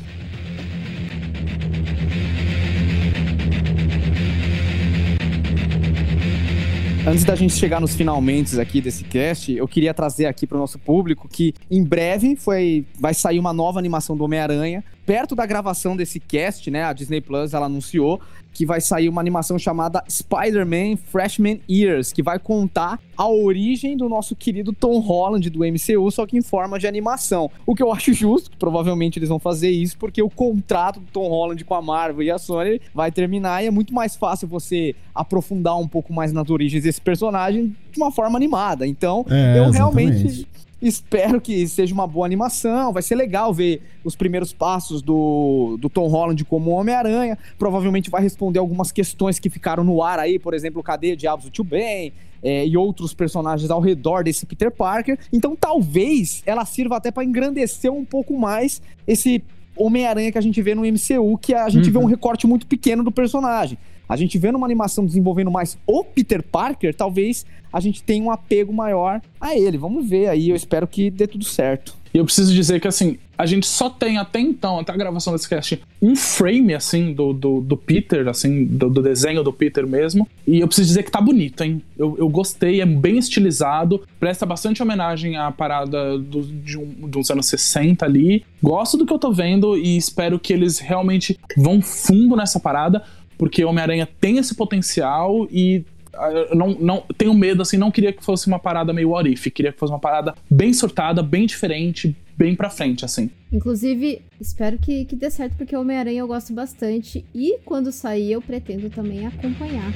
Antes 7.04 7.24
da 7.24 7.34
gente 7.34 7.54
chegar 7.54 7.80
nos 7.80 7.96
finalmente 7.96 8.60
aqui 8.60 8.80
desse 8.80 9.02
cast, 9.02 9.52
eu 9.52 9.66
queria 9.66 9.92
trazer 9.92 10.26
aqui 10.26 10.46
para 10.46 10.56
o 10.56 10.60
nosso 10.60 10.78
público 10.78 11.28
que 11.28 11.52
em 11.68 11.82
breve 11.82 12.36
foi, 12.36 12.86
vai 12.96 13.12
sair 13.12 13.40
uma 13.40 13.52
nova 13.52 13.80
animação 13.80 14.16
do 14.16 14.22
Homem-Aranha. 14.22 14.84
Perto 15.04 15.34
da 15.34 15.44
gravação 15.46 15.96
desse 15.96 16.20
cast, 16.20 16.70
né, 16.70 16.84
a 16.84 16.92
Disney 16.92 17.20
Plus 17.20 17.54
ela 17.54 17.66
anunciou 17.66 18.20
que 18.52 18.66
vai 18.66 18.80
sair 18.80 19.08
uma 19.08 19.20
animação 19.20 19.58
chamada 19.58 20.04
Spider-Man 20.08 20.96
Freshman 20.96 21.60
Years, 21.68 22.12
que 22.12 22.22
vai 22.22 22.38
contar 22.38 23.00
a 23.16 23.26
origem 23.28 23.96
do 23.96 24.08
nosso 24.08 24.36
querido 24.36 24.72
Tom 24.72 24.98
Holland 24.98 25.48
do 25.48 25.60
MCU, 25.60 26.10
só 26.10 26.26
que 26.26 26.36
em 26.36 26.42
forma 26.42 26.78
de 26.78 26.86
animação. 26.86 27.50
O 27.64 27.74
que 27.74 27.82
eu 27.82 27.90
acho 27.92 28.12
justo, 28.12 28.50
que 28.50 28.56
provavelmente 28.56 29.18
eles 29.18 29.28
vão 29.28 29.38
fazer 29.38 29.70
isso, 29.70 29.96
porque 29.96 30.22
o 30.22 30.28
contrato 30.28 31.00
do 31.00 31.06
Tom 31.06 31.28
Holland 31.28 31.64
com 31.64 31.74
a 31.74 31.80
Marvel 31.80 32.22
e 32.22 32.30
a 32.30 32.38
Sony 32.38 32.80
vai 32.94 33.10
terminar 33.10 33.62
e 33.62 33.66
é 33.68 33.70
muito 33.70 33.94
mais 33.94 34.16
fácil 34.16 34.46
você 34.46 34.94
aprofundar 35.14 35.78
um 35.78 35.88
pouco 35.88 36.12
mais 36.12 36.32
nas 36.32 36.50
origens 36.50 36.82
desse 36.82 37.00
personagem 37.00 37.74
de 37.90 37.98
uma 37.98 38.12
forma 38.12 38.36
animada. 38.36 38.86
Então, 38.86 39.24
É, 39.30 39.58
eu 39.58 39.64
exatamente. 39.64 39.76
realmente 39.76 40.46
espero 40.86 41.40
que 41.40 41.66
seja 41.66 41.94
uma 41.94 42.06
boa 42.06 42.26
animação. 42.26 42.92
Vai 42.92 43.02
ser 43.02 43.14
legal 43.14 43.52
ver 43.52 43.82
os 44.04 44.16
primeiros 44.16 44.52
passos 44.52 45.02
do, 45.02 45.76
do 45.80 45.88
Tom 45.88 46.08
Holland 46.08 46.44
como 46.44 46.70
Homem-Aranha. 46.70 47.38
Provavelmente 47.58 48.10
vai 48.10 48.22
responder 48.22 48.58
algumas 48.58 48.92
questões 48.92 49.38
que 49.38 49.48
ficaram 49.48 49.84
no 49.84 50.02
ar 50.02 50.18
aí, 50.18 50.38
por 50.38 50.54
exemplo, 50.54 50.82
cadê 50.82 51.16
Diabos 51.16 51.46
do 51.46 51.50
Tio 51.50 51.64
Ben? 51.64 52.12
é, 52.42 52.66
e 52.66 52.76
outros 52.76 53.14
personagens 53.14 53.70
ao 53.70 53.80
redor 53.80 54.24
desse 54.24 54.44
Peter 54.44 54.70
Parker. 54.70 55.18
Então 55.32 55.54
talvez 55.54 56.42
ela 56.44 56.64
sirva 56.64 56.96
até 56.96 57.10
para 57.10 57.24
engrandecer 57.24 57.92
um 57.92 58.04
pouco 58.04 58.36
mais 58.36 58.82
esse 59.06 59.42
Homem-Aranha 59.76 60.32
que 60.32 60.38
a 60.38 60.42
gente 60.42 60.60
vê 60.60 60.74
no 60.74 60.82
MCU, 60.82 61.38
que 61.38 61.54
a 61.54 61.68
gente 61.68 61.90
vê 61.90 61.98
um 61.98 62.04
recorte 62.04 62.46
muito 62.46 62.66
pequeno 62.66 63.02
do 63.02 63.12
personagem. 63.12 63.78
A 64.12 64.16
gente 64.16 64.36
vê 64.36 64.52
numa 64.52 64.66
animação 64.66 65.06
desenvolvendo 65.06 65.50
mais 65.50 65.78
o 65.86 66.04
Peter 66.04 66.42
Parker, 66.42 66.94
talvez 66.94 67.46
a 67.72 67.80
gente 67.80 68.02
tenha 68.02 68.22
um 68.22 68.30
apego 68.30 68.70
maior 68.70 69.22
a 69.40 69.56
ele. 69.56 69.78
Vamos 69.78 70.06
ver 70.06 70.28
aí, 70.28 70.50
eu 70.50 70.56
espero 70.56 70.86
que 70.86 71.10
dê 71.10 71.26
tudo 71.26 71.46
certo. 71.46 71.96
E 72.12 72.18
eu 72.18 72.24
preciso 72.26 72.52
dizer 72.52 72.78
que, 72.78 72.86
assim, 72.86 73.16
a 73.38 73.46
gente 73.46 73.66
só 73.66 73.88
tem 73.88 74.18
até 74.18 74.38
então, 74.38 74.78
até 74.78 74.92
a 74.92 74.96
gravação 74.96 75.32
desse 75.32 75.48
cast, 75.48 75.82
um 76.00 76.14
frame, 76.14 76.74
assim, 76.74 77.14
do, 77.14 77.32
do, 77.32 77.60
do 77.62 77.74
Peter, 77.74 78.28
assim, 78.28 78.66
do, 78.66 78.90
do, 78.90 79.00
desenho 79.00 79.42
do 79.42 79.50
Peter 79.50 79.86
mesmo. 79.86 80.28
E 80.46 80.60
eu 80.60 80.66
preciso 80.66 80.88
dizer 80.88 81.04
que 81.04 81.10
tá 81.10 81.22
bonito, 81.22 81.62
hein? 81.62 81.80
Eu, 81.98 82.14
eu 82.18 82.28
gostei, 82.28 82.82
é 82.82 82.86
bem 82.86 83.16
estilizado, 83.16 84.02
presta 84.20 84.44
bastante 84.44 84.82
homenagem 84.82 85.38
à 85.38 85.50
parada 85.50 86.18
do, 86.18 86.42
de, 86.42 86.76
um, 86.76 87.10
uns 87.16 87.30
anos 87.30 87.46
60 87.46 88.04
ali. 88.04 88.44
Gosto 88.62 88.98
do 88.98 89.06
que 89.06 89.12
eu 89.12 89.18
tô 89.18 89.32
vendo 89.32 89.76
e 89.78 89.96
espero 89.96 90.38
que 90.38 90.52
eles 90.52 90.78
realmente 90.78 91.38
vão 91.56 91.80
fundo 91.80 92.36
nessa 92.36 92.60
parada, 92.60 93.02
porque 93.42 93.64
Homem-Aranha 93.64 94.08
tem 94.20 94.38
esse 94.38 94.54
potencial 94.54 95.48
e 95.50 95.84
ah, 96.14 96.54
não, 96.54 96.78
não 96.78 97.04
tenho 97.18 97.34
medo, 97.34 97.60
assim, 97.60 97.76
não 97.76 97.90
queria 97.90 98.12
que 98.12 98.24
fosse 98.24 98.46
uma 98.46 98.60
parada 98.60 98.92
meio 98.92 99.10
what 99.10 99.28
if, 99.28 99.48
queria 99.50 99.72
que 99.72 99.80
fosse 99.80 99.92
uma 99.92 99.98
parada 99.98 100.32
bem 100.48 100.72
surtada, 100.72 101.24
bem 101.24 101.44
diferente, 101.44 102.16
bem 102.38 102.54
pra 102.54 102.70
frente, 102.70 103.04
assim. 103.04 103.28
Inclusive, 103.52 104.22
espero 104.40 104.78
que, 104.78 105.06
que 105.06 105.16
dê 105.16 105.28
certo, 105.28 105.56
porque 105.56 105.74
Homem-Aranha 105.74 106.20
eu 106.20 106.28
gosto 106.28 106.52
bastante 106.52 107.24
e 107.34 107.58
quando 107.64 107.90
sair 107.90 108.30
eu 108.30 108.40
pretendo 108.40 108.88
também 108.88 109.26
acompanhar. 109.26 109.92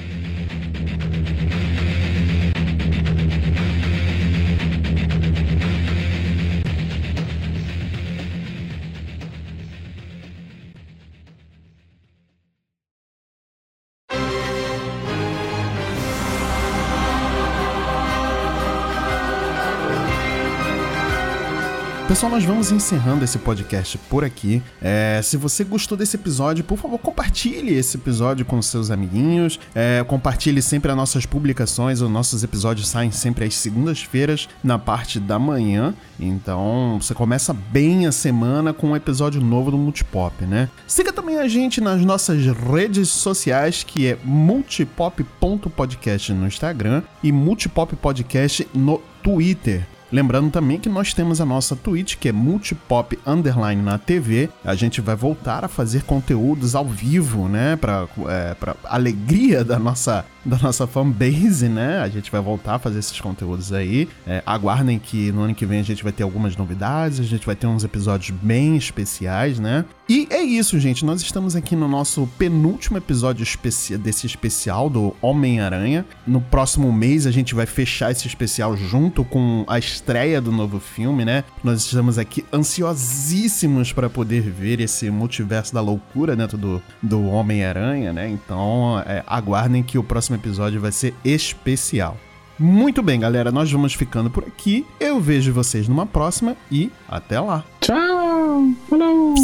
Pessoal, 22.17 22.33
nós 22.33 22.47
vamos 22.47 22.73
encerrando 22.73 23.25
esse 23.25 23.37
podcast 23.37 23.99
por 24.09 24.25
aqui. 24.25 24.63
É, 24.81 25.21
se 25.23 25.37
você 25.37 25.63
gostou 25.63 25.99
desse 25.99 26.17
episódio, 26.17 26.65
por 26.65 26.79
favor, 26.79 26.99
compartilhe 26.99 27.75
esse 27.75 27.99
episódio 27.99 28.47
com 28.47 28.63
seus 28.63 28.91
amiguinhos. 28.91 29.61
É, 29.75 30.03
compartilhe 30.03 30.63
sempre 30.63 30.91
as 30.91 30.97
nossas 30.97 31.27
publicações. 31.27 32.01
Os 32.01 32.09
nossos 32.09 32.43
episódios 32.43 32.89
saem 32.89 33.11
sempre 33.11 33.45
às 33.45 33.55
segundas-feiras, 33.57 34.49
na 34.65 34.79
parte 34.79 35.21
da 35.21 35.39
manhã. 35.39 35.93
Então, 36.19 36.97
você 36.99 37.13
começa 37.13 37.53
bem 37.53 38.07
a 38.07 38.13
semana 38.13 38.73
com 38.73 38.93
um 38.93 38.97
episódio 38.97 39.39
novo 39.39 39.71
do 39.71 39.77
Multipop, 39.77 40.47
né? 40.47 40.71
Siga 40.87 41.13
também 41.13 41.39
a 41.39 41.47
gente 41.47 41.83
nas 41.83 42.01
nossas 42.01 42.47
redes 42.47 43.11
sociais, 43.11 43.83
que 43.83 44.07
é 44.07 44.19
multipop.podcast 44.25 46.33
no 46.33 46.47
Instagram 46.47 47.03
e 47.23 47.31
Multipop 47.31 47.95
Podcast 47.95 48.67
no 48.73 49.03
Twitter. 49.23 49.87
Lembrando 50.11 50.51
também 50.51 50.79
que 50.79 50.89
nós 50.89 51.13
temos 51.13 51.41
a 51.41 51.45
nossa 51.45 51.75
Twitch, 51.75 52.17
que 52.17 52.29
é 52.29 52.33
multipop 52.33 53.19
underline 53.27 53.83
na 53.83 53.99
TV. 53.99 54.49
A 54.65 54.75
gente 54.75 55.01
vai 55.01 55.17
voltar 55.17 55.65
a 55.65 55.69
fazer 55.69 56.05
conteúdos 56.05 56.75
ao 56.75 56.85
vivo, 56.85 57.49
né? 57.49 57.77
Pra, 57.77 58.07
é, 58.29 58.55
pra 58.55 58.77
alegria 58.85 59.65
da 59.65 59.79
nossa 59.79 60.25
da 60.47 60.59
nossa 60.59 60.87
fanbase, 60.87 61.69
né? 61.69 62.01
A 62.01 62.09
gente 62.09 62.31
vai 62.31 62.41
voltar 62.41 62.77
a 62.77 62.79
fazer 62.79 63.01
esses 63.01 63.21
conteúdos 63.21 63.73
aí. 63.73 64.09
É, 64.27 64.43
aguardem 64.47 64.99
que 64.99 65.33
no 65.33 65.43
ano 65.43 65.55
que 65.55 65.67
vem 65.67 65.81
a 65.81 65.83
gente 65.83 66.03
vai 66.05 66.13
ter 66.13 66.23
algumas 66.23 66.57
novidades, 66.57 67.19
a 67.19 67.25
gente 67.25 67.45
vai 67.45 67.57
ter 67.57 67.67
uns 67.67 67.83
episódios 67.83 68.31
bem 68.31 68.77
especiais, 68.77 69.59
né? 69.59 69.85
E 70.09 70.29
é 70.31 70.41
isso, 70.41 70.79
gente. 70.79 71.05
Nós 71.05 71.21
estamos 71.21 71.57
aqui 71.57 71.75
no 71.75 71.89
nosso 71.89 72.29
penúltimo 72.39 72.97
episódio 72.97 73.43
especi 73.43 73.99
desse 73.99 74.25
especial 74.25 74.89
do 74.89 75.17
Homem-Aranha. 75.21 76.07
No 76.25 76.41
próximo 76.41 76.93
mês 76.93 77.27
a 77.27 77.33
gente 77.33 77.55
vai 77.55 77.67
fechar 77.67 78.13
esse 78.13 78.29
especial 78.29 78.77
junto 78.77 79.25
com 79.25 79.65
a 79.67 79.81
estreia 79.81 80.41
do 80.41 80.53
novo 80.53 80.79
filme, 80.79 81.25
né? 81.25 81.43
Nós 81.65 81.85
estamos 81.85 82.19
aqui 82.19 82.45
ansiosíssimos 82.53 83.93
para 83.93 84.09
poder 84.09 84.43
ver 84.43 84.81
esse 84.81 85.11
multiverso 85.11 85.75
da 85.75 85.81
loucura 85.81 86.37
dentro 86.37 86.57
do, 86.57 86.81
do 87.03 87.27
Homem-Aranha, 87.27 88.13
né? 88.13 88.29
Então 88.29 89.03
é, 89.05 89.25
aguardem 89.27 89.83
que 89.83 89.99
o 89.99 90.05
próximo 90.05 90.36
episódio 90.37 90.81
vai 90.81 90.93
ser 90.93 91.15
especial. 91.25 92.17
Muito 92.59 93.03
bem, 93.03 93.21
galera, 93.21 93.53
nós 93.53 93.71
vamos 93.71 93.93
ficando 93.95 94.31
por 94.31 94.45
aqui. 94.45 94.87
Eu 94.99 95.21
vejo 95.21 95.53
vocês 95.53 95.89
numa 95.89 96.07
próxima 96.07 96.57
e 96.71 96.91
até 97.09 97.39
lá. 97.39 97.65
Tchau! 97.81 98.71
Falou! 98.89 99.35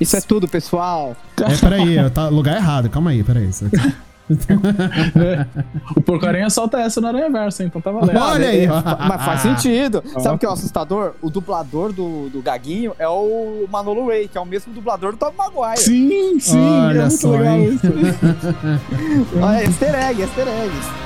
Isso 0.00 0.16
é 0.16 0.20
tudo, 0.20 0.48
pessoal. 0.48 1.14
É, 1.40 1.56
peraí, 1.56 2.10
tá 2.10 2.28
lugar 2.28 2.56
errado, 2.56 2.88
calma 2.88 3.10
aí, 3.10 3.22
peraí. 3.22 3.50
o 5.96 6.00
Porcarinha 6.00 6.50
solta 6.50 6.80
essa 6.80 7.00
no 7.00 7.06
Aranha 7.06 7.30
Verso, 7.30 7.62
então 7.62 7.80
tá 7.80 7.92
valendo. 7.92 8.18
Olha 8.18 8.48
aí, 8.48 8.66
mas 8.66 9.24
faz 9.24 9.40
sentido. 9.40 10.02
Sabe 10.18 10.34
o 10.36 10.38
que 10.38 10.46
é 10.46 10.48
o 10.48 10.52
assustador? 10.52 11.14
O 11.22 11.30
dublador 11.30 11.92
do, 11.92 12.28
do 12.28 12.42
Gaguinho 12.42 12.92
é 12.98 13.08
o 13.08 13.66
Manolo 13.70 14.08
Ray, 14.08 14.26
que 14.28 14.36
é 14.36 14.40
o 14.40 14.46
mesmo 14.46 14.72
dublador 14.72 15.12
do 15.12 15.18
Tom 15.18 15.32
Maguire. 15.36 15.78
Sim, 15.78 16.40
sim, 16.40 16.58
Olha 16.58 16.98
é 16.98 17.02
muito 17.02 17.16
só, 17.16 17.30
legal 17.30 17.56
hein? 17.56 17.74
isso. 17.74 17.86
Olha, 19.40 19.64
easter 19.64 19.94
egg, 19.94 20.20
easter 20.20 20.48
eggs. 20.48 21.05